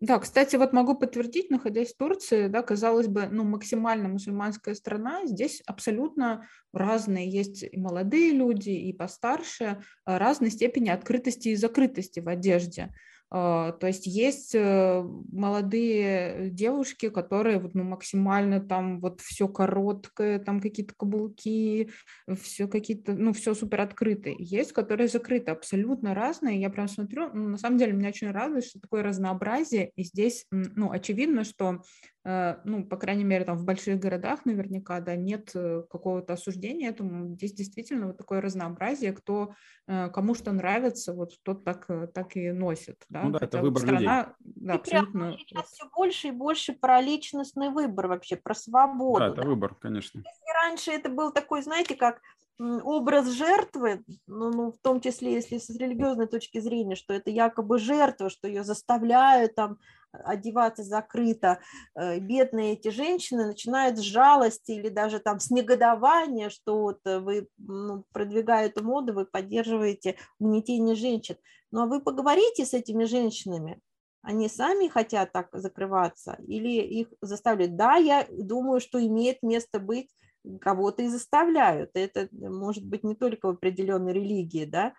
да, 0.00 0.18
кстати, 0.20 0.54
вот 0.56 0.72
могу 0.72 0.94
подтвердить, 0.94 1.50
находясь 1.50 1.92
в 1.92 1.96
Турции, 1.96 2.46
да, 2.46 2.62
казалось 2.62 3.08
бы, 3.08 3.26
ну, 3.30 3.42
максимально 3.44 4.08
мусульманская 4.08 4.74
страна, 4.76 5.26
здесь 5.26 5.60
абсолютно 5.66 6.46
разные, 6.72 7.28
есть 7.28 7.64
и 7.64 7.76
молодые 7.76 8.30
люди, 8.32 8.70
и 8.70 8.92
постарше, 8.92 9.82
а, 10.04 10.18
разной 10.20 10.50
степени 10.50 10.88
открытости 10.90 11.48
и 11.48 11.56
закрытости 11.56 12.20
в 12.20 12.28
одежде. 12.28 12.94
А, 13.30 13.72
то 13.72 13.86
есть 13.86 14.06
есть 14.06 14.54
э, 14.54 15.02
молодые 15.02 16.48
девушки, 16.50 17.10
которые 17.10 17.58
вот, 17.58 17.74
ну, 17.74 17.84
максимально 17.84 18.60
там 18.60 19.00
вот 19.00 19.20
все 19.20 19.48
короткое, 19.48 20.38
там 20.38 20.60
какие-то 20.60 20.94
каблуки, 20.96 21.90
все 22.40 22.68
какие-то, 22.68 23.12
ну, 23.12 23.34
все 23.34 23.54
супер 23.54 23.82
открытые. 23.82 24.36
Есть, 24.38 24.72
которые 24.72 25.08
закрыты, 25.08 25.50
абсолютно 25.50 26.14
разные. 26.14 26.60
Я 26.60 26.70
прям 26.70 26.88
смотрю, 26.88 27.30
ну, 27.34 27.48
на 27.50 27.58
самом 27.58 27.76
деле 27.76 27.92
меня 27.92 28.08
очень 28.08 28.30
радует, 28.30 28.64
что 28.64 28.80
такое 28.80 29.02
разнообразие. 29.02 29.90
И 29.96 30.04
здесь, 30.04 30.46
ну, 30.50 30.90
очевидно, 30.90 31.44
что 31.44 31.82
ну, 32.64 32.84
по 32.84 32.96
крайней 32.96 33.24
мере, 33.24 33.44
там 33.44 33.56
в 33.56 33.64
больших 33.64 33.98
городах 33.98 34.44
наверняка, 34.44 35.00
да, 35.00 35.16
нет 35.16 35.50
э, 35.54 35.82
какого-то 35.88 36.34
осуждения 36.34 36.90
этому. 36.90 37.34
Здесь 37.34 37.54
действительно 37.54 38.08
вот 38.08 38.18
такое 38.18 38.40
разнообразие, 38.40 39.12
кто, 39.12 39.54
э, 39.86 40.10
кому 40.10 40.34
что 40.34 40.52
нравится, 40.52 41.14
вот 41.14 41.32
тот 41.42 41.64
так, 41.64 41.88
так 42.12 42.36
и 42.36 42.50
носит, 42.50 43.04
да. 43.08 43.22
Ну 43.22 43.30
да, 43.30 43.38
Хотя 43.38 43.58
это 43.58 43.62
выбор 43.62 43.82
страна, 43.82 43.98
людей. 43.98 44.34
Да, 44.40 44.74
и 44.74 44.76
абсолютно... 44.76 45.38
сейчас 45.38 45.66
все 45.70 45.88
больше 45.94 46.28
и 46.28 46.32
больше 46.32 46.72
про 46.74 47.00
личностный 47.00 47.70
выбор 47.70 48.08
вообще, 48.08 48.36
про 48.36 48.54
свободу. 48.54 49.20
Да, 49.20 49.28
это 49.28 49.42
да? 49.42 49.48
выбор, 49.48 49.74
конечно. 49.74 50.18
Если 50.18 50.66
раньше 50.66 50.90
это 50.90 51.08
был 51.08 51.32
такой, 51.32 51.62
знаете, 51.62 51.94
как 51.94 52.20
образ 52.58 53.28
жертвы, 53.28 54.04
ну, 54.26 54.50
ну, 54.50 54.72
в 54.72 54.78
том 54.78 55.00
числе, 55.00 55.34
если 55.34 55.58
с 55.58 55.70
религиозной 55.70 56.26
точки 56.26 56.58
зрения, 56.58 56.96
что 56.96 57.14
это 57.14 57.30
якобы 57.30 57.78
жертва, 57.78 58.30
что 58.30 58.48
ее 58.48 58.64
заставляют 58.64 59.54
там 59.54 59.78
одеваться 60.12 60.82
закрыто, 60.82 61.60
э, 61.94 62.18
бедные 62.18 62.72
эти 62.72 62.88
женщины 62.88 63.46
начинают 63.46 63.98
с 63.98 64.02
жалости 64.02 64.72
или 64.72 64.88
даже 64.88 65.20
там 65.20 65.38
с 65.38 65.50
негодования, 65.50 66.48
что 66.48 66.80
вот 66.80 67.00
э, 67.04 67.20
вы 67.20 67.48
ну, 67.58 68.04
продвигая 68.12 68.66
эту 68.66 68.82
моду, 68.82 69.12
вы 69.12 69.26
поддерживаете 69.26 70.16
угнетение 70.38 70.96
женщин. 70.96 71.36
Но 71.70 71.86
вы 71.86 72.00
поговорите 72.00 72.64
с 72.64 72.72
этими 72.72 73.04
женщинами, 73.04 73.80
они 74.22 74.48
сами 74.48 74.88
хотят 74.88 75.32
так 75.32 75.48
закрываться 75.52 76.38
или 76.46 76.68
их 76.68 77.08
заставляют? 77.20 77.76
Да, 77.76 77.96
я 77.96 78.26
думаю, 78.30 78.80
что 78.80 79.04
имеет 79.04 79.42
место 79.42 79.78
быть 79.78 80.10
кого-то 80.60 81.02
и 81.02 81.08
заставляют. 81.08 81.90
Это 81.94 82.28
может 82.32 82.84
быть 82.84 83.04
не 83.04 83.14
только 83.14 83.46
в 83.46 83.50
определенной 83.50 84.12
религии, 84.12 84.64
да, 84.64 84.94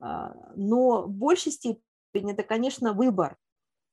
а, 0.00 0.34
но 0.56 1.02
в 1.02 1.10
большей 1.10 1.52
степени 1.52 2.32
это, 2.32 2.42
конечно, 2.42 2.92
выбор. 2.92 3.36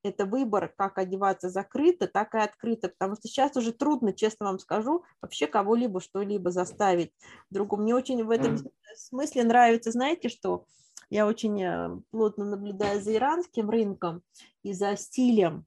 Это 0.04 0.26
выбор, 0.26 0.74
как 0.76 0.98
одеваться 0.98 1.50
закрыто, 1.50 2.08
так 2.08 2.34
и 2.34 2.40
открыто, 2.40 2.90
потому 2.90 3.16
что 3.16 3.28
сейчас 3.28 3.56
уже 3.56 3.72
трудно, 3.72 4.14
честно 4.14 4.48
вам 4.48 4.58
скажу, 4.58 5.04
вообще 5.22 5.46
кого-либо 5.46 6.02
что-либо 6.02 6.50
заставить 6.50 7.14
другому. 7.52 7.84
Мне 7.84 7.96
очень 7.96 8.24
в 8.24 8.32
этом 8.32 8.58
смысле 8.96 9.44
нравится, 9.44 9.92
знаете, 9.92 10.30
что 10.30 10.66
я 11.12 11.28
очень 11.28 11.62
э, 11.62 12.02
плотно 12.10 12.46
наблюдаю 12.46 13.02
за 13.02 13.14
иранским 13.14 13.70
рынком 13.70 14.24
и 14.64 14.74
за 14.74 14.96
стилем 14.96 15.66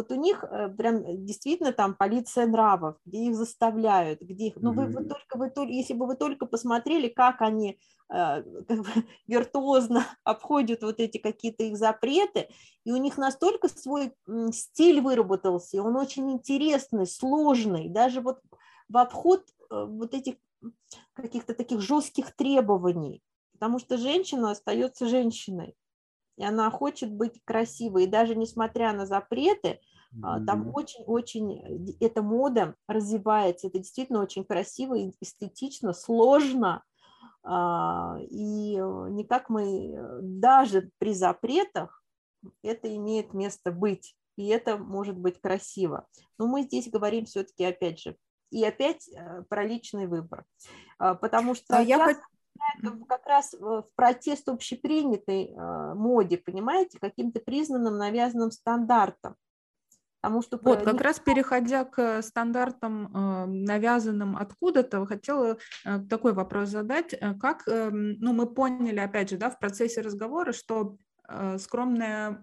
вот 0.00 0.10
у 0.12 0.14
них 0.14 0.42
э, 0.44 0.68
прям 0.70 0.96
э, 1.04 1.16
действительно 1.18 1.72
там 1.72 1.94
полиция 1.94 2.46
нравов, 2.46 2.96
где 3.04 3.26
их 3.26 3.36
заставляют, 3.36 4.22
где 4.22 4.46
их, 4.46 4.56
ну 4.56 4.72
вы, 4.72 4.86
вы 4.86 5.04
только, 5.04 5.36
вы 5.36 5.50
только, 5.50 5.72
если 5.72 5.92
бы 5.92 6.06
вы 6.06 6.16
только 6.16 6.46
посмотрели, 6.46 7.08
как 7.08 7.42
они 7.42 7.78
э, 8.08 8.42
как 8.68 8.78
бы, 8.78 8.88
виртуозно 9.26 10.06
обходят 10.24 10.82
вот 10.82 11.00
эти 11.00 11.18
какие-то 11.18 11.64
их 11.64 11.76
запреты, 11.76 12.48
и 12.84 12.92
у 12.92 12.96
них 12.96 13.18
настолько 13.18 13.68
свой 13.68 14.14
стиль 14.52 15.02
выработался, 15.02 15.76
и 15.76 15.80
он 15.80 15.96
очень 15.96 16.30
интересный, 16.32 17.06
сложный, 17.06 17.90
даже 17.90 18.22
вот 18.22 18.40
в 18.88 18.96
обход 18.96 19.44
вот 19.68 20.14
этих 20.14 20.36
каких-то 21.12 21.54
таких 21.54 21.80
жестких 21.80 22.34
требований, 22.34 23.22
потому 23.52 23.78
что 23.78 23.98
женщина 23.98 24.50
остается 24.50 25.06
женщиной 25.06 25.76
и 26.40 26.44
она 26.44 26.70
хочет 26.70 27.12
быть 27.12 27.38
красивой. 27.44 28.04
И 28.04 28.06
даже 28.06 28.34
несмотря 28.34 28.94
на 28.94 29.04
запреты, 29.04 29.78
mm-hmm. 30.14 30.44
там 30.44 30.74
очень-очень 30.74 31.96
эта 32.00 32.22
мода 32.22 32.74
развивается. 32.88 33.68
Это 33.68 33.78
действительно 33.78 34.20
очень 34.20 34.44
красиво, 34.44 34.96
эстетично, 35.20 35.92
сложно. 35.92 36.82
А, 37.42 38.18
и 38.20 38.76
никак 38.76 39.48
мы, 39.48 39.96
даже 40.22 40.90
при 40.98 41.14
запретах, 41.14 42.02
это 42.62 42.94
имеет 42.94 43.34
место 43.34 43.72
быть. 43.72 44.16
И 44.36 44.46
это 44.46 44.78
может 44.78 45.18
быть 45.18 45.40
красиво. 45.40 46.06
Но 46.38 46.46
мы 46.46 46.62
здесь 46.62 46.88
говорим 46.88 47.26
все-таки, 47.26 47.64
опять 47.64 48.00
же, 48.00 48.16
и 48.50 48.64
опять 48.64 49.08
э, 49.08 49.42
про 49.48 49.64
личный 49.64 50.06
выбор. 50.06 50.44
А, 50.98 51.14
потому 51.14 51.54
что... 51.54 51.76
А 51.76 51.82
я, 51.82 52.14
как 53.08 53.26
раз 53.26 53.54
в 53.54 53.86
протест 53.94 54.48
общепринятой 54.48 55.54
а, 55.56 55.94
моде, 55.94 56.36
понимаете, 56.38 56.98
каким-то 56.98 57.40
признанным 57.40 57.96
навязанным 57.96 58.50
стандартом. 58.50 59.36
Потому 60.22 60.42
что 60.42 60.58
вот, 60.62 60.82
как 60.82 61.00
раз 61.00 61.18
переходя 61.18 61.84
к 61.84 62.22
стандартам, 62.22 63.10
а, 63.14 63.46
навязанным 63.46 64.36
откуда-то, 64.36 65.06
хотела 65.06 65.56
а, 65.84 65.98
такой 65.98 66.32
вопрос 66.34 66.68
задать. 66.68 67.14
Как, 67.40 67.66
эм, 67.66 68.18
ну, 68.18 68.32
мы 68.34 68.46
поняли, 68.46 68.98
опять 68.98 69.30
же, 69.30 69.36
да, 69.38 69.50
в 69.50 69.58
процессе 69.58 70.00
разговора, 70.00 70.52
что 70.52 70.98
скромная 71.58 72.40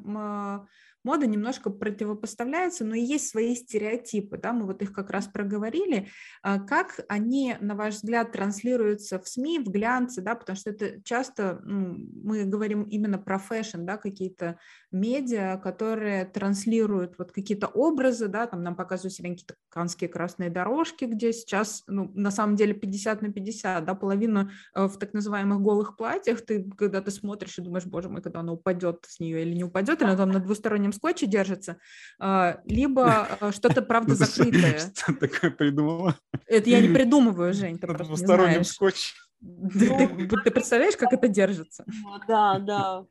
мода 1.08 1.26
немножко 1.26 1.70
противопоставляется, 1.70 2.84
но 2.84 2.94
и 2.94 3.02
есть 3.02 3.30
свои 3.30 3.56
стереотипы, 3.56 4.38
да, 4.38 4.52
мы 4.52 4.66
вот 4.66 4.82
их 4.82 4.92
как 4.92 5.10
раз 5.10 5.26
проговорили. 5.28 6.10
А 6.44 6.60
как 6.60 7.00
они, 7.08 7.56
на 7.62 7.76
ваш 7.76 7.96
взгляд, 7.96 8.34
транслируются 8.34 9.18
в 9.18 9.28
СМИ, 9.28 9.60
в 9.60 9.70
глянце, 9.70 10.22
да, 10.22 10.36
потому 10.36 10.58
что 10.58 10.72
это 10.72 11.02
часто, 11.04 11.62
ну, 11.64 11.96
мы 12.24 12.44
говорим 12.44 12.84
именно 12.84 13.18
про 13.18 13.40
fashion, 13.40 13.86
да, 13.86 13.96
какие-то 13.96 14.60
медиа, 14.92 15.58
которые 15.64 16.26
транслируют 16.26 17.16
вот 17.18 17.32
какие-то 17.32 17.68
образы, 17.68 18.28
да, 18.28 18.46
там 18.46 18.62
нам 18.62 18.76
показывают 18.76 19.14
сегодня 19.14 19.36
какие-то 19.36 19.56
канские 19.70 20.10
красные 20.10 20.50
дорожки, 20.50 21.06
где 21.06 21.32
сейчас, 21.32 21.84
ну, 21.88 22.12
на 22.16 22.32
самом 22.32 22.58
деле 22.58 22.74
50 22.74 23.22
на 23.22 23.32
50, 23.32 23.86
да, 23.86 23.96
половина 23.96 24.52
э, 24.76 24.88
в 24.88 24.98
так 24.98 25.14
называемых 25.14 25.62
голых 25.62 25.96
платьях, 25.96 26.42
ты, 26.42 26.70
когда 26.78 27.02
ты 27.02 27.12
смотришь 27.12 27.58
и 27.58 27.62
думаешь, 27.62 27.86
боже 27.86 28.10
мой, 28.10 28.22
когда 28.22 28.42
она 28.42 28.52
упадет 28.52 29.06
с 29.08 29.22
нее 29.22 29.44
или 29.44 29.56
не 29.56 29.64
упадет, 29.64 30.02
она 30.02 30.18
там 30.18 30.32
на 30.32 30.40
двустороннем 30.40 30.92
скотче 30.98 31.28
держится, 31.28 31.78
а, 32.20 32.60
либо 32.66 33.38
а, 33.40 33.52
что-то, 33.52 33.82
правда, 33.82 34.16
закрытое. 34.16 34.80
Что 34.96 35.14
такое 35.14 35.52
придумала? 35.52 36.20
Это 36.46 36.70
я 36.70 36.82
не 36.82 36.90
придумываю, 36.90 37.54
Жень, 37.54 37.80
ты 37.80 37.88
просто 37.88 38.12
не 38.12 38.26
знаешь. 38.26 38.68
скотче. 38.68 39.14
Ты 39.40 40.52
представляешь, 40.52 40.98
как 40.98 41.14
это 41.14 41.28
держится? 41.28 41.86
Да, 42.28 42.58
да. 42.58 43.06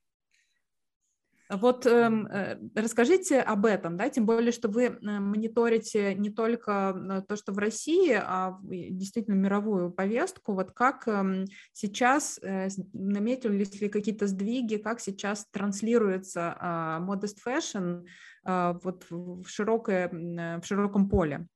Вот 1.48 1.86
эм, 1.86 2.26
э, 2.26 2.58
расскажите 2.74 3.40
об 3.40 3.66
этом, 3.66 3.96
да, 3.96 4.08
тем 4.08 4.26
более, 4.26 4.50
что 4.50 4.68
вы 4.68 4.84
э, 4.84 4.98
мониторите 5.00 6.14
не 6.14 6.30
только 6.30 6.96
э, 6.96 7.22
то, 7.28 7.36
что 7.36 7.52
в 7.52 7.58
России, 7.58 8.12
а 8.14 8.58
действительно 8.62 9.34
мировую 9.34 9.92
повестку. 9.92 10.54
Вот 10.54 10.72
как 10.72 11.06
э, 11.06 11.44
сейчас 11.72 12.40
э, 12.42 12.68
наметились 12.92 13.80
ли 13.80 13.88
какие-то 13.88 14.26
сдвиги, 14.26 14.76
как 14.76 15.00
сейчас 15.00 15.46
транслируется 15.52 16.56
э, 16.60 16.64
modest 17.04 17.36
fashion 17.46 18.04
э, 18.44 18.74
вот 18.82 19.06
в, 19.08 19.46
широкое, 19.46 20.08
э, 20.08 20.60
в 20.60 20.66
широком 20.66 21.08
поле? 21.08 21.46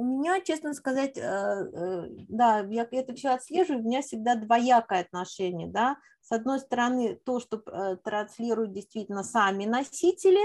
У 0.00 0.04
меня, 0.04 0.40
честно 0.40 0.72
сказать, 0.72 1.18
э, 1.18 1.20
э, 1.20 2.06
да, 2.30 2.60
я 2.60 2.88
это 2.90 3.14
все 3.14 3.34
отслеживаю, 3.34 3.84
у 3.84 3.86
меня 3.86 4.00
всегда 4.00 4.34
двоякое 4.34 5.02
отношение, 5.02 5.68
да. 5.68 5.98
С 6.22 6.32
одной 6.32 6.58
стороны, 6.58 7.16
то, 7.16 7.38
что 7.38 7.62
э, 7.66 7.96
транслируют 8.02 8.72
действительно 8.72 9.22
сами 9.22 9.66
носители, 9.66 10.40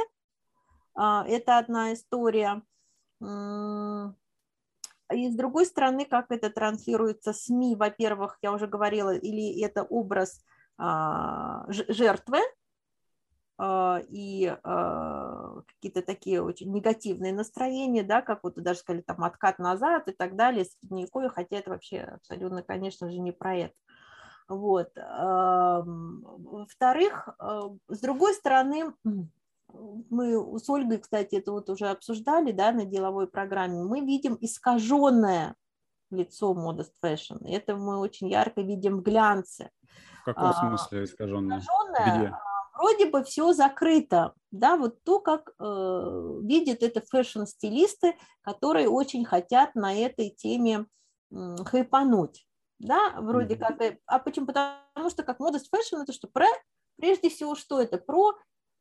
а, 0.93 1.25
это 1.25 1.57
одна 1.57 1.93
история. 1.93 2.63
И 5.13 5.29
с 5.29 5.35
другой 5.35 5.65
стороны, 5.65 6.03
как 6.03 6.31
это 6.31 6.49
транслируется 6.49 7.31
СМИ, 7.31 7.77
во-первых, 7.77 8.37
я 8.41 8.51
уже 8.51 8.67
говорила, 8.67 9.15
или 9.15 9.61
это 9.61 9.83
образ 9.83 10.43
а, 10.77 11.65
жертвы, 11.69 12.39
и 13.59 14.57
а, 14.63 15.61
какие-то 15.67 16.01
такие 16.01 16.41
очень 16.41 16.73
негативные 16.73 17.33
настроения, 17.33 18.03
да, 18.03 18.21
как 18.21 18.43
вот 18.43 18.55
даже 18.55 18.79
сказали, 18.79 19.01
там, 19.01 19.23
откат 19.23 19.59
назад 19.59 20.09
и 20.09 20.11
так 20.11 20.35
далее, 20.35 20.65
средневековье, 20.65 21.29
хотя 21.29 21.57
это 21.57 21.69
вообще 21.69 21.99
абсолютно, 21.99 22.63
конечно 22.63 23.09
же, 23.09 23.19
не 23.19 23.31
про 23.31 23.55
это. 23.55 23.73
Вот. 24.47 24.91
Во-вторых, 26.37 27.29
а, 27.39 27.69
с 27.87 27.99
другой 27.99 28.33
стороны, 28.33 28.93
мы 30.09 30.59
с 30.59 30.69
Ольгой, 30.69 30.99
кстати, 30.99 31.35
это 31.35 31.51
вот 31.51 31.69
уже 31.69 31.87
обсуждали, 31.87 32.51
да, 32.51 32.71
на 32.71 32.85
деловой 32.85 33.27
программе, 33.27 33.83
мы 33.83 34.01
видим 34.01 34.37
искаженное 34.39 35.55
лицо 36.11 36.53
Modest 36.53 36.91
Fashion. 37.03 37.39
Это 37.45 37.75
мы 37.75 37.97
очень 37.97 38.29
ярко 38.29 38.61
видим 38.61 38.97
в 38.97 39.01
глянце. 39.01 39.71
В 40.21 40.25
каком 40.25 40.53
смысле 40.53 41.03
искаженное? 41.03 41.59
Искаженное, 41.59 42.17
Где? 42.17 42.37
Вроде 42.75 43.05
бы 43.05 43.23
все 43.23 43.53
закрыто, 43.53 44.33
да, 44.51 44.77
вот 44.77 45.03
то, 45.03 45.19
как 45.19 45.51
э, 45.59 46.39
видят 46.43 46.83
это 46.83 47.01
fashion-стилисты, 47.01 48.15
которые 48.41 48.89
очень 48.89 49.25
хотят 49.25 49.75
на 49.75 49.93
этой 49.93 50.29
теме 50.29 50.85
э, 51.31 51.55
хайпануть, 51.65 52.47
да, 52.79 53.15
вроде 53.19 53.55
mm-hmm. 53.55 53.77
как, 53.77 53.97
а 54.05 54.19
почему? 54.19 54.45
Потому 54.45 55.09
что 55.09 55.23
как 55.23 55.39
modest 55.39 55.69
fashion 55.69 55.97
это 55.97 56.13
что, 56.13 56.27
про, 56.27 56.47
прежде 56.97 57.29
всего, 57.29 57.55
что 57.55 57.81
это? 57.81 57.97
Про 57.97 58.33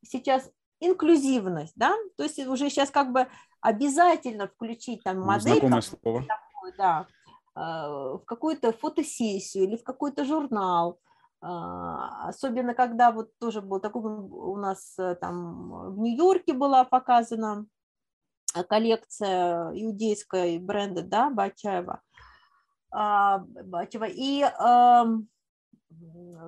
сейчас 0.05 0.51
инклюзивность, 0.81 1.73
да, 1.77 1.95
то 2.17 2.25
есть 2.25 2.39
уже 2.47 2.69
сейчас 2.69 2.91
как 2.91 3.13
бы 3.13 3.29
обязательно 3.61 4.49
включить 4.49 5.03
там 5.03 5.21
модель. 5.21 5.53
Знакомое 5.53 5.81
слово. 5.81 6.25
Такой, 6.27 6.73
да, 6.77 7.07
в 7.55 8.25
какую-то 8.27 8.73
фотосессию 8.73 9.65
или 9.65 9.77
в 9.77 9.85
какой-то 9.85 10.25
журнал, 10.25 10.99
особенно 11.45 12.75
когда 12.75 13.13
вот 13.13 13.37
тоже 13.39 13.61
был 13.61 13.81
такой 13.81 14.03
у 14.03 14.57
нас 14.57 14.95
э, 14.99 15.15
там 15.17 15.93
в 15.95 15.99
Нью-Йорке 15.99 16.55
была 16.55 16.85
показана 16.85 17.67
э, 18.55 18.65
коллекция 18.65 19.71
иудейской 19.75 20.59
бренда, 20.59 21.03
да, 21.03 21.29
Бачаева, 21.29 22.01
а, 22.91 23.39
Бачева, 23.39 24.07
и 24.09 24.43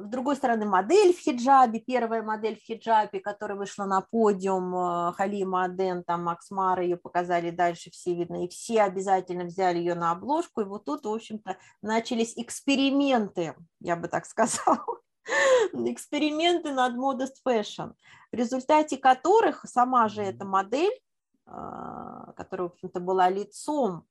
с 0.02 0.08
другой 0.08 0.36
стороны, 0.36 0.66
модель 0.66 1.14
в 1.14 1.18
хиджабе, 1.18 1.80
первая 1.80 2.22
модель 2.22 2.58
в 2.58 2.62
хиджабе, 2.62 3.20
которая 3.20 3.56
вышла 3.56 3.84
на 3.84 4.00
подиум, 4.00 4.74
э, 4.74 5.12
Халима 5.12 5.64
Аден, 5.64 6.04
там 6.04 6.24
Макс 6.24 6.50
Мара 6.50 6.82
ее 6.82 6.96
показали 6.96 7.50
дальше, 7.50 7.90
все 7.90 8.14
видно, 8.14 8.44
и 8.44 8.48
все 8.48 8.82
обязательно 8.82 9.44
взяли 9.44 9.78
ее 9.78 9.94
на 9.94 10.12
обложку, 10.12 10.60
и 10.60 10.64
вот 10.64 10.84
тут, 10.84 11.04
в 11.04 11.12
общем-то, 11.12 11.56
начались 11.82 12.36
эксперименты, 12.36 13.54
я 13.80 13.96
бы 13.96 14.08
так 14.08 14.26
сказала, 14.26 14.84
эксперименты 15.72 16.72
над 16.72 16.96
Modest 16.96 17.36
Fashion, 17.46 17.94
в 18.32 18.34
результате 18.34 18.98
которых 18.98 19.64
сама 19.66 20.08
же 20.08 20.22
эта 20.22 20.44
модель, 20.44 20.98
э, 21.46 22.32
которая, 22.36 22.68
в 22.68 22.72
общем-то, 22.72 23.00
была 23.00 23.30
лицом 23.30 24.06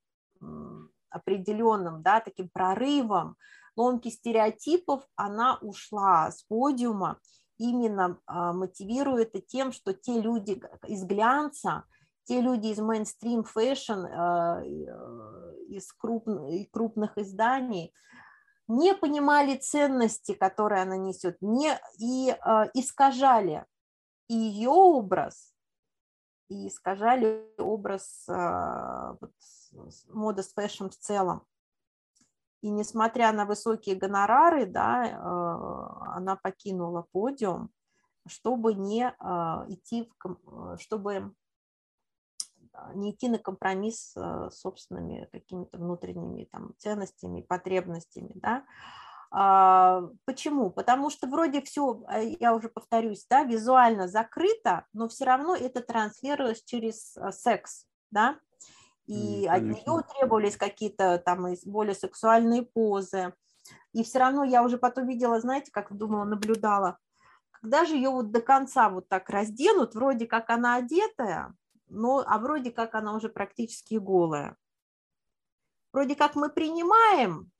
определенным, 1.15 2.01
да, 2.01 2.19
таким 2.19 2.49
прорывом, 2.49 3.37
ломки 3.75 4.09
стереотипов, 4.09 5.03
она 5.15 5.57
ушла 5.61 6.31
с 6.31 6.43
подиума, 6.43 7.19
именно 7.57 8.19
а, 8.25 8.53
мотивируя 8.53 9.23
это 9.23 9.41
тем, 9.41 9.71
что 9.71 9.93
те 9.93 10.19
люди 10.19 10.61
из 10.87 11.03
глянца, 11.03 11.83
те 12.23 12.41
люди 12.41 12.67
из 12.67 12.79
mainstream 12.79 13.43
fashion, 13.43 14.05
а, 14.05 14.61
э, 14.61 14.65
из 15.69 15.91
крупных 15.93 17.17
изданий, 17.17 17.93
не 18.67 18.95
понимали 18.95 19.57
ценности, 19.57 20.33
которые 20.33 20.81
она 20.81 20.97
несет, 20.97 21.37
не, 21.41 21.79
и 21.99 22.35
а, 22.41 22.67
искажали 22.73 23.65
ее 24.27 24.69
образ, 24.69 25.53
и 26.49 26.67
искажали 26.67 27.47
образ 27.57 28.25
вот, 28.27 29.31
modest 30.09 30.53
fashion 30.53 30.87
в 30.87 30.95
целом. 30.95 31.45
И 32.65 32.69
несмотря 32.69 33.31
на 33.31 33.45
высокие 33.45 33.95
гонорары, 33.95 34.65
да, 34.65 35.05
э, 35.05 36.17
она 36.17 36.35
покинула 36.35 37.05
подиум, 37.11 37.69
чтобы 38.25 38.73
не 38.73 39.03
э, 39.03 39.65
идти, 39.67 40.09
в, 40.23 40.73
э, 40.73 40.77
чтобы 40.79 41.35
не 42.95 43.11
идти 43.11 43.29
на 43.29 43.37
компромисс 43.37 44.13
с 44.15 44.49
собственными 44.49 45.29
какими-то 45.31 45.77
внутренними 45.77 46.45
там, 46.45 46.73
ценностями, 46.79 47.41
потребностями. 47.41 48.31
Да. 48.33 48.65
А, 49.29 50.09
почему? 50.25 50.71
Потому 50.71 51.11
что 51.11 51.27
вроде 51.27 51.61
все, 51.61 52.03
я 52.39 52.55
уже 52.55 52.69
повторюсь, 52.69 53.27
да, 53.29 53.43
визуально 53.43 54.07
закрыто, 54.07 54.87
но 54.91 55.07
все 55.07 55.25
равно 55.25 55.55
это 55.55 55.81
транслируется 55.81 56.65
через 56.65 57.15
секс. 57.31 57.85
Да? 58.09 58.39
И 59.07 59.47
от 59.47 59.61
нее 59.61 60.03
требовались 60.13 60.57
какие-то 60.57 61.19
там 61.19 61.45
более 61.65 61.95
сексуальные 61.95 62.63
позы. 62.63 63.33
И 63.93 64.03
все 64.03 64.19
равно 64.19 64.43
я 64.43 64.63
уже 64.63 64.77
потом 64.77 65.07
видела, 65.07 65.39
знаете, 65.39 65.71
как 65.71 65.95
думала, 65.95 66.23
наблюдала, 66.23 66.97
когда 67.51 67.85
же 67.85 67.95
ее 67.95 68.09
вот 68.09 68.31
до 68.31 68.41
конца 68.41 68.89
вот 68.89 69.07
так 69.09 69.29
разденут, 69.29 69.95
вроде 69.95 70.27
как 70.27 70.49
она 70.49 70.75
одетая, 70.75 71.55
но, 71.87 72.23
а 72.25 72.37
вроде 72.37 72.71
как 72.71 72.93
она 72.95 73.15
уже 73.15 73.29
практически 73.29 73.95
голая. 73.95 74.55
Вроде 75.93 76.15
как 76.15 76.35
мы 76.35 76.49
принимаем 76.49 77.51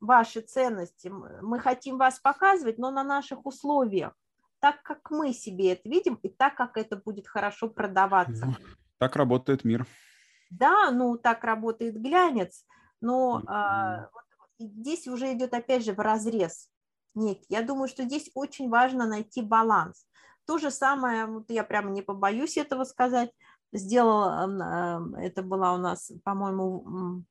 ваши 0.00 0.40
ценности, 0.40 1.08
мы 1.08 1.58
хотим 1.60 1.98
вас 1.98 2.18
показывать, 2.18 2.78
но 2.78 2.90
на 2.90 3.04
наших 3.04 3.46
условиях, 3.46 4.12
так 4.58 4.82
как 4.82 5.10
мы 5.10 5.32
себе 5.32 5.72
это 5.72 5.88
видим 5.88 6.14
и 6.22 6.28
так 6.28 6.56
как 6.56 6.76
это 6.76 6.96
будет 6.96 7.26
хорошо 7.26 7.68
продаваться. 7.68 8.56
Так 8.98 9.16
работает 9.16 9.64
мир. 9.64 9.86
Да, 10.50 10.90
ну 10.90 11.16
так 11.16 11.44
работает 11.44 12.00
глянец, 12.00 12.64
но 13.00 13.42
а, 13.46 14.08
вот 14.12 14.70
здесь 14.70 15.06
уже 15.06 15.32
идет 15.32 15.54
опять 15.54 15.84
же 15.84 15.92
в 15.92 15.98
разрез 16.00 16.70
некий. 17.14 17.46
Я 17.48 17.62
думаю, 17.62 17.88
что 17.88 18.04
здесь 18.04 18.30
очень 18.34 18.68
важно 18.68 19.06
найти 19.06 19.42
баланс. 19.42 20.06
То 20.46 20.58
же 20.58 20.70
самое, 20.70 21.26
вот 21.26 21.50
я 21.50 21.64
прямо 21.64 21.90
не 21.90 22.02
побоюсь 22.02 22.56
этого 22.56 22.84
сказать, 22.84 23.32
сделала, 23.72 25.02
это 25.18 25.42
была 25.42 25.74
у 25.74 25.78
нас, 25.78 26.12
по-моему, 26.22 27.24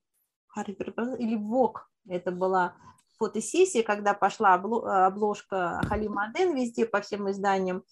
или 0.57 1.35
ВОК, 1.35 1.89
это 2.07 2.31
была 2.31 2.75
фотосессия, 3.17 3.83
когда 3.83 4.13
пошла 4.13 4.53
обложка 4.55 5.81
Халима 5.87 6.25
Аден 6.25 6.55
везде 6.55 6.85
по 6.85 7.01
всем 7.01 7.29
изданиям. 7.31 7.83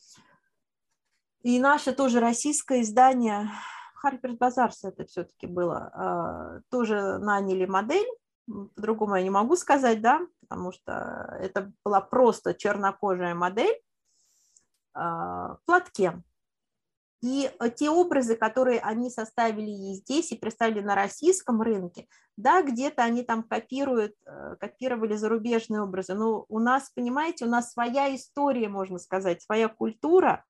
И 1.41 1.59
наше 1.59 1.93
тоже 1.93 2.19
российское 2.19 2.81
издание 2.81 3.49
Харперс 4.03 4.35
Базарс 4.37 4.83
это 4.83 5.05
все-таки 5.05 5.47
было. 5.47 5.89
А, 5.93 6.59
тоже 6.69 7.19
наняли 7.19 7.65
модель, 7.65 8.07
по-другому 8.75 9.15
я 9.15 9.23
не 9.23 9.29
могу 9.29 9.55
сказать, 9.55 10.01
да, 10.01 10.19
потому 10.41 10.73
что 10.73 11.37
это 11.39 11.71
была 11.85 12.01
просто 12.01 12.53
чернокожая 12.53 13.33
модель 13.33 13.81
а, 14.93 15.55
в 15.55 15.59
платке. 15.65 16.21
И 17.21 17.49
те 17.77 17.89
образы, 17.89 18.35
которые 18.35 18.81
они 18.81 19.09
составили 19.09 19.71
и 19.71 19.93
здесь, 19.93 20.33
и 20.33 20.37
представили 20.37 20.81
на 20.81 20.93
российском 20.93 21.61
рынке, 21.61 22.09
да, 22.35 22.61
где-то 22.61 23.01
они 23.01 23.23
там 23.23 23.43
копируют, 23.43 24.13
э, 24.25 24.57
копировали 24.59 25.15
зарубежные 25.15 25.81
образы. 25.81 26.15
Но 26.15 26.45
у 26.49 26.59
нас, 26.59 26.91
понимаете, 26.93 27.45
у 27.45 27.47
нас 27.47 27.71
своя 27.71 28.13
история, 28.13 28.67
можно 28.67 28.99
сказать, 28.99 29.41
своя 29.41 29.69
культура, 29.69 30.43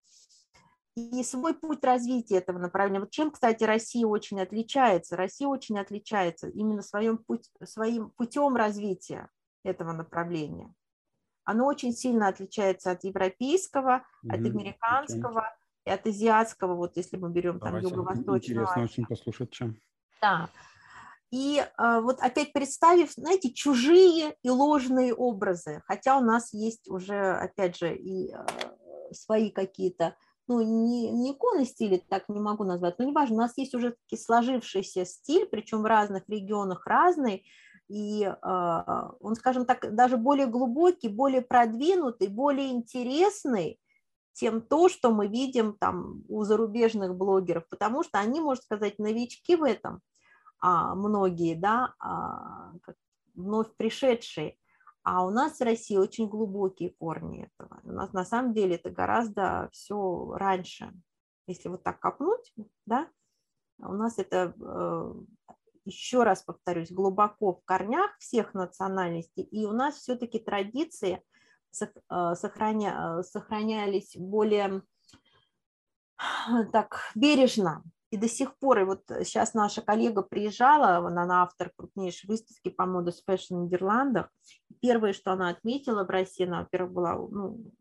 и 0.95 1.23
свой 1.23 1.55
путь 1.55 1.83
развития 1.83 2.37
этого 2.37 2.59
направления. 2.59 2.99
Вот 2.99 3.11
чем, 3.11 3.31
кстати, 3.31 3.63
Россия 3.63 4.05
очень 4.05 4.39
отличается? 4.39 5.15
Россия 5.15 5.47
очень 5.47 5.79
отличается 5.79 6.47
именно 6.49 6.81
своим, 6.81 7.17
путь, 7.17 7.49
своим 7.63 8.11
путем 8.11 8.55
развития 8.55 9.29
этого 9.63 9.91
направления. 9.91 10.73
Оно 11.45 11.65
очень 11.65 11.93
сильно 11.93 12.27
отличается 12.27 12.91
от 12.91 13.03
европейского, 13.03 14.05
mm-hmm. 14.25 14.33
от 14.33 14.39
американского 14.39 15.55
и 15.85 15.89
от 15.89 16.07
азиатского, 16.07 16.75
вот 16.75 16.95
если 16.95 17.17
мы 17.17 17.29
берем 17.29 17.59
там 17.59 17.77
юго-восточного. 17.79 18.37
Интересно 18.37 18.83
очень 18.83 19.05
послушать, 19.05 19.51
чем. 19.51 19.77
Да. 20.21 20.49
И 21.31 21.57
э, 21.59 21.99
вот 22.01 22.21
опять 22.21 22.53
представив, 22.53 23.11
знаете, 23.13 23.51
чужие 23.51 24.35
и 24.43 24.49
ложные 24.49 25.13
образы, 25.15 25.81
хотя 25.87 26.17
у 26.17 26.21
нас 26.21 26.53
есть 26.53 26.87
уже, 26.87 27.33
опять 27.33 27.75
же, 27.75 27.95
и 27.95 28.31
э, 28.31 28.45
свои 29.11 29.49
какие-то 29.49 30.15
ну, 30.47 30.61
не, 30.61 31.11
не 31.11 31.31
иконы 31.31 31.65
стиля, 31.65 32.01
так 32.09 32.27
не 32.29 32.39
могу 32.39 32.63
назвать, 32.63 32.99
но 32.99 33.05
неважно, 33.05 33.35
у 33.35 33.39
нас 33.39 33.57
есть 33.57 33.73
уже 33.73 33.95
сложившийся 34.13 35.05
стиль, 35.05 35.45
причем 35.45 35.81
в 35.81 35.85
разных 35.85 36.23
регионах 36.27 36.85
разный, 36.85 37.45
и 37.89 38.23
э, 38.23 39.09
он, 39.19 39.35
скажем 39.35 39.65
так, 39.65 39.93
даже 39.95 40.17
более 40.17 40.47
глубокий, 40.47 41.09
более 41.09 41.41
продвинутый, 41.41 42.27
более 42.27 42.71
интересный, 42.71 43.79
чем 44.33 44.61
то, 44.61 44.89
что 44.89 45.11
мы 45.11 45.27
видим 45.27 45.73
там 45.73 46.23
у 46.27 46.43
зарубежных 46.43 47.15
блогеров, 47.15 47.67
потому 47.69 48.03
что 48.03 48.19
они, 48.19 48.41
можно 48.41 48.63
сказать, 48.63 48.99
новички 48.99 49.55
в 49.55 49.63
этом, 49.63 50.01
а 50.59 50.95
многие, 50.95 51.55
да, 51.55 51.93
а, 51.99 52.71
вновь 53.35 53.75
пришедшие. 53.75 54.57
А 55.03 55.25
у 55.25 55.29
нас 55.29 55.59
в 55.59 55.63
России 55.63 55.97
очень 55.97 56.29
глубокие 56.29 56.91
корни 56.91 57.43
этого. 57.43 57.81
У 57.83 57.91
нас 57.91 58.13
на 58.13 58.23
самом 58.23 58.53
деле 58.53 58.75
это 58.75 58.89
гораздо 58.89 59.69
все 59.73 60.33
раньше. 60.35 60.93
Если 61.45 61.67
вот 61.67 61.83
так 61.83 61.99
копнуть, 61.99 62.53
да, 62.85 63.09
у 63.79 63.93
нас 63.93 64.17
это, 64.17 64.53
э, 64.57 65.13
еще 65.83 66.23
раз 66.23 66.43
повторюсь, 66.43 66.91
глубоко 66.91 67.53
в 67.53 67.65
корнях 67.65 68.17
всех 68.19 68.53
национальностей. 68.53 69.43
И 69.43 69.65
у 69.65 69.73
нас 69.73 69.95
все-таки 69.95 70.39
традиции 70.39 71.21
э, 71.81 72.35
сохраня, 72.35 73.23
сохранялись 73.23 74.15
более 74.15 74.83
так 76.71 77.11
бережно, 77.13 77.83
и 78.13 78.17
до 78.17 78.29
сих 78.29 78.55
пор, 78.59 78.79
и 78.79 78.83
вот 78.83 79.01
сейчас 79.07 79.55
наша 79.55 79.81
коллега 79.81 80.21
приезжала, 80.21 80.97
она 80.97 81.25
на 81.25 81.41
автор 81.41 81.71
крупнейшей 81.75 82.27
выставки 82.29 82.69
по 82.69 82.85
моду 82.85 83.11
Fashion 83.27 83.47
в 83.49 83.63
Нидерландах. 83.63 84.29
Первое, 84.83 85.13
что 85.13 85.31
она 85.31 85.47
отметила 85.47 86.03
в 86.03 86.09
России, 86.09 86.45
она, 86.45 86.59
во-первых, 86.59 86.91
была 86.91 87.15
ну, 87.15 87.71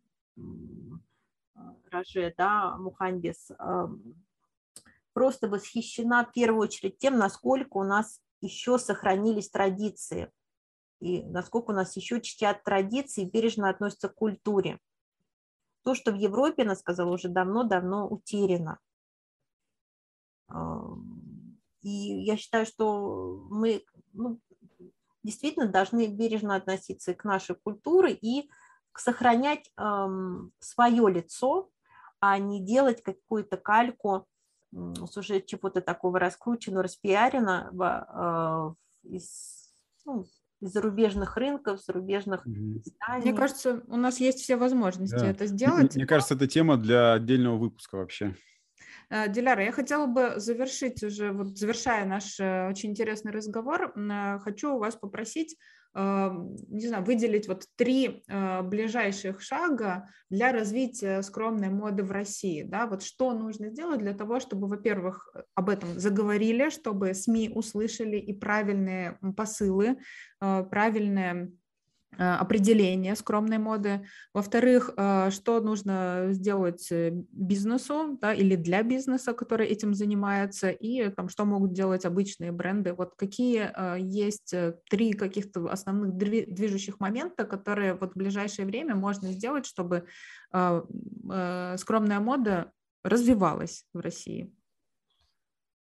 Роже, 1.91 2.33
да, 2.39 2.77
Муханбес, 2.77 3.51
просто 5.13 5.49
восхищена 5.49 6.25
в 6.25 6.31
первую 6.31 6.63
очередь 6.63 6.99
тем, 6.99 7.19
насколько 7.19 7.79
у 7.79 7.83
нас 7.83 8.21
еще 8.41 8.79
сохранились 8.79 9.51
традиции, 9.51 10.31
и 11.01 11.25
насколько 11.25 11.73
у 11.73 11.75
нас 11.75 11.97
еще 11.97 12.21
чтят 12.21 12.63
традиции, 12.63 13.25
бережно 13.25 13.69
относятся 13.69 14.09
к 14.09 14.15
культуре. 14.15 14.79
То, 15.83 15.97
что 15.97 16.13
в 16.13 16.15
Европе, 16.15 16.63
она 16.63 16.77
сказала, 16.77 17.13
уже 17.13 17.29
давно-давно 17.29 18.07
утеряно. 18.07 18.79
И 21.81 21.91
я 21.91 22.37
считаю, 22.37 22.65
что 22.65 23.45
мы 23.51 23.83
ну, 24.13 24.39
действительно 25.23 25.67
должны 25.67 26.07
бережно 26.07 26.57
относиться 26.57 27.15
к 27.15 27.25
нашей 27.25 27.55
культуре 27.57 28.13
и 28.13 28.51
сохранять 28.95 29.71
эм, 29.77 30.53
свое 30.59 31.11
лицо, 31.11 31.71
а 32.21 32.39
не 32.39 32.61
делать 32.61 33.03
какую-то 33.03 33.57
кальку 33.57 34.27
с 34.73 35.17
уже 35.17 35.41
чего-то 35.41 35.81
такого 35.81 36.19
раскрученного, 36.19 36.85
распиаренного 36.85 38.77
э, 39.05 39.15
из, 39.15 39.71
ну, 40.07 40.25
из 40.61 40.73
зарубежных 40.73 41.37
рынков, 41.37 41.83
зарубежных 41.83 42.47
изданий. 42.47 43.23
Мне 43.23 43.35
кажется, 43.35 43.83
у 43.87 43.97
нас 43.97 44.19
есть 44.19 44.41
все 44.41 44.57
возможности 44.57 45.19
да. 45.19 45.29
это 45.29 45.47
сделать. 45.47 45.95
Мне, 45.95 46.05
мне 46.05 46.07
кажется, 46.07 46.35
это 46.35 46.47
тема 46.47 46.77
для 46.77 47.15
отдельного 47.15 47.59
выпуска 47.59 47.97
вообще. 47.97 48.35
Э, 49.13 49.29
Диляра, 49.29 49.63
я 49.63 49.73
хотела 49.73 50.07
бы 50.07 50.35
завершить 50.37 51.03
уже, 51.03 51.33
вот 51.33 51.59
завершая 51.59 52.07
наш 52.07 52.41
э, 52.41 52.69
очень 52.71 52.91
интересный 52.91 53.31
разговор, 53.31 53.93
э, 53.95 54.39
хочу 54.39 54.75
у 54.75 54.79
вас 54.79 54.97
попросить, 54.97 55.57
не 55.95 56.87
знаю, 56.87 57.05
выделить 57.05 57.49
вот 57.49 57.67
три 57.77 58.25
ближайших 58.27 59.43
шага 59.43 60.09
для 60.31 60.51
развития 60.51 61.21
скромной 61.21 61.69
моды 61.69 62.03
в 62.03 62.11
России, 62.11 62.63
да, 62.63 62.87
вот 62.87 63.03
что 63.03 63.35
нужно 63.35 63.69
сделать 63.69 63.99
для 63.99 64.15
того, 64.15 64.41
чтобы, 64.41 64.69
во-первых, 64.69 65.31
об 65.55 65.69
этом 65.69 66.01
заговорили, 66.01 66.71
чтобы 66.71 67.13
СМИ 67.13 67.51
услышали 67.55 68.17
и 68.17 68.33
правильные 68.33 69.19
посылы, 69.37 69.99
правильные 70.41 71.53
определение 72.19 73.17
скромной 73.17 73.59
моды. 73.59 74.07
Во-вторых, 74.35 74.91
э, 74.97 75.31
что 75.31 75.61
нужно 75.61 76.27
сделать 76.31 76.93
э, 76.93 77.11
бизнесу 77.33 78.19
да, 78.21 78.35
или 78.35 78.55
для 78.57 78.83
бизнеса, 78.83 79.33
который 79.33 79.67
этим 79.67 79.95
занимается, 79.95 80.71
и 80.71 81.09
там, 81.09 81.29
что 81.29 81.45
могут 81.45 81.73
делать 81.73 82.05
обычные 82.05 82.53
бренды. 82.53 82.93
Вот 82.93 83.15
какие 83.17 83.71
есть 83.99 84.55
три 84.91 85.13
каких-то 85.13 85.71
основных 85.71 86.17
движущих 86.17 87.01
момента, 87.01 87.45
которые 87.45 87.95
вот 87.95 88.13
в 88.13 88.19
ближайшее 88.19 88.67
время 88.67 88.95
можно 88.95 89.33
сделать, 89.33 89.67
чтобы 89.67 90.05
скромная 90.51 92.21
мода 92.21 92.73
развивалась 93.05 93.87
в 93.93 94.01
России? 94.01 94.53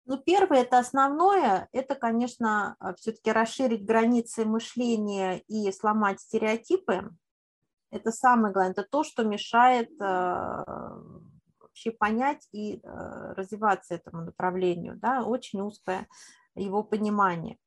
Ну, 0.05 0.17
первое, 0.17 0.63
это 0.63 0.79
основное, 0.79 1.69
это, 1.71 1.95
конечно, 1.95 2.75
а, 2.79 2.93
все-таки 2.95 3.31
расширить 3.31 3.85
границы 3.85 4.43
мышления 4.43 5.39
и 5.47 5.71
сломать 5.71 6.19
стереотипы. 6.19 7.09
Это 7.89 8.11
самое 8.11 8.53
главное, 8.53 8.73
это 8.73 8.83
то, 8.83 9.03
что 9.03 9.23
мешает 9.23 9.89
а, 10.01 10.97
вообще 11.57 11.91
понять 11.91 12.49
и 12.51 12.81
а, 12.83 13.33
развиваться 13.35 13.95
этому 13.95 14.23
направлению, 14.23 14.97
да, 14.97 15.23
очень 15.23 15.61
узкое 15.61 16.07
его 16.55 16.83
понимание. 16.83 17.57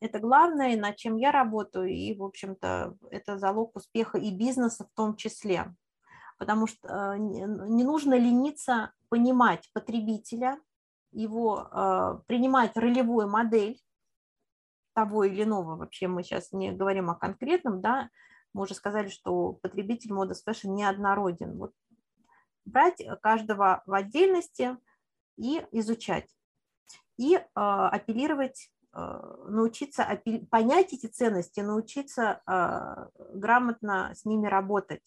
Это 0.00 0.18
главное, 0.18 0.78
над 0.78 0.96
чем 0.96 1.16
я 1.16 1.30
работаю, 1.30 1.88
и, 1.88 2.16
в 2.16 2.22
общем-то, 2.22 2.96
это 3.10 3.38
залог 3.38 3.76
успеха 3.76 4.16
и 4.16 4.30
бизнеса 4.30 4.86
в 4.90 4.96
том 4.96 5.16
числе 5.16 5.74
потому 6.38 6.66
что 6.66 7.16
не 7.16 7.84
нужно 7.84 8.14
лениться 8.14 8.92
понимать 9.08 9.70
потребителя, 9.72 10.60
его 11.12 11.68
э, 11.70 12.20
принимать 12.26 12.76
ролевую 12.76 13.28
модель 13.28 13.80
того 14.94 15.24
или 15.24 15.42
иного, 15.42 15.76
вообще 15.76 16.08
мы 16.08 16.22
сейчас 16.22 16.52
не 16.52 16.72
говорим 16.72 17.10
о 17.10 17.14
конкретном, 17.14 17.80
да, 17.80 18.10
мы 18.52 18.62
уже 18.62 18.74
сказали, 18.74 19.08
что 19.08 19.52
потребитель 19.54 20.12
modest 20.12 20.42
fashion 20.42 20.72
неоднороден. 20.72 21.58
Вот 21.58 21.72
брать 22.64 23.02
каждого 23.20 23.82
в 23.86 23.92
отдельности 23.92 24.76
и 25.36 25.64
изучать. 25.72 26.28
И 27.18 27.34
э, 27.34 27.44
апеллировать, 27.54 28.70
э, 28.94 29.46
научиться 29.48 30.22
понять 30.50 30.92
эти 30.92 31.06
ценности, 31.06 31.60
научиться 31.60 32.42
грамотно 33.34 34.12
с 34.14 34.24
ними 34.24 34.46
работать. 34.46 35.02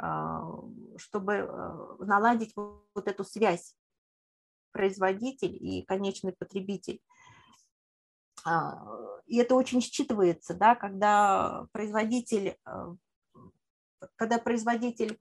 А, 0.00 0.44
чтобы 0.96 1.34
э, 1.34 2.04
наладить 2.04 2.54
вот 2.56 3.08
эту 3.08 3.24
связь 3.24 3.74
производитель 4.70 5.56
и 5.56 5.84
конечный 5.86 6.32
потребитель. 6.32 7.00
А, 8.44 8.80
и 9.26 9.38
это 9.38 9.56
очень 9.56 9.80
считывается, 9.80 10.54
да, 10.54 10.76
когда 10.76 11.66
производитель, 11.72 12.56
когда 14.14 14.38
производитель 14.38 15.18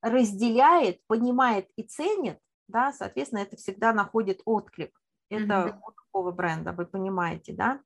разделяет, 0.00 1.04
понимает 1.08 1.68
и 1.74 1.82
ценит, 1.82 2.38
да, 2.68 2.92
соответственно, 2.92 3.40
это 3.40 3.56
всегда 3.56 3.92
находит 3.92 4.42
отклик. 4.44 4.96
Это 5.28 5.44
mm-hmm. 5.44 5.80
у 5.82 5.92
такого 5.92 6.30
бренда, 6.30 6.72
вы 6.72 6.86
понимаете, 6.86 7.52
да. 7.52 7.80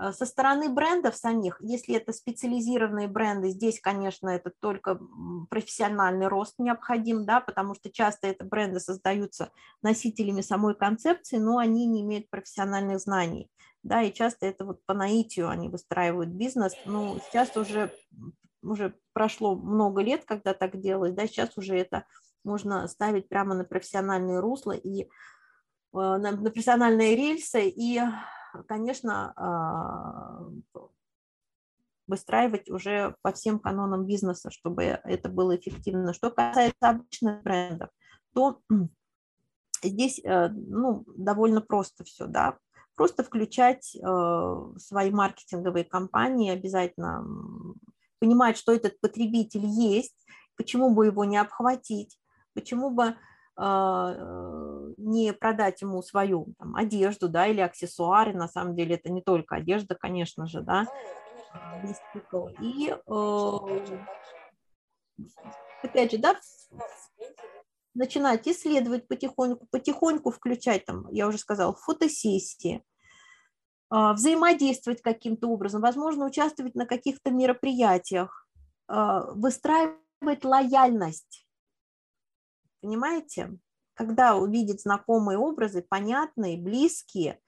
Э, 0.00 0.12
со 0.12 0.24
стороны 0.24 0.68
брендов 0.70 1.14
самих, 1.14 1.60
если 1.60 1.94
это 1.94 2.12
специализированные 2.12 3.06
бренды, 3.08 3.50
здесь, 3.50 3.80
конечно, 3.80 4.30
это 4.30 4.50
только 4.60 4.98
профессиональный 5.50 6.28
рост 6.28 6.54
необходим, 6.58 7.26
да, 7.26 7.40
потому 7.40 7.74
что 7.74 7.90
часто 7.90 8.26
это 8.26 8.44
бренды 8.44 8.80
создаются 8.80 9.50
носителями 9.82 10.40
самой 10.40 10.74
концепции, 10.74 11.36
но 11.36 11.58
они 11.58 11.86
не 11.86 12.00
имеют 12.00 12.30
профессиональных 12.30 13.00
знаний, 13.00 13.50
да, 13.82 14.02
и 14.02 14.12
часто 14.12 14.46
это 14.46 14.64
вот 14.64 14.84
по 14.86 14.94
наитию 14.94 15.48
они 15.50 15.68
выстраивают 15.68 16.30
бизнес, 16.30 16.72
но 16.86 17.18
сейчас 17.28 17.54
уже, 17.56 17.92
уже 18.62 18.94
прошло 19.12 19.54
много 19.54 20.00
лет, 20.00 20.24
когда 20.24 20.54
так 20.54 20.80
делают, 20.80 21.14
да, 21.14 21.26
сейчас 21.26 21.58
уже 21.58 21.76
это 21.76 22.06
можно 22.42 22.88
ставить 22.88 23.28
прямо 23.28 23.54
на 23.54 23.64
профессиональные 23.64 24.40
русла 24.40 24.72
и 24.72 25.02
э, 25.02 25.06
на 25.92 26.38
профессиональные 26.38 27.16
рельсы, 27.16 27.68
и 27.68 28.00
конечно, 28.66 29.32
а, 29.36 30.44
выстраивать 32.10 32.68
уже 32.68 33.14
по 33.22 33.32
всем 33.32 33.58
канонам 33.58 34.04
бизнеса, 34.06 34.50
чтобы 34.50 34.82
это 34.82 35.28
было 35.28 35.56
эффективно. 35.56 36.12
Что 36.12 36.30
касается 36.30 36.76
обычных 36.80 37.42
брендов, 37.42 37.90
то 38.34 38.60
здесь 39.82 40.20
э, 40.22 40.48
ну, 40.48 41.04
довольно 41.16 41.60
просто 41.60 42.04
все, 42.04 42.26
да, 42.26 42.58
просто 42.96 43.22
включать 43.22 43.96
э, 43.96 44.72
свои 44.76 45.10
маркетинговые 45.10 45.84
кампании, 45.84 46.50
обязательно 46.50 47.24
понимать, 48.18 48.58
что 48.58 48.72
этот 48.72 49.00
потребитель 49.00 49.64
есть, 49.64 50.16
почему 50.56 50.94
бы 50.94 51.06
его 51.06 51.24
не 51.24 51.38
обхватить, 51.38 52.18
почему 52.54 52.90
бы 52.90 53.16
не 54.96 55.32
продать 55.32 55.82
ему 55.82 56.02
свою 56.02 56.54
там, 56.58 56.74
одежду, 56.76 57.28
да, 57.28 57.46
или 57.46 57.60
аксессуары, 57.60 58.32
на 58.32 58.48
самом 58.48 58.74
деле 58.74 58.94
это 58.94 59.10
не 59.12 59.20
только 59.20 59.56
одежда, 59.56 59.94
конечно 59.94 60.46
же, 60.46 60.62
да, 60.62 60.86
и 62.60 62.90
э, 62.90 63.58
опять 65.82 66.12
же, 66.12 66.18
да, 66.18 66.36
начинать 67.94 68.46
исследовать 68.46 69.08
потихоньку, 69.08 69.66
потихоньку 69.70 70.30
включать 70.30 70.84
там, 70.84 71.08
я 71.10 71.26
уже 71.26 71.38
сказала, 71.38 71.74
фотосессии, 71.74 72.84
а, 73.90 74.12
взаимодействовать 74.12 75.02
каким-то 75.02 75.48
образом, 75.48 75.82
возможно, 75.82 76.26
участвовать 76.26 76.74
на 76.74 76.86
каких-то 76.86 77.30
мероприятиях, 77.30 78.48
а, 78.86 79.32
выстраивать 79.32 80.44
лояльность 80.44 81.46
Понимаете? 82.80 83.58
Когда 83.94 84.36
увидит 84.36 84.80
знакомые 84.80 85.38
образы, 85.38 85.82
понятные, 85.82 86.56
близкие, 86.56 87.38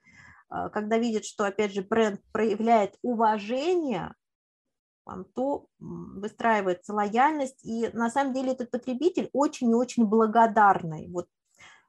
а, 0.49 0.69
когда 0.69 0.97
видит, 0.97 1.25
что, 1.25 1.45
опять 1.45 1.73
же, 1.73 1.81
бренд 1.81 2.21
проявляет 2.31 2.97
уважение, 3.01 4.13
то 5.35 5.67
выстраивается 5.79 6.93
лояльность. 6.93 7.65
И 7.65 7.89
на 7.93 8.09
самом 8.09 8.33
деле 8.33 8.53
этот 8.53 8.71
потребитель 8.71 9.29
очень 9.33 9.71
и 9.71 9.75
очень 9.75 10.05
благодарный, 10.05 11.09
вот, 11.09 11.27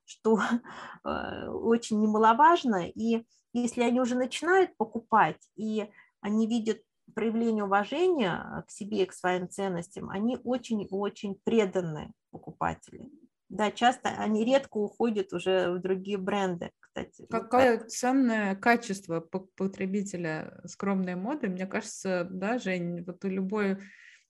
что 0.04 0.40
э, 1.04 1.48
очень 1.48 2.00
немаловажно. 2.00 2.88
И 2.88 3.24
если 3.52 3.82
они 3.82 4.00
уже 4.00 4.16
начинают 4.16 4.76
покупать, 4.76 5.40
и 5.56 5.88
они 6.20 6.46
видят 6.46 6.80
проявление 7.14 7.64
уважения 7.64 8.64
к 8.66 8.70
себе 8.70 9.02
и 9.02 9.06
к 9.06 9.12
своим 9.12 9.48
ценностям, 9.48 10.10
они 10.10 10.38
очень-очень 10.42 11.38
преданные 11.44 12.12
покупатели. 12.30 13.10
Да, 13.48 13.70
часто 13.70 14.08
они 14.08 14.44
редко 14.44 14.78
уходят 14.78 15.32
уже 15.32 15.72
в 15.72 15.80
другие 15.80 16.16
бренды, 16.16 16.70
кстати. 16.80 17.26
Какое 17.28 17.78
вот 17.78 17.90
ценное 17.90 18.56
качество 18.56 19.20
потребителя 19.20 20.60
скромной 20.64 21.14
моды, 21.14 21.48
мне 21.48 21.66
кажется, 21.66 22.26
да, 22.30 22.58
Жень, 22.58 23.04
вот 23.04 23.22
любой 23.24 23.78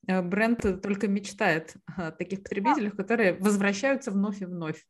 э, 0.07 0.21
бренд 0.21 0.61
только 0.83 1.07
мечтает 1.09 1.77
о 1.97 2.11
таких 2.11 2.43
потребителях, 2.43 2.97
да. 2.97 3.03
которые 3.03 3.35
возвращаются 3.35 4.11
вновь 4.11 4.43
и 4.43 4.47
вновь. 4.47 4.85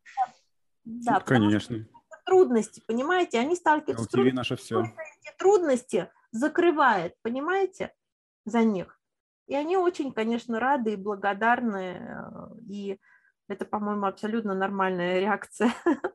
Да, 0.84 1.20
конечно. 1.20 1.86
Трудности, 2.24 2.82
понимаете, 2.86 3.38
они 3.38 3.54
сталкиваются 3.54 4.04
с 4.04 4.08
трудностями. 4.08 4.36
Наше 4.36 4.56
все. 4.56 4.80
Эти 4.80 5.36
трудности 5.38 6.10
закрывает, 6.32 7.14
понимаете, 7.20 7.92
за 8.46 8.64
них. 8.64 8.98
И 9.46 9.54
они 9.54 9.76
очень, 9.76 10.12
конечно, 10.12 10.58
рады 10.58 10.94
и 10.94 10.96
благодарны. 10.96 11.76
Э, 11.76 12.58
и 12.66 12.98
это, 13.48 13.64
по-моему, 13.64 14.06
абсолютно 14.06 14.54
нормальная 14.54 15.20
реакция. 15.20 15.72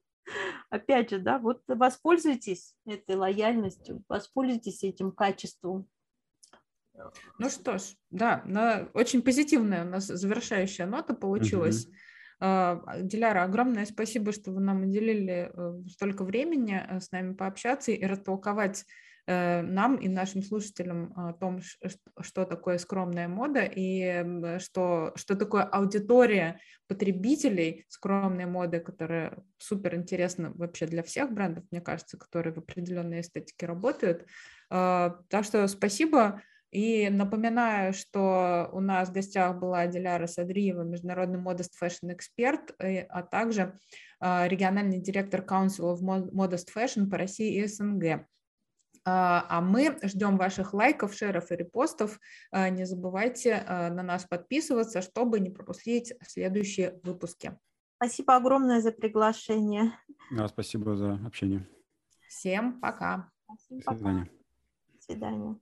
Опять 0.69 1.09
же, 1.09 1.19
да, 1.19 1.39
вот 1.39 1.61
воспользуйтесь 1.67 2.75
этой 2.85 3.15
лояльностью, 3.15 4.03
воспользуйтесь 4.07 4.83
этим 4.83 5.11
качеством. 5.11 5.87
Ну 7.37 7.49
что 7.49 7.77
ж, 7.77 7.95
да, 8.09 8.43
на, 8.45 8.89
очень 8.93 9.21
позитивная 9.21 9.85
у 9.85 9.89
нас 9.89 10.05
завершающая 10.05 10.85
нота 10.85 11.13
получилась. 11.13 11.87
Uh-huh. 11.87 11.93
Диляра, 12.41 13.43
огромное 13.43 13.85
спасибо, 13.85 14.31
что 14.31 14.51
вы 14.51 14.61
нам 14.61 14.83
уделили 14.83 15.51
э, 15.53 15.89
столько 15.89 16.23
времени 16.23 16.81
э, 16.87 17.01
с 17.01 17.11
нами 17.11 17.33
пообщаться 17.33 17.91
и 17.91 18.05
растолковать 18.05 18.85
нам 19.31 19.97
и 19.97 20.07
нашим 20.07 20.41
слушателям 20.41 21.13
о 21.15 21.33
том, 21.33 21.59
что 22.21 22.45
такое 22.45 22.79
скромная 22.79 23.27
мода 23.27 23.61
и 23.63 24.59
что, 24.59 25.11
что 25.15 25.35
такое 25.35 25.63
аудитория 25.63 26.59
потребителей 26.87 27.85
скромной 27.87 28.47
моды, 28.47 28.79
которая 28.79 29.37
супер 29.59 29.95
интересна 29.95 30.51
вообще 30.55 30.87
для 30.87 31.03
всех 31.03 31.31
брендов, 31.31 31.63
мне 31.69 31.81
кажется, 31.81 32.17
которые 32.17 32.53
в 32.53 32.57
определенной 32.57 33.21
эстетике 33.21 33.67
работают. 33.67 34.25
Э, 34.71 35.11
так 35.29 35.45
что 35.45 35.67
спасибо. 35.67 36.41
И 36.71 37.09
напоминаю, 37.09 37.93
что 37.93 38.69
у 38.73 38.79
нас 38.79 39.09
в 39.09 39.13
гостях 39.13 39.57
была 39.59 39.87
Диляра 39.87 40.27
Садриева, 40.27 40.83
международный 40.83 41.39
modest 41.39 41.75
fashion 41.75 42.11
эксперт, 42.11 42.75
а 42.79 43.23
также 43.23 43.75
э, 44.21 44.47
региональный 44.47 44.99
директор 44.99 45.41
Council 45.41 45.95
of 45.95 45.99
Modest 46.01 46.67
Fashion 46.75 47.09
по 47.09 47.17
России 47.17 47.61
и 47.61 47.67
СНГ. 47.67 48.27
А, 49.05 49.45
а 49.49 49.61
мы 49.61 49.97
ждем 50.03 50.37
ваших 50.37 50.73
лайков, 50.73 51.13
шеров 51.13 51.51
и 51.51 51.55
репостов. 51.55 52.19
А, 52.51 52.69
не 52.69 52.85
забывайте 52.85 53.63
а, 53.67 53.89
на 53.89 54.03
нас 54.03 54.25
подписываться, 54.25 55.01
чтобы 55.01 55.39
не 55.39 55.49
пропустить 55.49 56.13
следующие 56.21 56.99
выпуски. 57.03 57.57
Спасибо 57.97 58.35
огромное 58.35 58.81
за 58.81 58.91
приглашение. 58.91 59.91
Да, 60.31 60.47
спасибо 60.47 60.95
за 60.95 61.15
общение. 61.25 61.67
Всем 62.27 62.79
пока. 62.79 63.29
Всем 63.57 63.81
пока. 63.81 63.91
До 63.91 63.97
свидания. 63.97 64.29
До 64.93 65.01
свидания. 65.01 65.59